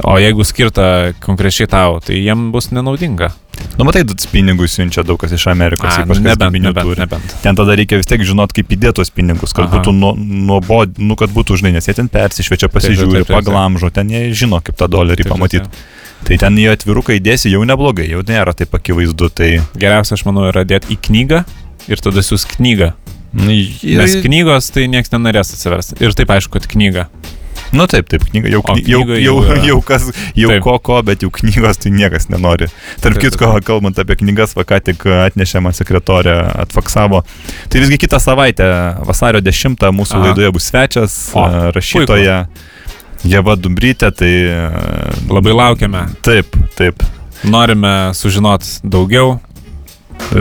o 0.00 0.16
jeigu 0.20 0.44
skirta 0.46 1.12
konkrečiai 1.22 1.68
tau, 1.70 2.00
tai 2.04 2.20
jiem 2.20 2.50
bus 2.54 2.70
nenaudinga. 2.72 3.32
Nu, 3.78 3.84
matai, 3.84 4.02
pinigus 4.32 4.74
siunčia 4.76 5.04
daug 5.06 5.20
kas 5.20 5.32
iš 5.36 5.46
Amerikos. 5.52 5.92
A, 5.92 6.04
ypač 6.04 6.20
nebent, 6.24 6.56
nebent, 6.56 6.86
turi. 6.88 7.00
nebent. 7.00 7.34
Ten 7.44 7.56
tada 7.56 7.76
reikia 7.78 8.00
vis 8.00 8.08
tiek 8.08 8.24
žinot, 8.26 8.52
kaip 8.56 8.72
įdėti 8.72 8.98
tuos 8.98 9.12
pinigus, 9.14 9.54
kad 9.56 9.66
Aha. 9.66 9.78
būtų 9.78 9.94
nuo, 9.96 10.12
nuobod, 10.16 10.98
nu, 11.00 11.16
kad 11.20 11.32
būtų 11.32 11.60
žinai, 11.60 11.74
nes 11.76 11.88
jie 11.88 11.94
ten 11.96 12.08
persišviečia, 12.12 12.68
pasižiūri, 12.72 13.22
taip, 13.22 13.28
taip, 13.28 13.30
taip. 13.30 13.36
paglamžo, 13.38 13.92
ten 13.94 14.12
jie 14.12 14.24
žino, 14.36 14.60
kaip 14.64 14.76
tą 14.80 14.88
dolerį 14.92 15.28
pamatyti. 15.28 15.84
Tai 16.22 16.38
ten 16.38 16.58
į 16.60 16.68
atviruką 16.72 17.16
įdėsi 17.18 17.50
jau 17.50 17.64
neblogai, 17.66 18.06
jau 18.10 18.22
nėra 18.26 18.54
taip 18.56 18.74
akivaizdu. 18.78 19.30
Tai... 19.34 19.50
Geriausia, 19.74 20.14
aš 20.18 20.26
manau, 20.28 20.46
yra 20.52 20.62
dėti 20.68 20.94
į 20.94 21.00
knygą 21.08 21.42
ir 21.90 22.02
tada 22.04 22.22
siūs 22.22 22.46
knygą. 22.56 22.92
Nu, 23.32 23.48
Nes 23.48 24.18
knygos 24.22 24.68
tai 24.74 24.84
niekas 24.92 25.12
nenorės 25.14 25.54
atsiversti. 25.56 25.96
Ir 26.04 26.14
taip 26.16 26.30
aišku, 26.34 26.52
kad 26.58 26.68
knyga. 26.68 27.08
Nu 27.72 27.86
taip, 27.90 28.08
taip, 28.12 28.24
knyga 28.30 28.52
jau, 28.52 28.62
kny, 28.66 28.84
jau, 28.86 29.02
jau, 29.16 29.36
jau 29.66 29.72
jau 29.72 29.80
kas, 29.86 30.08
jau 30.36 30.50
Taip. 30.50 30.62
ko 30.64 30.76
ko, 30.78 30.98
bet 31.06 31.24
jau 31.24 31.30
knygos 31.32 31.80
tai 31.82 31.92
niekas 31.94 32.28
nenori. 32.32 32.68
Tarp 33.02 33.18
Taip, 33.18 33.24
kitko, 33.24 33.52
kalbant 33.66 33.98
apie 34.02 34.18
knygas, 34.20 34.54
va 34.58 34.66
ką 34.68 34.80
tik 34.84 35.06
atnešė 35.06 35.62
man 35.64 35.76
sekretorė, 35.76 36.36
atfaksavo. 36.66 37.22
Tai 37.72 37.84
visgi 37.84 38.00
kitą 38.04 38.20
savaitę, 38.22 38.68
vasario 39.08 39.42
10 39.44 39.88
mūsų 39.96 40.18
Aha. 40.18 40.28
laidoje 40.28 40.52
bus 40.54 40.68
svečias, 40.70 41.16
O, 41.34 41.44
a, 41.44 41.70
rašytoja 41.74 42.44
Jeva 43.28 43.56
Dumbrytė, 43.56 44.12
tai... 44.18 44.32
a, 44.50 45.14
Labai 45.32 45.56
laukiame. 45.56 46.06
Taip, 46.26 46.58
taip. 46.78 47.06
Norime 47.42 48.12
sužinoti 48.14 48.82
daugiau. 48.86 49.38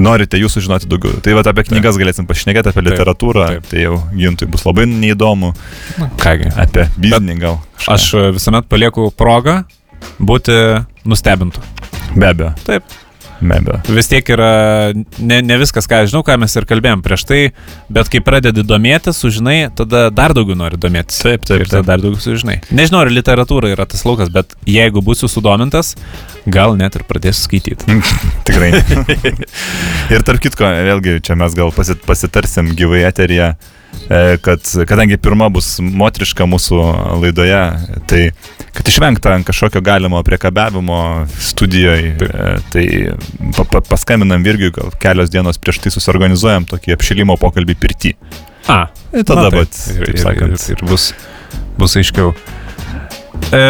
Norite 0.01 0.39
jūs 0.39 0.55
sužinoti 0.55 0.87
daugiau. 0.91 1.19
Tai 1.23 1.33
va 1.35 1.43
apie 1.51 1.65
knygas 1.67 1.97
galėsim 1.99 2.27
pašnekėti, 2.29 2.71
apie 2.71 2.79
Taip, 2.79 2.89
literatūrą. 2.91 3.47
taip. 3.55 3.67
Tai 3.71 3.83
jau 3.83 3.97
gintui 4.15 4.47
bus 4.51 4.63
labai 4.67 4.85
neįdomu. 4.87 5.51
Na, 5.99 6.09
Kągi. 6.21 6.51
Apie 6.59 6.87
biznį 7.01 7.37
gal. 7.41 7.59
Aš 7.91 8.13
e, 8.15 8.25
visuomet 8.37 8.69
palieku 8.71 9.09
progą 9.17 9.61
būti 10.21 10.55
nustebintų. 11.07 11.63
Be 12.15 12.31
abejo. 12.31 12.53
Taip. 12.67 12.83
Be 13.41 13.57
abejo. 13.57 13.79
Vis 13.97 14.09
tiek 14.11 14.27
yra 14.35 14.49
ne, 14.93 15.39
ne 15.41 15.57
viskas, 15.61 15.87
ką 15.89 16.03
žinau, 16.09 16.21
ką 16.25 16.37
mes 16.43 16.53
ir 16.59 16.67
kalbėjom 16.69 17.01
prieš 17.05 17.25
tai, 17.29 17.39
bet 17.89 18.11
kai 18.13 18.21
pradedi 18.25 18.63
domėtis, 18.67 19.17
sužinai, 19.23 19.71
tada 19.77 20.05
dar 20.13 20.35
daugiau 20.37 20.57
nori 20.59 20.77
domėtis. 20.81 21.23
Taip, 21.25 21.45
taip, 21.49 21.63
Ir 21.65 21.71
tada 21.71 21.81
taip. 21.81 21.89
dar 21.89 22.03
daugiau 22.03 22.21
sužinai. 22.21 22.59
Nežinau, 22.69 23.01
ar 23.01 23.11
literatūra 23.13 23.73
yra 23.73 23.87
tas 23.89 24.05
laukas, 24.05 24.29
bet 24.33 24.53
jeigu 24.69 25.01
būsiu 25.05 25.29
sudomintas, 25.31 25.95
gal 26.45 26.77
net 26.77 26.99
ir 26.99 27.05
pradėsiu 27.09 27.47
skaityti. 27.47 27.99
Tikrai. 28.47 28.71
ir 30.13 30.25
tarp 30.27 30.45
kitko, 30.45 30.69
vėlgi, 30.91 31.17
čia 31.25 31.37
mes 31.39 31.57
gal 31.57 31.73
pasit, 31.75 32.05
pasitarsim 32.05 32.75
gyvai 32.77 33.07
eteryje, 33.09 33.53
e, 33.57 33.80
kad 34.43 34.65
kadangi 34.87 35.17
pirma 35.21 35.47
bus 35.53 35.77
motriška 35.79 36.45
mūsų 36.49 36.79
laidoje, 37.21 37.61
tai 38.11 38.21
kad 38.75 38.87
išvengta 38.87 39.37
kažkokio 39.47 39.81
galimo 39.81 40.21
priekabiavimo 40.23 41.27
studijoje, 41.39 42.15
e, 42.19 42.55
tai 42.73 42.85
pa, 43.57 43.63
pa, 43.63 43.81
paskambinam 43.93 44.43
Virgiui, 44.43 44.73
gal 44.75 44.91
kelios 45.01 45.31
dienos 45.31 45.59
prieš 45.61 45.81
tai 45.85 45.93
susiorganizuojam 45.95 46.67
tokį 46.71 46.95
apšilimo 46.97 47.37
pokalbį 47.41 47.77
pirti. 47.79 48.15
A, 48.71 48.85
Ir 49.11 49.25
tada, 49.27 49.49
na, 49.49 49.63
vat, 49.63 49.77
ir, 49.91 50.05
taip 50.07 50.19
sakant. 50.21 50.67
ir, 50.69 50.75
ir 50.75 50.87
bus 50.87 51.11
bus 51.79 51.97
aiškiau. 51.99 52.33
E, 53.51 53.61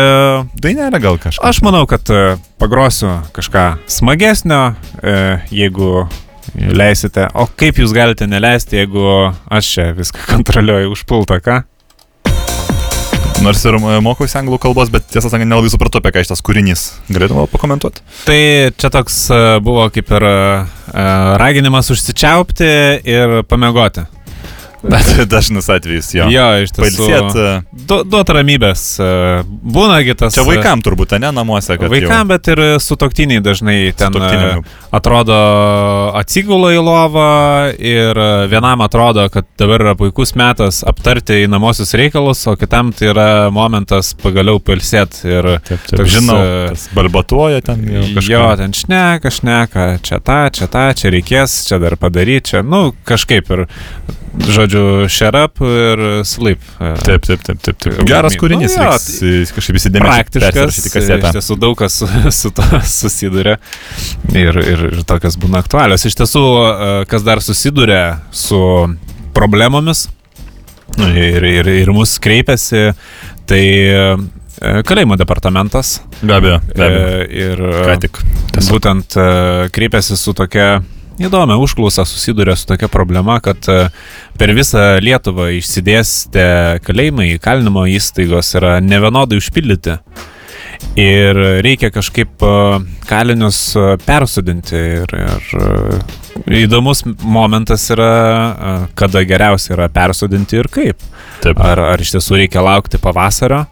Dainelė 0.61 0.99
gal 1.01 1.17
kažką. 1.22 1.43
aš 1.47 1.61
manau, 1.65 1.86
kad 1.89 2.09
e, 2.11 2.36
pagrosiu 2.61 3.22
kažką 3.36 3.65
smagesnio, 3.89 4.76
e, 5.01 5.15
jeigu 5.53 6.07
leisite. 6.55 7.27
O 7.33 7.47
kaip 7.47 7.79
jūs 7.81 7.93
galite 7.95 8.27
neleisti, 8.29 8.81
jeigu 8.81 9.03
aš 9.51 9.75
čia 9.75 9.91
viską 9.97 10.25
kontroliuoju 10.35 10.95
už 10.95 11.05
pultą, 11.09 11.41
ką? 11.43 11.61
Nors 13.41 13.63
ir 13.65 13.73
e, 13.73 13.95
mokausi 14.05 14.37
anglų 14.37 14.59
kalbos, 14.61 14.91
bet 14.93 15.07
tiesą 15.09 15.31
sakant, 15.31 15.49
nelabai 15.49 15.71
supratau, 15.73 15.97
apie 15.97 16.11
ką 16.13 16.21
šitas 16.27 16.43
kūrinys. 16.45 16.83
Galėtum 17.09 17.39
pakomentuoti? 17.49 18.03
Tai 18.27 18.41
čia 18.77 18.91
toks 18.93 19.17
e, 19.33 19.39
buvo 19.65 19.87
kaip 19.93 20.11
ir 20.13 20.25
e, 20.29 20.35
raginimas 21.41 21.89
užsičiaupti 21.89 22.69
ir 23.09 23.39
pamiegoti. 23.49 24.05
Bet 24.84 25.09
dažnas 25.34 25.67
atvejis 25.69 26.07
jo. 26.15 26.25
Jo, 26.34 26.45
iš 26.63 26.71
tiesų. 26.73 27.05
Pailsėt. 27.05 27.36
e, 27.38 27.82
Du, 27.88 27.99
duot 28.07 28.29
ramybės. 28.34 28.84
e, 28.97 29.09
Būnagi 29.45 30.15
tas. 30.17 30.34
Čia 30.34 30.45
vaikam 30.47 30.82
turbūt, 30.82 31.13
ne 31.21 31.29
namuose, 31.36 31.75
kad 31.77 31.91
Vaikam, 31.91 32.27
bet 32.32 32.47
ir 32.49 32.61
sutoktiniai 32.82 33.43
dažnai 33.45 33.77
ten 33.97 34.15
e, 34.17 34.55
atrodo 34.95 35.38
atsigula 36.17 36.71
į 36.75 36.79
lovą 36.84 37.27
ir 37.77 38.17
e, 38.17 38.29
vienam 38.51 38.82
atrodo, 38.86 39.27
kad 39.34 39.45
dabar 39.59 39.84
yra 39.86 39.93
puikus 39.99 40.34
metas 40.39 40.82
aptarti 40.88 41.43
įnamosius 41.45 41.93
reikalus, 41.99 42.41
o 42.49 42.55
kitam 42.59 42.89
tai 42.95 43.11
yra 43.13 43.27
momentas 43.53 44.13
pagaliau 44.21 44.57
pilsėti. 44.63 45.21
Ir 45.29 45.49
Taip, 45.61 45.84
taip, 45.86 45.99
toks, 46.01 46.15
žinau, 46.17 46.39
e, 46.41 46.79
balbatuoja 46.97 47.61
ten 47.69 47.86
jau 47.86 48.07
kažką. 48.15 48.32
Jo, 48.34 48.43
ten 48.63 48.73
šneka, 48.82 49.32
šneka, 49.38 49.86
čia 50.05 50.17
tą, 50.23 50.39
čia 50.57 50.67
tą, 50.71 50.88
čia 50.97 51.13
reikės, 51.13 51.59
čia 51.69 51.77
dar 51.84 51.97
padaryti, 52.01 52.55
čia, 52.55 52.63
nu, 52.65 52.91
kažkaip 53.07 53.51
ir, 53.55 53.65
žodžiu, 54.47 54.70
shut 55.11 55.36
up 55.36 55.61
ir 55.65 56.01
sleep. 56.28 56.61
Taip, 56.78 57.26
taip, 57.26 57.43
taip, 57.43 57.59
taip. 57.61 57.78
taip. 57.78 57.97
Nu, 57.99 58.05
Geras 58.09 58.36
kūrinys, 58.39 58.76
jo, 58.78 58.88
reiks, 58.88 59.07
e, 59.24 59.43
kažkaip 59.55 59.80
įsidėmėti. 59.80 60.05
praktiškas, 60.07 60.80
iš 61.17 61.36
tiesų 61.38 61.57
daug 61.61 61.76
kas 61.80 61.97
su, 62.01 62.09
su 62.36 62.51
to 62.55 62.65
susiduria 62.88 63.57
ir, 64.34 64.57
ir, 64.61 64.86
ir 64.91 65.03
tokias 65.07 65.38
būna 65.41 65.61
aktualios. 65.63 66.05
Iš 66.07 66.17
tiesų, 66.22 66.43
e, 66.43 66.91
kas 67.11 67.26
dar 67.28 67.43
susiduria 67.45 68.22
su 68.36 68.61
problemomis 69.38 70.07
ir, 70.99 71.43
ir, 71.47 71.74
ir 71.82 71.91
mus 71.95 72.17
kreipiasi, 72.22 72.91
tai 73.49 73.65
e, 73.89 74.05
kalėjimo 74.88 75.17
departamentas. 75.19 75.99
Be 76.22 76.38
abejo, 76.38 76.63
be 76.76 76.88
abejo. 76.88 77.22
Ir 77.43 77.67
Ką 77.91 77.99
tik. 78.07 78.24
Tiesiog. 78.51 78.74
būtent 78.76 79.22
kreipiasi 79.74 80.19
su 80.19 80.36
tokia 80.38 80.82
įdomia 81.20 81.57
užklausa, 81.59 82.05
susiduria 82.05 82.55
su 82.55 82.68
tokia 82.70 82.88
problema, 82.88 83.39
kad 83.43 83.68
e, 83.70 83.89
per 84.39 84.53
visą 84.55 84.99
Lietuvą 85.03 85.49
išsidėstę 85.57 86.45
kalėjimai, 86.86 87.34
kalinimo 87.43 87.86
įstaigos 87.89 88.53
yra 88.59 88.78
nevienodai 88.84 89.39
užpildyti. 89.41 89.97
Ir 90.97 91.38
reikia 91.66 91.91
kažkaip 91.93 92.41
e, 92.45 92.53
kalinius 93.09 93.59
e, 93.76 93.86
persodinti. 94.05 94.82
Ir, 95.01 95.16
ir 96.45 96.57
įdomus 96.64 97.03
momentas 97.22 97.89
yra, 97.93 98.88
kada 98.97 99.26
geriausia 99.28 99.76
yra 99.76 99.91
persodinti 99.93 100.62
ir 100.62 100.72
kaip. 100.72 101.05
Taip. 101.41 101.59
Ar, 101.59 101.80
ar 101.93 102.01
iš 102.01 102.16
tiesų 102.16 102.43
reikia 102.43 102.64
laukti 102.66 103.01
pavasario 103.01 103.66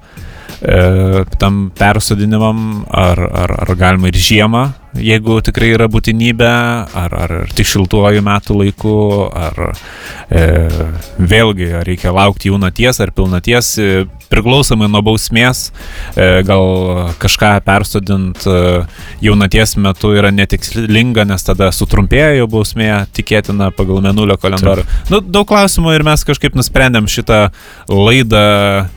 e, 0.62 1.26
tam 1.40 1.70
persodinimam, 1.78 2.86
ar, 2.90 3.20
ar, 3.20 3.56
ar 3.64 3.76
galima 3.80 4.12
ir 4.12 4.20
žiemą, 4.20 4.68
jeigu 4.98 5.38
tikrai 5.46 5.74
yra 5.76 5.88
būtinybė, 5.92 6.52
ar, 6.98 7.14
ar 7.14 7.34
tik 7.56 7.68
šiltuoju 7.70 8.24
metų 8.26 8.58
laiku, 8.64 8.96
ar 9.30 9.74
e, 10.30 10.44
vėlgi 11.20 11.70
ar 11.80 11.86
reikia 11.88 12.14
laukti 12.16 12.50
jaunaties 12.50 13.00
ar 13.04 13.14
pilnaties, 13.16 13.72
e, 13.80 14.06
priklausomai 14.30 14.90
nuo 14.92 15.02
bausmės, 15.06 15.70
e, 16.16 16.42
gal 16.48 17.14
kažką 17.22 17.54
persodint 17.66 18.46
e, 18.50 18.60
jaunaties 19.26 19.76
metu 19.82 20.14
yra 20.18 20.34
netikslinga, 20.34 21.26
nes 21.30 21.46
tada 21.46 21.72
sutrumpėja 21.76 22.36
jo 22.40 22.50
bausmė, 22.52 22.92
tikėtina 23.16 23.72
pagal 23.76 24.04
menulio 24.06 24.40
kalendorių. 24.42 24.86
Nu, 25.14 25.22
daug 25.22 25.48
klausimų 25.50 25.98
ir 25.98 26.08
mes 26.08 26.26
kažkaip 26.28 26.58
nusprendėm 26.58 27.10
šitą 27.10 27.50
laidą 27.90 28.90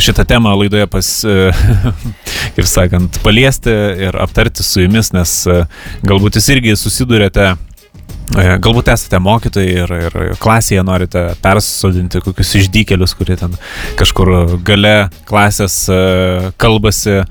šitą 0.00 0.24
temą 0.28 0.54
laidoje 0.58 0.86
pas, 0.86 1.08
e, 1.24 1.52
kaip 2.56 2.68
sakant, 2.68 3.20
paliesti 3.24 3.72
ir 4.06 4.16
aptarti 4.20 4.64
su 4.66 4.84
jumis, 4.84 5.12
nes 5.14 5.36
e, 5.50 5.60
galbūt 6.06 6.38
jūs 6.38 6.50
irgi 6.54 6.76
susidurėte, 6.78 7.54
e, 7.54 7.73
galbūt 8.32 8.88
esate 8.92 9.18
mokytojai 9.22 9.72
ir, 9.84 9.92
ir 10.08 10.14
klasėje 10.40 10.82
norite 10.86 11.24
persodinti 11.44 12.22
kokius 12.24 12.54
išdykelius, 12.62 13.14
kurie 13.18 13.36
ten 13.38 13.56
kažkur 13.98 14.56
gale 14.64 15.10
klasės 15.28 15.84
e, 15.92 15.98
kalbasi, 16.60 17.22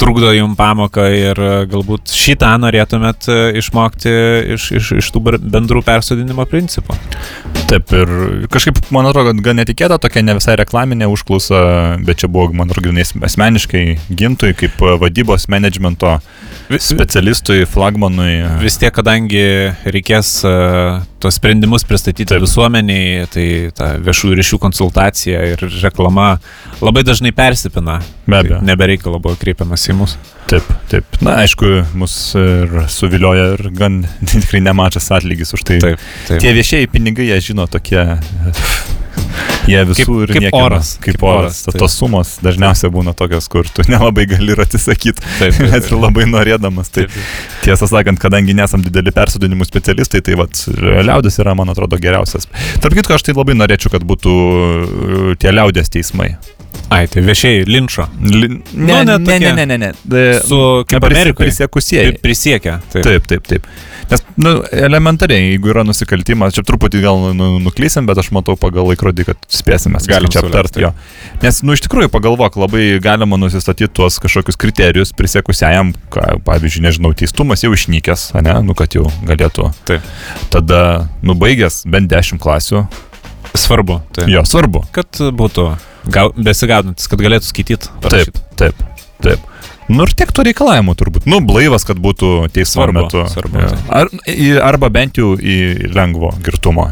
trukdo 0.00 0.30
jum 0.34 0.54
pamoką 0.58 1.06
ir 1.14 1.40
e, 1.40 1.50
galbūt 1.70 2.14
šitą 2.14 2.54
norėtumėt 2.62 3.28
e, 3.28 3.38
išmokti 3.60 4.14
iš, 4.56 4.70
iš, 4.78 4.92
iš 5.02 5.10
tų 5.14 5.24
bendrų 5.40 5.82
persodinimo 5.86 6.46
principų. 6.48 6.96
Taip, 7.66 7.90
ir 7.98 8.46
kažkaip, 8.52 8.78
man 8.94 9.08
atrodo, 9.10 9.34
gan 9.42 9.58
netikėta 9.58 9.98
tokia 10.02 10.22
ne 10.22 10.36
visai 10.38 10.54
reklaminė 10.60 11.08
užklausa, 11.10 11.98
bet 12.06 12.22
čia 12.22 12.30
buvo, 12.30 12.52
man 12.54 12.70
atrodo, 12.70 12.94
asmeniškai 13.26 13.84
gintui, 14.14 14.54
kaip 14.58 14.78
e, 14.78 14.94
vadybos 15.02 15.50
menedžmento 15.52 16.20
specialistui, 16.82 17.64
flagmanui. 17.70 18.40
Vis 18.62 18.78
tiek, 18.80 18.92
kadangi 18.94 19.42
reikės 19.86 20.30
uh, 20.46 21.02
tos 21.22 21.38
sprendimus 21.38 21.86
pristatyti 21.86 22.28
Taip. 22.32 22.42
Visuomeniai, 22.44 23.26
tai 23.32 23.46
ta 23.76 23.92
viešųjų 24.02 24.38
ryšių 24.40 24.58
konsultacija 24.62 25.42
ir 25.52 25.64
reklama 25.82 26.36
labai 26.82 27.04
dažnai 27.06 27.32
persipina. 27.36 28.00
Be 28.26 28.40
abejo. 28.40 28.60
Tai 28.60 28.70
Nebereikalo 28.70 29.20
buvo 29.22 29.38
kreipiamas 29.40 29.86
į 29.90 29.96
mus. 30.00 30.16
Taip, 30.50 30.66
taip. 30.90 31.18
Na, 31.24 31.38
aišku, 31.44 31.70
mus 31.98 32.18
ir 32.38 32.76
suvilioja 32.92 33.52
ir 33.56 33.70
gan 33.76 34.02
tikrai 34.34 34.62
nemažas 34.66 35.10
atlygis 35.14 35.54
už 35.56 35.66
tai. 35.66 35.80
Taip, 35.82 36.06
taip. 36.28 36.42
Tie 36.42 36.54
viešieji 36.56 36.92
pinigai, 36.92 37.30
jie 37.30 37.42
žino 37.50 37.70
tokie. 37.70 38.02
Jie 39.66 39.82
visur 39.88 40.26
kaip 40.30 40.42
niekino. 40.44 40.60
oras, 40.66 40.92
Kaip 41.02 41.16
kaip 41.16 41.22
oras. 41.26 41.40
oras, 41.44 41.60
Ta- 41.66 41.72
taip. 41.74 41.80
Tos 41.82 41.96
sumos 41.98 42.34
dažniausiai 42.44 42.90
būna 42.94 43.14
tokios, 43.18 43.48
kur 43.52 43.66
tu 43.68 43.82
nelabai 43.92 44.26
gali 44.30 44.52
ir 44.54 44.62
atsisakyti. 44.66 45.20
Taip, 45.40 45.56
taip, 45.58 45.70
Net 45.72 45.90
ir 45.90 45.96
labai 45.98 46.26
norėdamas. 46.30 46.90
Tai 46.94 47.06
Taip, 47.06 47.16
tiesą 47.66 47.88
sakant, 47.90 48.20
kadangi 48.22 48.54
nesam 48.56 48.84
dideli 48.86 49.10
persodinimų 49.16 49.66
specialistai, 49.68 50.22
tai 50.26 50.36
vat, 50.38 50.64
liaudės 50.78 51.40
yra, 51.42 51.54
man 51.58 51.72
atrodo, 51.74 51.98
geriausias. 52.00 52.46
Tarp 52.82 52.94
kitko, 53.00 53.16
aš 53.18 53.26
tai 53.26 53.34
labai 53.36 53.56
norėčiau, 53.58 53.90
kad 53.96 54.04
būtų 54.06 54.36
uh, 54.36 55.34
tie 55.40 55.50
liaudės 55.54 55.90
teismai. 55.92 56.36
Ai, 56.92 57.06
tai 57.10 57.22
viešiai 57.24 57.64
linčo. 57.66 58.04
Li... 58.22 58.46
Ne, 58.76 59.00
Nu, 59.02 59.16
ne, 59.18 59.38
ne 59.40 59.52
ne, 59.56 59.64
ne, 59.66 59.76
ne. 59.80 59.88
De, 60.06 60.20
Su 60.46 60.84
kaip 60.86 61.02
Amerikoje. 61.08 61.48
Prisiekusieji. 61.48 62.12
Pri- 62.12 62.20
Prisiekia. 62.22 62.76
Taip. 62.92 63.02
Taip, 63.08 63.26
taip, 63.26 63.46
taip. 63.48 63.66
Nes, 64.10 64.22
nu, 64.38 64.52
elementariai, 64.70 65.48
jeigu 65.52 65.72
yra 65.72 65.82
nusikaltimas, 65.86 66.54
čia 66.54 66.62
truputį 66.66 67.00
gal 67.02 67.24
nu, 67.34 67.48
nuklysim, 67.64 68.06
bet 68.06 68.20
aš 68.22 68.30
matau 68.36 68.54
pagal 68.60 68.86
laikrodį, 68.92 69.26
kad 69.30 69.48
spėsime 69.50 69.98
Galim 70.06 70.30
čia 70.30 70.44
aptarti 70.44 70.84
jo. 70.84 70.92
Nes, 71.42 71.58
nu, 71.66 71.74
iš 71.74 71.82
tikrųjų, 71.86 72.12
pagalvok, 72.14 72.58
labai 72.62 72.84
galima 73.02 73.38
nusistatyti 73.40 73.90
tuos 73.98 74.20
kažkokius 74.22 74.60
kriterijus 74.62 75.10
prisiekusiajam, 75.16 75.90
ką, 76.14 76.38
pavyzdžiui, 76.46 76.84
nežinau, 76.86 77.10
teistumas 77.18 77.66
jau 77.66 77.72
išnykęs, 77.74 78.28
ne, 78.46 78.54
nu, 78.66 78.78
kad 78.78 78.94
jau 78.94 79.08
galėtų. 79.26 79.72
Taip. 79.90 80.06
Tada, 80.54 80.80
nubaigęs 81.26 81.82
bent 81.90 82.12
10 82.12 82.42
klasių, 82.42 82.86
Svarbu. 83.56 84.00
Taip. 84.12 84.28
jo, 84.28 84.44
svarbu. 84.44 84.84
Kad 84.94 85.20
būtų 85.32 85.66
gau, 86.12 86.30
besigaudantis, 86.36 87.08
kad 87.10 87.22
galėtų 87.22 87.48
skaityti. 87.48 87.92
Taip, 88.04 88.40
taip, 88.60 88.82
taip. 89.24 89.52
Nu 89.88 90.02
ir 90.02 90.10
tiek 90.18 90.32
to 90.34 90.42
reikalavimų 90.46 90.96
turbūt. 90.98 91.26
Nu, 91.30 91.38
blaivas, 91.46 91.84
kad 91.86 91.98
būtų 92.02 92.48
teismo 92.54 92.88
metu. 92.90 93.22
svarbu, 93.30 93.60
taip. 93.70 93.90
Ar, 93.94 94.10
arba 94.66 94.88
bent 94.90 95.20
jau 95.20 95.36
į 95.38 95.92
lengvo 95.94 96.32
girtumo. 96.42 96.88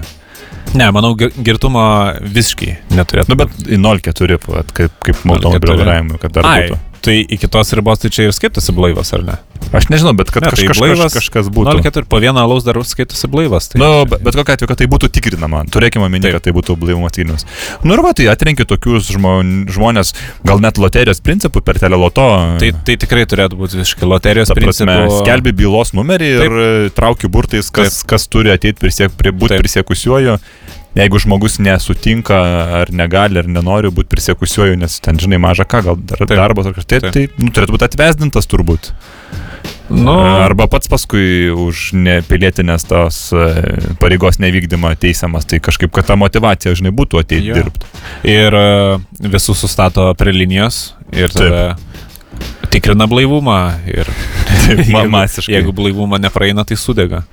Ne, 0.74 0.86
manau, 0.94 1.12
gi- 1.18 1.30
girtumo 1.46 1.82
visiškai 2.22 2.70
neturėtų. 2.94 3.28
Nu, 3.30 3.36
bet 3.38 3.50
į 3.66 3.78
0,4, 3.82 4.38
vat, 4.46 4.70
kaip, 4.74 4.94
kaip 5.02 5.16
0,4. 5.26 5.34
automobilio 5.36 5.76
vairavimui, 5.82 6.18
kad 6.22 6.32
dar 6.34 6.46
Ai, 6.50 6.62
būtų. 6.70 6.78
Tai 7.04 7.18
iki 7.22 7.48
tos 7.52 7.72
ribos 7.76 8.00
tai 8.00 8.10
čia 8.14 8.28
ir 8.28 8.34
skaitosi 8.36 8.72
blaivas, 8.76 9.12
ar 9.16 9.24
ne? 9.26 9.36
Aš 9.74 9.88
nežinau, 9.90 10.12
bet 10.16 10.30
kad 10.30 10.44
Ne, 10.44 10.50
tai 10.52 10.66
kažkas, 10.68 10.78
blaivas 10.80 11.12
kaž, 11.12 11.16
kažkas 11.18 11.48
būtų. 11.52 11.80
0,4 11.82 12.08
po 12.08 12.20
vieną 12.22 12.44
alaus 12.44 12.64
dar 12.66 12.78
skaitosi 12.86 13.28
blaivas. 13.30 13.68
Tai 13.72 13.80
Nu, 13.82 13.88
bet, 14.08 14.22
bet 14.24 14.36
kokia 14.38 14.56
atveju, 14.56 14.70
kad 14.70 14.80
tai 14.80 14.88
būtų 14.90 15.10
tikrinama. 15.14 15.64
Turėkime 15.72 16.08
Taip. 16.14 16.36
kad 16.36 16.44
tai 16.46 16.54
būtų 16.56 16.76
blaivumo 16.80 17.10
tyrimas. 17.12 17.46
Nu 17.82 17.96
ir 17.96 18.02
va, 18.04 18.12
tai 18.16 18.28
atrenki 18.32 18.66
tokius 18.68 19.10
žmon, 19.12 19.66
žmonės, 19.72 20.14
gal 20.46 20.62
net 20.62 20.78
loterijos 20.78 21.20
principų 21.24 21.64
per 21.64 21.80
teleloto. 21.82 22.28
Tai, 22.62 22.70
tai 22.86 22.96
tikrai 23.00 23.26
turėtų 23.30 23.58
būti 23.58 23.80
visiškai 23.80 24.08
loterijos 24.08 24.54
principų. 24.54 25.18
skelbi 25.20 25.52
bylos 25.56 25.92
numerį 25.96 26.30
ir 26.46 26.56
e, 26.60 26.70
trauki 26.94 27.28
burtais, 27.28 27.72
kas, 27.74 28.02
kas 28.06 28.28
turi 28.30 28.54
ateiti 28.54 28.78
prisiek, 28.80 29.12
prie, 29.18 29.34
būti 29.34 29.56
Taip. 29.56 29.64
prisiekusiuoju. 29.64 30.38
Jeigu 30.94 31.18
žmogus 31.18 31.56
nesutinka 31.58 32.36
ar 32.82 32.90
negali 32.94 33.40
ar 33.40 33.48
nenori 33.50 33.90
būti 33.90 34.06
prisiekusiuoju, 34.12 34.76
nes 34.78 35.00
ten 35.02 35.18
žinai 35.18 35.40
mažą 35.42 35.66
ką, 35.66 35.80
gal 35.88 35.96
dar, 35.98 36.20
Taip. 36.22 36.36
darbas 36.38 36.68
ar 36.70 36.76
kažkas, 36.76 36.86
tai, 36.92 37.00
Taip. 37.02 37.14
tai 37.34 37.44
nu, 37.44 37.50
turėtų 37.50 37.74
būti 37.74 37.88
atvesdintas 37.88 38.46
turbūt. 38.46 38.92
Nu, 39.90 40.14
Arba 40.16 40.64
pats 40.70 40.88
paskui 40.88 41.50
už 41.52 41.90
nepilietinės 41.98 42.86
tos 42.88 43.18
e, 43.36 43.42
pareigos 44.00 44.38
nevykdymą 44.40 44.94
teisiamas, 45.02 45.44
tai 45.50 45.58
kažkaip, 45.60 45.90
kad 45.92 46.06
ta 46.08 46.16
motivacija, 46.16 46.72
žinai, 46.78 46.92
būtų 46.96 47.20
ateiti 47.20 47.52
dirbti. 47.52 47.90
ir 48.32 48.56
e, 48.56 48.64
visus 49.34 49.60
sustato 49.60 50.06
prie 50.16 50.32
linijos 50.32 50.94
ir 51.12 51.28
tada 51.34 51.74
tikrina 52.72 53.06
blaivumą 53.10 53.58
ir 53.92 54.08
ma- 54.14 55.04
jeigu- 55.04 55.10
masiškai. 55.12 55.58
Jeigu 55.58 55.74
blaivumą 55.76 56.22
nepraeina, 56.22 56.64
tai 56.64 56.78
sudega. 56.80 57.24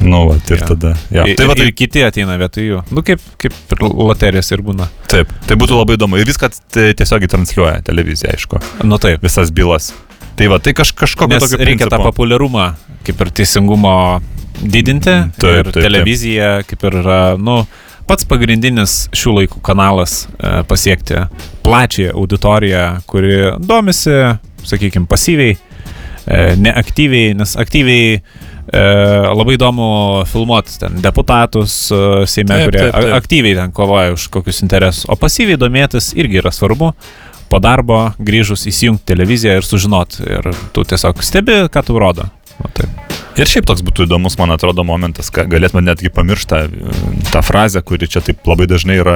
Nu, 0.00 0.22
va, 0.28 0.34
ir 0.48 0.56
Jo. 0.62 0.66
tada. 0.72 0.94
Ja. 1.12 1.24
Ir, 1.28 1.36
Tai 1.36 1.46
va, 1.50 1.54
ir 1.58 1.64
tai, 1.68 1.72
kiti 1.76 2.02
ateina 2.06 2.36
vietoj 2.40 2.64
jų. 2.64 2.82
Nu, 2.90 3.02
kaip, 3.04 3.20
kaip 3.40 3.52
ir 3.74 3.82
loterijos 3.88 4.50
ir 4.52 4.62
būna. 4.64 4.86
taip, 5.08 5.28
tai 5.46 5.56
būtų 5.60 5.76
labai 5.76 5.96
įdomu. 5.98 6.16
Ir 6.20 6.24
viską 6.26 6.48
t- 6.72 6.94
tiesiogiai 6.96 7.28
transliuoja 7.28 7.82
televizija, 7.84 8.32
aišku, 8.32 8.60
Nu 8.84 8.98
taip. 8.98 9.20
visas 9.22 9.50
bylas. 9.50 9.92
Tai 10.36 10.46
va, 10.48 10.58
tai 10.58 10.72
kaž, 10.72 10.94
kažkokio 10.96 11.28
Nes 11.34 11.42
tokio 11.44 11.58
reikia 11.64 11.84
tą 11.86 11.98
principo. 11.98 12.12
populiarumą, 12.12 12.74
kaip 13.04 13.20
ir 13.20 13.30
teisingumo 13.30 14.22
didinti. 14.62 15.10
Mm, 15.10 15.32
taip, 15.36 15.50
ir 15.58 15.64
taip, 15.64 15.72
taip. 15.74 15.82
televizija, 15.84 16.62
kaip 16.66 16.84
ir 16.84 16.92
yra, 17.02 17.36
nu, 17.38 17.66
pats 18.08 18.24
pagrindinis 18.24 19.08
šių 19.12 19.34
laikų 19.36 19.60
kanalas 19.62 20.26
e, 20.40 20.62
pasiekti 20.64 21.26
plačią 21.62 22.14
auditoriją, 22.14 23.02
kuri 23.06 23.36
domisi, 23.60 24.16
sakykime, 24.64 25.06
pasyviai, 25.06 25.58
e, 26.26 26.56
neaktyviai, 26.56 27.34
nes 27.36 27.52
aktyviai 27.56 28.22
e, 28.72 28.82
labai 29.36 29.56
įdomu 29.58 29.88
filmuoti 30.30 30.78
ten 30.82 31.00
deputatus 31.04 31.74
e, 31.92 32.02
Seime, 32.30 32.56
Taip, 32.56 32.70
kurie 32.70 32.84
taip, 32.86 32.94
taip. 32.96 33.16
aktyviai 33.18 33.58
ten 33.58 33.74
kovoja 33.76 34.14
už 34.16 34.28
kokius 34.34 34.62
interesus, 34.66 35.08
o 35.10 35.18
pasyviai 35.20 35.60
domėtis 35.60 36.12
irgi 36.18 36.42
yra 36.42 36.54
svarbu. 36.54 36.92
Po 37.50 37.58
darbo 37.58 38.12
grįžus 38.22 38.62
įsijungti 38.70 39.08
televiziją 39.10 39.56
ir 39.58 39.66
sužinoti. 39.66 40.22
Ir 40.22 40.52
tu 40.70 40.84
tiesiog 40.86 41.18
stebi, 41.26 41.64
ką 41.66 41.82
tu 41.82 41.98
rodo. 41.98 42.28
O 42.62 42.70
taip. 42.70 43.19
Ir 43.40 43.48
šiaip 43.48 43.64
toks 43.70 43.80
būtų 43.86 44.04
įdomus, 44.04 44.34
man 44.36 44.52
atrodo, 44.52 44.84
momentas, 44.84 45.30
ką 45.32 45.46
galėtume 45.48 45.80
netgi 45.86 46.10
pamirštą 46.12 46.58
tą 47.32 47.40
frazę, 47.40 47.80
kuri 47.86 48.08
čia 48.10 48.20
taip 48.24 48.44
labai 48.44 48.66
dažnai 48.68 48.98
yra 49.00 49.14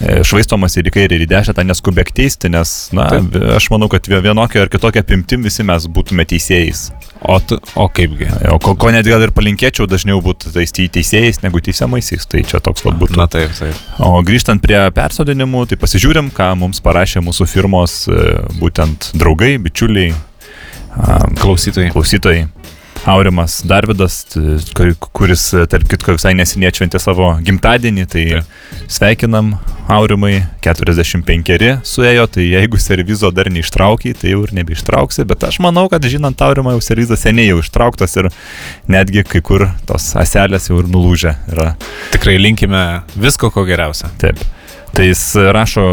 e, 0.00 0.22
švaistomas 0.24 0.78
ir 0.80 0.88
į 0.88 0.94
kairę 0.94 1.18
ir 1.18 1.24
į 1.26 1.28
dešinę, 1.28 1.56
tą 1.58 1.64
neskubėk 1.68 2.12
teisti, 2.16 2.48
nes, 2.52 2.72
na, 2.96 3.10
Taip. 3.12 3.36
aš 3.58 3.66
manau, 3.74 3.90
kad 3.92 4.08
vienokia 4.08 4.62
ar 4.64 4.72
kitokia 4.72 5.02
apimtim 5.04 5.44
visi 5.44 5.66
mes 5.68 5.84
būtume 5.92 6.24
teisėjais. 6.30 6.86
O, 7.20 7.36
tu, 7.44 7.58
o 7.76 7.84
kaipgi? 7.92 8.30
O 8.48 8.56
ko, 8.64 8.72
ko 8.80 8.94
net 8.94 9.04
gal 9.04 9.20
ir 9.26 9.34
palinkėčiau 9.36 9.84
dažniau 9.90 10.22
būti 10.24 10.54
teisėjais 10.56 11.42
negu 11.44 11.60
teisiamaisiais, 11.60 12.24
tai 12.32 12.46
čia 12.48 12.62
toks 12.64 12.86
vat 12.86 12.96
būtų. 13.02 13.18
Na 13.20 13.28
taip, 13.28 13.52
taip. 13.58 13.76
O 14.00 14.22
grįžtant 14.24 14.64
prie 14.64 14.80
persodinimų, 14.96 15.66
tai 15.68 15.80
pasižiūrim, 15.84 16.32
ką 16.32 16.54
mums 16.62 16.80
parašė 16.80 17.20
mūsų 17.28 17.50
firmos 17.52 18.06
e, 18.08 18.24
būtent 18.56 19.12
draugai, 19.20 19.58
bičiuliai, 19.60 20.16
Klausytojai. 21.40 21.92
klausytojai. 21.92 22.48
Aurimas 23.04 23.62
Darvidas, 23.64 24.26
kuris, 25.12 25.54
e, 25.54 25.64
tarp 25.70 25.88
kitko, 25.88 26.14
visai 26.18 26.34
neseniai 26.36 26.68
atšventė 26.68 27.00
savo 27.00 27.30
gimtadienį, 27.46 28.04
tai 28.12 28.24
Taip. 28.28 28.84
sveikinam 28.92 29.54
Aurimai, 29.90 30.44
45 30.62 31.80
suėjo, 31.86 32.26
tai 32.36 32.44
jeigu 32.50 32.78
servizo 32.78 33.32
dar 33.34 33.50
neištraukiai, 33.50 34.14
tai 34.20 34.34
jau 34.34 34.44
ir 34.44 34.54
nebeištrauksi, 34.60 35.24
bet 35.26 35.48
aš 35.48 35.58
manau, 35.64 35.88
kad 35.90 36.04
žinant 36.04 36.44
Aurimą, 36.44 36.76
jau 36.76 36.84
servizas 36.90 37.24
seniai 37.24 37.48
jau 37.48 37.58
ištrauktas 37.64 38.20
ir 38.20 38.30
netgi 38.90 39.24
kai 39.26 39.40
kur 39.40 39.70
tos 39.88 40.12
aselės 40.20 40.68
jau 40.70 40.78
ir 40.84 40.92
nulūžę 40.92 41.34
yra. 41.56 41.74
Tikrai 42.14 42.38
linkime 42.38 42.84
visko, 43.16 43.50
ko 43.54 43.64
geriausia. 43.68 44.12
Taip. 44.20 44.44
Tai 44.96 45.06
jis 45.06 45.22
rašo 45.54 45.84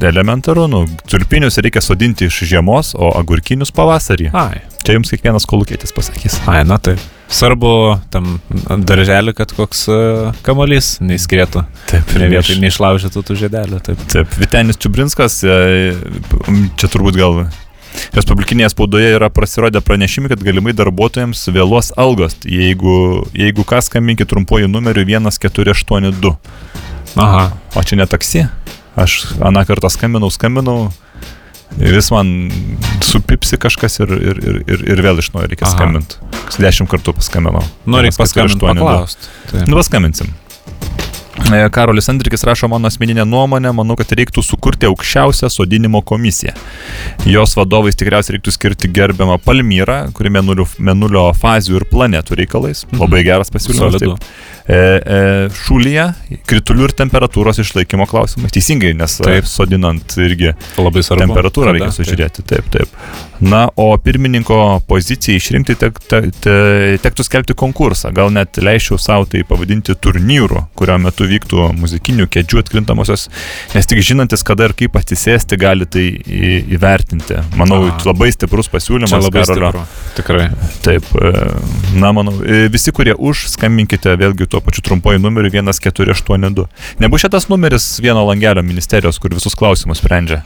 elementaru, 0.00 0.68
nu, 0.70 0.84
tulpinius 1.10 1.58
reikia 1.58 1.82
sodinti 1.84 2.28
iš 2.30 2.44
žiemos, 2.48 2.94
o 2.94 3.10
agurkinius 3.18 3.74
pavasarį. 3.74 4.30
Ai, 4.36 4.62
Čia 4.84 4.98
jums 4.98 5.10
kiekvienas 5.10 5.46
kolukėtis 5.48 5.94
pasakys. 5.96 6.38
ai, 6.50 6.60
na 6.68 6.76
taip. 6.78 7.00
Svarbu 7.34 7.70
tam 8.12 8.36
darželį, 8.84 9.32
kad 9.34 9.52
koks 9.56 9.86
uh, 9.88 10.36
kamuolys 10.44 10.98
neįskrėtų. 11.00 11.64
Taip, 11.90 12.14
Ne 12.20 12.28
vietoj 12.30 12.60
neišlaužytų 12.62 13.24
tų 13.24 13.36
žiedelių. 13.42 13.80
Taip. 13.86 14.02
Taip, 14.12 14.36
Vitenis 14.38 14.78
Čiubrinskas, 14.78 15.40
e, 15.48 15.94
čia 16.76 16.92
turbūt 16.92 17.16
gal 17.18 17.46
Respublikinėje 18.14 18.72
spaudoje 18.72 19.12
yra 19.14 19.28
pasirodę 19.30 19.80
pranešimai, 19.84 20.30
kad 20.32 20.42
galimai 20.42 20.74
darbuotojams 20.76 21.44
vėluos 21.54 21.92
algos. 22.00 22.36
Jeigu, 22.42 23.22
jeigu 23.38 23.64
ką, 23.66 23.78
skambinkit 23.86 24.30
trumpuoju 24.30 24.70
numeriu 24.70 25.06
1482. 25.06 26.34
Aha. 27.20 27.48
O 27.74 27.82
čia 27.82 27.98
ne 28.00 28.06
taksi. 28.10 28.46
Aš 28.98 29.24
aną 29.42 29.64
kartą 29.66 29.90
skambinau, 29.90 30.30
skambinau. 30.30 30.92
Vis 31.78 32.10
man 32.14 32.50
supipsi 33.02 33.58
kažkas 33.58 33.98
ir, 34.04 34.12
ir, 34.14 34.38
ir, 34.38 34.60
ir, 34.70 34.84
ir 34.94 35.02
vėl 35.02 35.18
iš 35.18 35.32
naujo 35.34 35.50
reikia 35.50 35.66
skambinti. 35.70 36.20
Dešimt 36.62 36.90
kartų 36.90 37.16
paskambinau. 37.18 37.64
Nu, 37.86 37.98
reikia 37.98 38.20
paskambinti, 38.22 38.62
1482. 38.62 38.78
paklausti. 38.78 39.30
Taip. 39.50 39.66
Nu, 39.66 39.80
paskambinsim. 39.80 40.30
E, 41.52 41.68
Karolis 41.74 42.08
Andrikis 42.08 42.44
rašo 42.46 42.68
mano 42.68 42.86
asmeninę 42.86 43.24
nuomonę, 43.26 43.72
manau, 43.74 43.96
kad 43.98 44.12
reiktų 44.14 44.42
sukurti 44.46 44.86
aukščiausią 44.86 45.50
sodinimo 45.50 45.98
komisiją. 46.06 46.54
Jos 47.26 47.56
vadovais 47.58 47.98
tikriausiai 47.98 48.36
reiktų 48.36 48.54
skirti 48.54 48.90
gerbiamą 48.94 49.40
Palmyrą, 49.42 49.98
kuri 50.14 50.30
menulio, 50.30 50.68
menulio 50.78 51.26
fazių 51.34 51.80
ir 51.80 51.88
planetų 51.90 52.38
reikalais. 52.38 52.84
Labai 52.94 53.24
geras 53.26 53.50
pasiūlymas. 53.50 54.22
E, 54.64 54.76
e, 54.76 55.16
šulyje 55.52 56.06
kritulių 56.48 56.86
ir 56.88 56.94
temperatūros 56.96 57.58
išlaikymo 57.60 58.06
klausimai. 58.08 58.48
Teisingai, 58.54 58.94
nes 58.96 59.18
Taip. 59.18 59.26
taip. 59.28 59.48
sodinant 59.50 60.14
irgi 60.16 60.54
Labai 60.80 61.02
svarbu. 61.04 61.26
temperatūrą 61.26 61.74
reikia 61.76 61.90
sužiūrėti. 61.92 62.44
Taip, 62.48 62.70
taip. 62.72 62.94
Na, 63.44 63.66
o 63.76 63.90
pirmininko 64.00 64.80
pozicijai 64.88 65.36
išrinkti 65.36 65.76
tek, 65.76 65.98
te, 66.08 66.20
te, 66.40 66.54
tektų 67.04 67.26
skelbti 67.26 67.56
konkursą. 67.60 68.08
Gal 68.16 68.32
net 68.32 68.56
leisčiau 68.56 68.96
savo 68.96 69.26
tai 69.28 69.42
pavadinti 69.44 69.92
turnyru, 70.00 70.62
kurio 70.78 70.96
metu 71.02 71.28
vyktų 71.28 71.68
muzikinių 71.76 72.24
kėdžių 72.32 72.62
atkrintamosios, 72.62 73.26
nes 73.74 73.90
tik 73.90 74.00
žinantis, 74.06 74.46
kada 74.48 74.70
ir 74.70 74.76
kaip 74.78 74.96
atsisėsti, 74.96 75.60
gali 75.60 75.84
tai 75.84 76.06
įvertinti. 76.72 77.42
Manau, 77.60 77.82
A. 77.90 77.98
labai 78.08 78.30
stiprus 78.32 78.72
pasiūlymas. 78.72 79.12
Čia 79.12 79.20
labai 79.26 79.44
Karolio. 79.44 79.84
stipru. 79.84 80.16
Tikrai. 80.22 80.48
Taip, 80.86 81.12
e, 81.20 81.34
na, 82.00 82.14
manau, 82.16 82.38
e, 82.40 82.64
visi, 82.72 82.94
kurie 82.96 83.12
už, 83.12 83.44
skambinkite 83.52 84.16
vėlgi 84.20 84.48
tuo 84.54 84.60
pačiu 84.62 84.82
trumpuoju 84.86 85.18
numeriu 85.18 85.50
1482. 85.50 86.66
Nebus 87.02 87.20
šitas 87.20 87.48
numeris 87.48 87.98
vieno 87.98 88.22
langelio 88.24 88.62
ministerijos, 88.62 89.18
kur 89.18 89.34
visus 89.34 89.54
klausimus 89.58 89.98
sprendžia. 89.98 90.44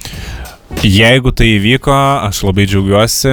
Jeigu 0.85 1.33
tai 1.35 1.47
įvyko, 1.57 1.93
aš 2.29 2.43
labai 2.45 2.66
džiaugiuosi, 2.69 3.31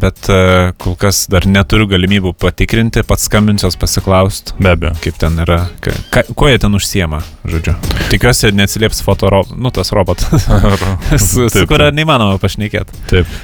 bet 0.00 0.28
e, 0.32 0.38
kol 0.80 0.96
kas 0.98 1.26
dar 1.30 1.44
neturiu 1.46 1.86
galimybių 1.90 2.32
patikrinti, 2.40 3.02
pats 3.06 3.28
skambinsios 3.28 3.76
pasiklausti, 3.78 4.56
Be 4.58 4.72
abejo. 4.72 4.94
kaip 5.04 5.18
ten 5.20 5.36
yra, 5.44 5.60
ka, 5.84 6.24
kuo 6.32 6.48
jie 6.48 6.58
ten 6.58 6.74
užsiema, 6.74 7.20
žodžiu. 7.46 7.76
Tikiuosi, 8.10 8.50
neatsilieps 8.56 9.02
foto, 9.04 9.28
ro, 9.30 9.42
nu 9.54 9.70
tas 9.74 9.92
robotas, 9.94 10.48
su, 11.28 11.46
su 11.52 11.66
kuria 11.70 11.90
neįmanoma 11.94 12.40
pašnekėti. 12.42 13.02
Taip. 13.12 13.36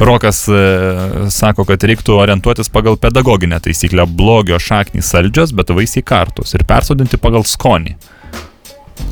Rokas 0.00 0.44
e, 0.48 0.60
sako, 1.34 1.66
kad 1.68 1.84
reiktų 1.90 2.14
orientuotis 2.22 2.70
pagal 2.72 2.96
pedagoginę 3.02 3.58
taisyklę- 3.60 4.06
blogio 4.20 4.60
šaknys 4.62 5.10
saldžios, 5.10 5.52
bet 5.58 5.74
vaisiai 5.74 6.06
kartus 6.06 6.54
ir 6.54 6.64
persodinti 6.70 7.18
pagal 7.20 7.42
skonį. 7.44 7.96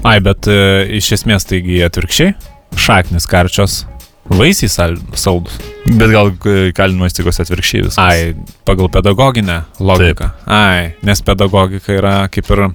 Ai, 0.07 0.21
bet 0.23 0.47
e, 0.47 0.87
iš 1.01 1.11
esmės 1.19 1.49
taigi 1.49 1.83
atvirkščiai, 1.85 2.37
šaknis 2.77 3.27
karčios, 3.31 3.85
vaisiai 4.29 4.69
sal- 4.73 5.01
saldus. 5.17 5.57
Bet 5.89 6.11
gal 6.13 6.33
e, 6.45 6.73
kalinimo 6.77 7.09
įstaigos 7.09 7.41
atvirkščiai 7.45 7.87
viskas. 7.87 8.01
Ai, 8.03 8.35
pagal 8.69 8.91
pedagoginę 8.93 9.63
logiką. 9.81 10.33
Ai, 10.53 10.93
nes 11.07 11.25
pedagogika 11.25 11.97
yra 11.97 12.15
kaip 12.33 12.51
ir... 12.53 12.69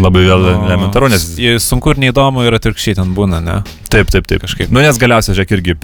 Labai 0.00 0.22
vėl 0.24 0.40
nu, 0.40 0.52
elementaru, 0.66 1.08
nes... 1.12 1.24
Sunku 1.60 1.92
ir 1.92 2.00
neįdomu 2.00 2.46
ir 2.46 2.56
atvirkščiai 2.56 2.96
ten 2.96 3.10
būna, 3.16 3.42
ne? 3.44 3.58
Taip, 3.92 4.08
taip, 4.12 4.24
taip. 4.28 4.40
Kažkaip. 4.46 4.70
Nu, 4.72 4.80
nes 4.80 4.96
galiausiai, 5.00 5.36
žiūrėk, 5.36 5.52
irgi, 5.58 5.74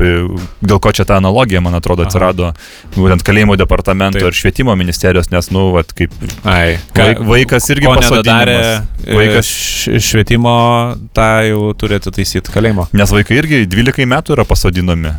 dėl 0.64 0.80
ko 0.80 0.92
čia 0.96 1.04
ta 1.08 1.18
analogija, 1.20 1.60
man 1.64 1.76
atrodo, 1.76 2.06
Aha. 2.06 2.08
atsirado 2.08 2.52
būtent 2.96 3.24
kalėjimo 3.26 3.58
departamento 3.60 4.16
Taip. 4.20 4.30
ir 4.30 4.38
švietimo 4.38 4.72
ministerijos, 4.80 5.28
nes, 5.34 5.50
nu, 5.52 5.68
vat, 5.76 5.92
kaip 5.96 6.14
Ai, 6.48 6.78
Vaik- 6.96 7.20
vaikas 7.28 7.68
irgi 7.74 7.90
nedadarė 7.90 8.56
pasodinimas. 8.56 9.18
vaikas 9.20 9.52
švietimo, 10.08 10.56
tą 11.16 11.28
jau 11.50 11.62
turėtų 11.76 12.14
taisyti 12.16 12.54
kalėjimo. 12.54 12.88
Nes 12.96 13.12
vaikai 13.12 13.42
irgi 13.42 13.66
12 13.68 14.08
metų 14.08 14.38
yra 14.38 14.48
pasodinami 14.48 15.12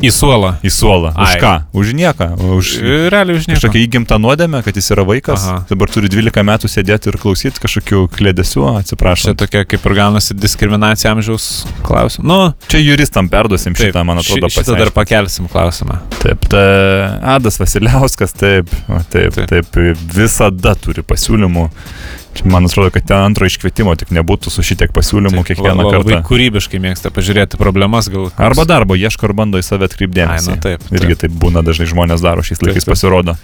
Į 0.00 0.10
suolą. 0.16 0.54
į 0.64 0.70
suolą. 0.72 1.10
Už 1.12 1.28
Ai. 1.34 1.40
ką? 1.40 1.52
Už 1.76 1.92
nieką. 1.92 2.26
Už 2.56 2.66
Realiai 3.12 3.36
už 3.36 3.46
nieko. 3.46 3.60
kažkokią 3.60 3.80
įgimtą 3.84 4.16
nuodėmę, 4.18 4.62
kad 4.64 4.74
jis 4.76 4.90
yra 4.94 5.04
vaikas. 5.04 5.44
Aha. 5.44 5.64
Dabar 5.68 5.88
turi 5.92 6.08
12 6.08 6.42
metų 6.42 6.70
sėdėti 6.72 7.08
ir 7.12 7.18
klausyti 7.20 7.60
kažkokių 7.60 8.08
klėdesių, 8.16 8.62
Čia 8.64 8.78
atsiprašau. 8.80 9.34
tokia 9.36 9.64
kaip 9.68 9.84
ir 9.86 9.94
gaunasi 9.94 10.34
diskriminacija 10.34 11.12
amžiaus 11.12 11.66
klausimų. 11.84 12.24
Nu, 12.24 12.54
Čia 12.68 12.78
juristam 12.80 13.28
perduosim 13.28 13.74
taip, 13.74 13.92
šitą, 13.92 14.04
man 14.04 14.18
atrodo, 14.18 14.48
ši- 14.48 14.62
šitą 14.64 14.78
dar 14.78 14.90
pakelsim 14.90 15.48
klausimą. 15.48 16.00
Taip, 16.22 16.48
ta 16.48 17.18
Adas 17.36 17.58
Vasiliauskas, 17.60 18.32
taip, 18.32 18.68
taip, 19.10 19.34
taip, 19.34 19.66
Taip. 19.70 19.96
visada 20.14 20.74
turi 20.74 21.02
pasiūlymų 21.02 21.68
Čia 21.70 22.19
man 22.44 22.64
atrodo, 22.64 22.90
kad 22.94 23.04
ten 23.08 23.16
antro 23.20 23.46
iškvietimo 23.46 23.92
tik 23.98 24.12
nebūtų 24.16 24.50
su 24.54 24.62
šitiek 24.64 24.92
pasiūlymų 24.96 25.42
kiekvieną 25.48 25.82
La- 25.82 25.90
Labai 25.98 26.14
kartą. 26.14 26.28
kūrybiškai 26.30 26.80
mėgsta 26.80 27.10
pažiūrėti 27.12 27.58
problemas, 27.60 28.08
gal. 28.08 28.30
Arba 28.38 28.64
darbo 28.64 28.94
ieško 28.96 29.28
ir 29.28 29.34
bando 29.36 29.58
į 29.60 29.64
save 29.66 29.88
atkreipdėmėsi. 29.90 30.48
Ai, 30.50 30.56
nu 30.56 30.62
taip, 30.62 30.84
taip. 30.86 30.94
Irgi 31.00 31.16
taip 31.24 31.32
būna 31.42 31.62
dažnai 31.66 31.88
žmonės 31.90 32.22
daro 32.24 32.40
šiais 32.46 32.62
laikais 32.64 32.86
taip. 32.86 32.94
pasirodo. 32.94 33.36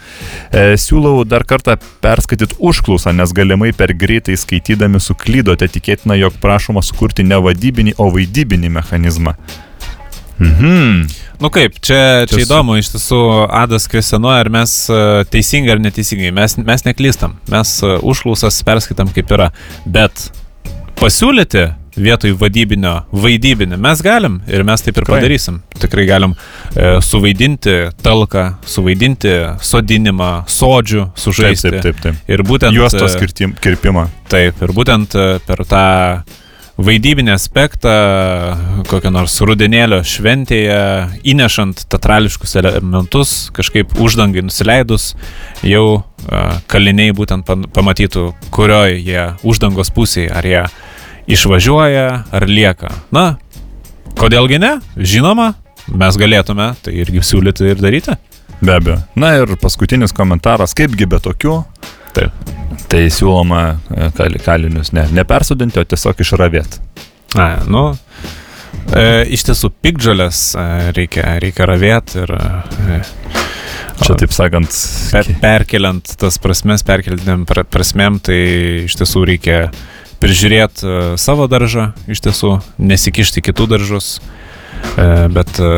E, 0.52 0.76
siūlau 0.80 1.26
dar 1.28 1.44
kartą 1.44 1.76
perskaityti 2.00 2.56
užklausą, 2.58 3.12
nes 3.16 3.32
galimai 3.36 3.72
per 3.76 3.92
greitai 3.92 4.36
skaitydami 4.38 5.00
suklydote, 5.02 5.68
tikėtina, 5.68 6.16
jog 6.16 6.38
prašoma 6.40 6.80
sukurti 6.82 7.26
ne 7.26 7.36
vadybinį, 7.42 7.96
o 7.98 8.10
vaidybinį 8.14 8.70
mechanizmą. 8.80 9.34
Mhm. 10.38 11.06
Nu 11.40 11.50
kaip, 11.52 11.74
čia, 11.84 12.24
čia 12.30 12.42
įdomu, 12.46 12.78
iš 12.80 12.88
tiesų 12.94 13.18
Adas 13.52 13.84
kvestionuoja, 13.92 14.40
ar 14.46 14.48
mes 14.52 14.72
e, 14.88 15.00
teisingai 15.28 15.74
ar 15.74 15.82
neteisingai. 15.84 16.30
Mes, 16.32 16.56
mes 16.64 16.84
neklystam, 16.86 17.34
mes 17.52 17.74
e, 17.84 17.96
užklausas 18.00 18.62
perskaitam 18.64 19.10
kaip 19.12 19.34
yra. 19.36 19.50
Bet 19.84 20.30
pasiūlyti 20.96 21.66
vietoj 21.96 22.34
vadybinio, 22.40 22.94
vaidybinį 23.12 23.76
mes 23.80 24.00
galim 24.04 24.38
ir 24.52 24.64
mes 24.68 24.80
taip 24.84 24.96
ir 24.96 25.04
Tikrai. 25.04 25.18
padarysim. 25.20 25.60
Tikrai 25.80 26.06
galim 26.08 26.32
e, 26.72 26.94
suvaidinti 27.04 27.76
talką, 28.04 28.46
suvaidinti 28.68 29.36
sodinimą, 29.64 30.30
sodžių, 30.48 31.04
Taip, 31.10 31.20
sužaisti. 31.26 31.74
taip, 31.76 31.84
taip, 31.84 32.02
taip. 32.04 32.32
Ir 32.32 32.44
būtent 32.48 32.76
Juostos 32.76 33.16
e, 33.20 33.52
kirpimą. 33.64 34.08
Taip, 34.32 34.60
ir 34.64 34.72
būtent 34.76 35.16
per 35.48 35.64
tą 35.68 35.84
vaidybinį 36.76 37.32
aspektą, 37.32 37.92
kokią 38.90 39.10
nors 39.14 39.36
rudenėlio 39.44 40.02
šventėje, 40.06 40.80
įnešant 41.32 41.86
teatrališkus 41.92 42.56
elementus, 42.60 43.34
kažkaip 43.56 43.96
uždangai 44.02 44.44
nusileidus, 44.44 45.14
jau 45.64 46.02
kaliniai 46.70 47.14
būtent 47.16 47.48
pamatytų, 47.74 48.28
kurioje 48.54 49.00
jie 49.00 49.24
uždangos 49.46 49.92
pusėje, 49.96 50.30
ar 50.36 50.48
jie 50.48 50.64
išvažiuoja, 51.36 52.06
ar 52.30 52.48
lieka. 52.50 52.92
Na, 53.14 53.38
kodėlgi 54.20 54.60
ne? 54.62 54.76
Žinoma, 54.96 55.54
mes 55.88 56.20
galėtume 56.20 56.74
tai 56.84 56.98
irgi 57.00 57.24
siūlyti 57.24 57.72
ir 57.72 57.80
daryti. 57.82 58.18
Be 58.60 58.76
abejo. 58.78 59.00
Na 59.16 59.34
ir 59.40 59.56
paskutinis 59.60 60.16
komentaras, 60.16 60.76
kaipgi 60.76 61.08
be 61.08 61.20
tokių. 61.24 61.60
Taip. 62.16 62.65
Tai 62.90 63.02
siūloma 63.12 63.62
e, 63.74 64.10
kal- 64.16 64.40
kalinius 64.44 64.92
ne, 64.96 65.06
nepersodinti, 65.16 65.80
o 65.80 65.88
tiesiog 65.88 66.20
išravėti. 66.22 66.82
Na, 67.36 67.48
nu, 67.68 67.84
e, 68.94 69.26
iš 69.36 69.48
tiesų, 69.48 69.72
pikdžalės 69.84 70.42
e, 70.54 70.66
reikia, 70.96 71.26
reikia 71.42 71.68
ravėti 71.68 72.22
ir 72.22 72.36
e, 72.36 73.00
Čia 73.96 74.12
taip 74.20 74.32
sakant, 74.34 74.74
per, 75.08 75.28
perkeliant 75.40 76.10
tas 76.20 76.36
prasmes, 76.42 76.84
perkeltiniam 76.86 77.46
pra- 77.48 77.64
prasmėm, 77.64 78.18
tai 78.20 78.38
iš 78.84 78.96
tiesų 79.00 79.22
reikia 79.30 79.58
prižiūrėti 80.20 80.84
e, 80.84 80.98
savo 81.20 81.46
daržą, 81.48 81.90
iš 82.12 82.20
tiesų, 82.26 82.52
nesikišti 82.92 83.42
kitų 83.46 83.68
daržus, 83.72 84.10
e, 85.00 85.06
bet 85.32 85.60
e, 85.62 85.70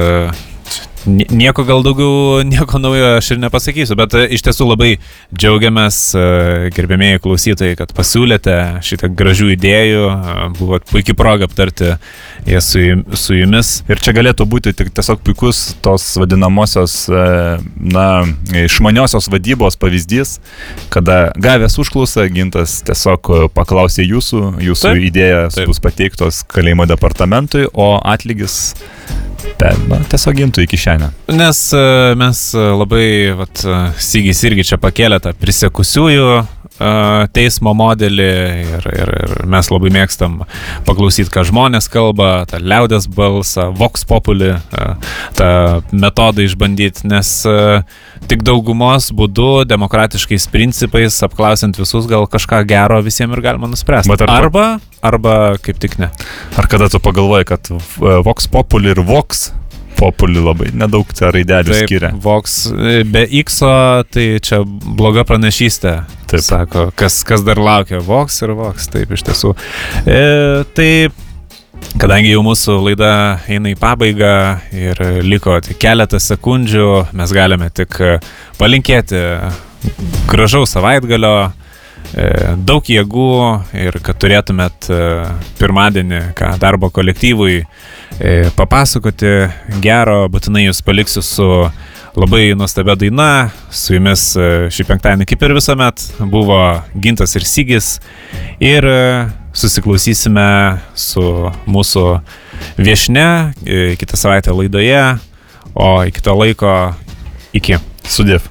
nieko 1.09 1.65
gal 1.65 1.83
daugiau, 1.85 2.43
nieko 2.47 2.79
naujo 2.81 3.15
aš 3.19 3.31
ir 3.35 3.41
nepasakysiu, 3.43 3.97
bet 3.99 4.15
e, 4.19 4.25
iš 4.37 4.43
tiesų 4.47 4.67
labai 4.69 4.91
džiaugiamės, 5.35 5.99
e, 6.19 6.25
gerbėmėjai 6.77 7.21
klausytojai, 7.25 7.77
kad 7.79 7.93
pasiūlėte 7.97 8.57
šitą 8.87 9.11
gražių 9.19 9.51
idėjų, 9.55 10.03
e, 10.13 10.49
buvo 10.59 10.81
puikia 10.91 11.17
proga 11.19 11.49
aptarti 11.49 11.95
jas 12.49 12.71
su, 12.73 12.83
jum- 12.83 13.05
su 13.19 13.39
jumis. 13.39 13.73
Ir 13.91 14.03
čia 14.05 14.15
galėtų 14.17 14.47
būti 14.51 14.75
tik 14.77 14.93
tiesiog 14.97 15.23
puikus 15.27 15.63
tos 15.85 16.07
vadinamosios, 16.21 16.99
na, 17.09 18.07
išmaniosios 18.65 19.31
vadybos 19.33 19.79
pavyzdys, 19.81 20.39
kada 20.95 21.33
gavęs 21.39 21.79
užklausą, 21.81 22.27
gintas 22.33 22.79
tiesiog 22.87 23.33
paklausė 23.57 24.07
jūsų, 24.07 24.45
jūsų 24.69 24.93
Taip, 24.93 25.09
idėjas 25.11 25.59
taip. 25.59 25.71
bus 25.71 25.83
pateiktos 25.85 26.43
kalėjimo 26.53 26.87
departamentui, 26.91 27.67
o 27.73 27.95
atlygis 28.03 28.75
pe, 29.59 29.73
na, 29.91 29.99
tiesiog 30.11 30.39
gintų 30.39 30.65
į 30.65 30.69
kišenę. 30.73 31.11
Nes 31.39 31.63
e, 31.77 31.83
mes 32.19 32.45
e, 32.55 32.69
labai, 32.79 33.09
vat, 33.39 33.65
e, 33.65 33.81
Sygis 34.03 34.43
irgi 34.47 34.67
čia 34.71 34.79
pakėlė 34.81 35.21
tą 35.25 35.35
prisekusiųjų 35.39 36.31
teismo 37.35 37.73
modelį 37.75 38.27
ir, 38.63 38.85
ir, 38.87 39.11
ir 39.25 39.33
mes 39.51 39.67
labai 39.67 39.89
mėgstam 39.97 40.37
paklausyti, 40.87 41.27
ką 41.35 41.43
žmonės 41.49 41.89
kalba, 41.91 42.45
tą 42.47 42.61
liaudės 42.63 43.09
balsą, 43.11 43.65
vox 43.75 44.07
populi, 44.07 44.53
tą 45.35 45.49
metodą 45.91 46.45
išbandyti, 46.47 47.09
nes 47.11 47.33
tik 48.31 48.45
daugumos 48.47 49.11
būdu, 49.11 49.65
demokratiškais 49.67 50.47
principais, 50.53 51.19
apklausiant 51.27 51.81
visus, 51.81 52.07
gal 52.07 52.29
kažką 52.31 52.63
gero 52.71 53.01
visiems 53.03 53.35
ir 53.35 53.43
galima 53.49 53.73
nuspręsti. 53.73 54.15
Arba, 54.31 54.69
arba 55.03 55.57
kaip 55.63 55.79
tik 55.83 55.99
ne. 56.03 56.11
Ar 56.59 56.69
kada 56.71 56.89
tu 56.93 57.01
pagalvoji, 57.03 57.49
kad 57.49 57.71
e, 57.71 57.79
Vox 58.27 58.49
Populi 58.51 58.93
ir 58.95 59.03
Vox 59.07 59.51
Populi 59.99 60.39
labai 60.39 60.71
nedaug 60.79 61.09
čia 61.17 61.33
raidelių 61.35 61.79
skiria. 61.83 62.13
Vox 62.23 62.59
e, 62.71 63.03
be 63.09 63.25
X, 63.41 63.61
tai 64.15 64.27
čia 64.45 64.61
bloga 64.65 65.25
pranašystė. 65.27 65.95
Taip. 66.29 66.43
Sako, 66.45 66.89
kas, 66.99 67.23
kas 67.27 67.43
dar 67.47 67.59
laukia, 67.59 68.03
Vox 68.05 68.39
ir 68.45 68.55
Vox, 68.59 68.87
taip 68.93 69.15
iš 69.17 69.27
tiesų. 69.27 69.55
E, 70.07 70.21
tai 70.77 70.91
kadangi 71.99 72.31
jau 72.31 72.45
mūsų 72.47 72.79
laida 72.85 73.13
eina 73.51 73.73
į 73.73 73.79
pabaigą 73.81 74.35
ir 74.77 75.03
liko 75.27 75.59
tik 75.65 75.81
keletą 75.83 76.21
sekundžių, 76.23 76.89
mes 77.19 77.35
galime 77.35 77.71
tik 77.75 77.99
palinkėti 78.59 79.23
gražaus 80.29 80.75
savaitgalio, 80.75 81.51
daug 82.65 82.87
jėgų 82.89 83.29
ir 83.77 83.99
kad 84.05 84.19
turėtumėt 84.23 84.89
e, 84.91 85.01
pirmadienį, 85.59 86.23
ką 86.39 86.55
darbo 86.63 86.89
kolektyvui 86.95 87.59
e, 87.61 88.33
papasakoti 88.57 89.33
gero, 89.85 90.23
būtinai 90.33 90.65
jūs 90.67 90.81
paliksiu 90.87 91.25
su 91.25 91.49
labai 92.19 92.55
nuostabia 92.57 92.97
daina. 92.99 93.51
Su 93.71 93.95
jumis 93.97 94.31
e, 94.37 94.49
šį 94.73 94.87
penktadienį, 94.89 95.29
kaip 95.29 95.45
ir 95.45 95.57
visuomet, 95.59 96.05
buvo 96.33 96.61
Gintas 96.97 97.37
ir 97.39 97.47
Sygis. 97.47 97.99
Ir 98.65 98.87
e, 98.89 99.01
susiklausysime 99.57 100.49
su 100.99 101.25
mūsų 101.69 102.07
viešne 102.81 103.29
e, 103.29 103.81
kitą 104.01 104.19
savaitę 104.21 104.55
laidoje. 104.57 105.03
O 105.79 105.99
iki 106.09 106.25
to 106.25 106.35
laiko 106.39 106.79
iki. 107.55 107.79
Sudėv. 108.09 108.47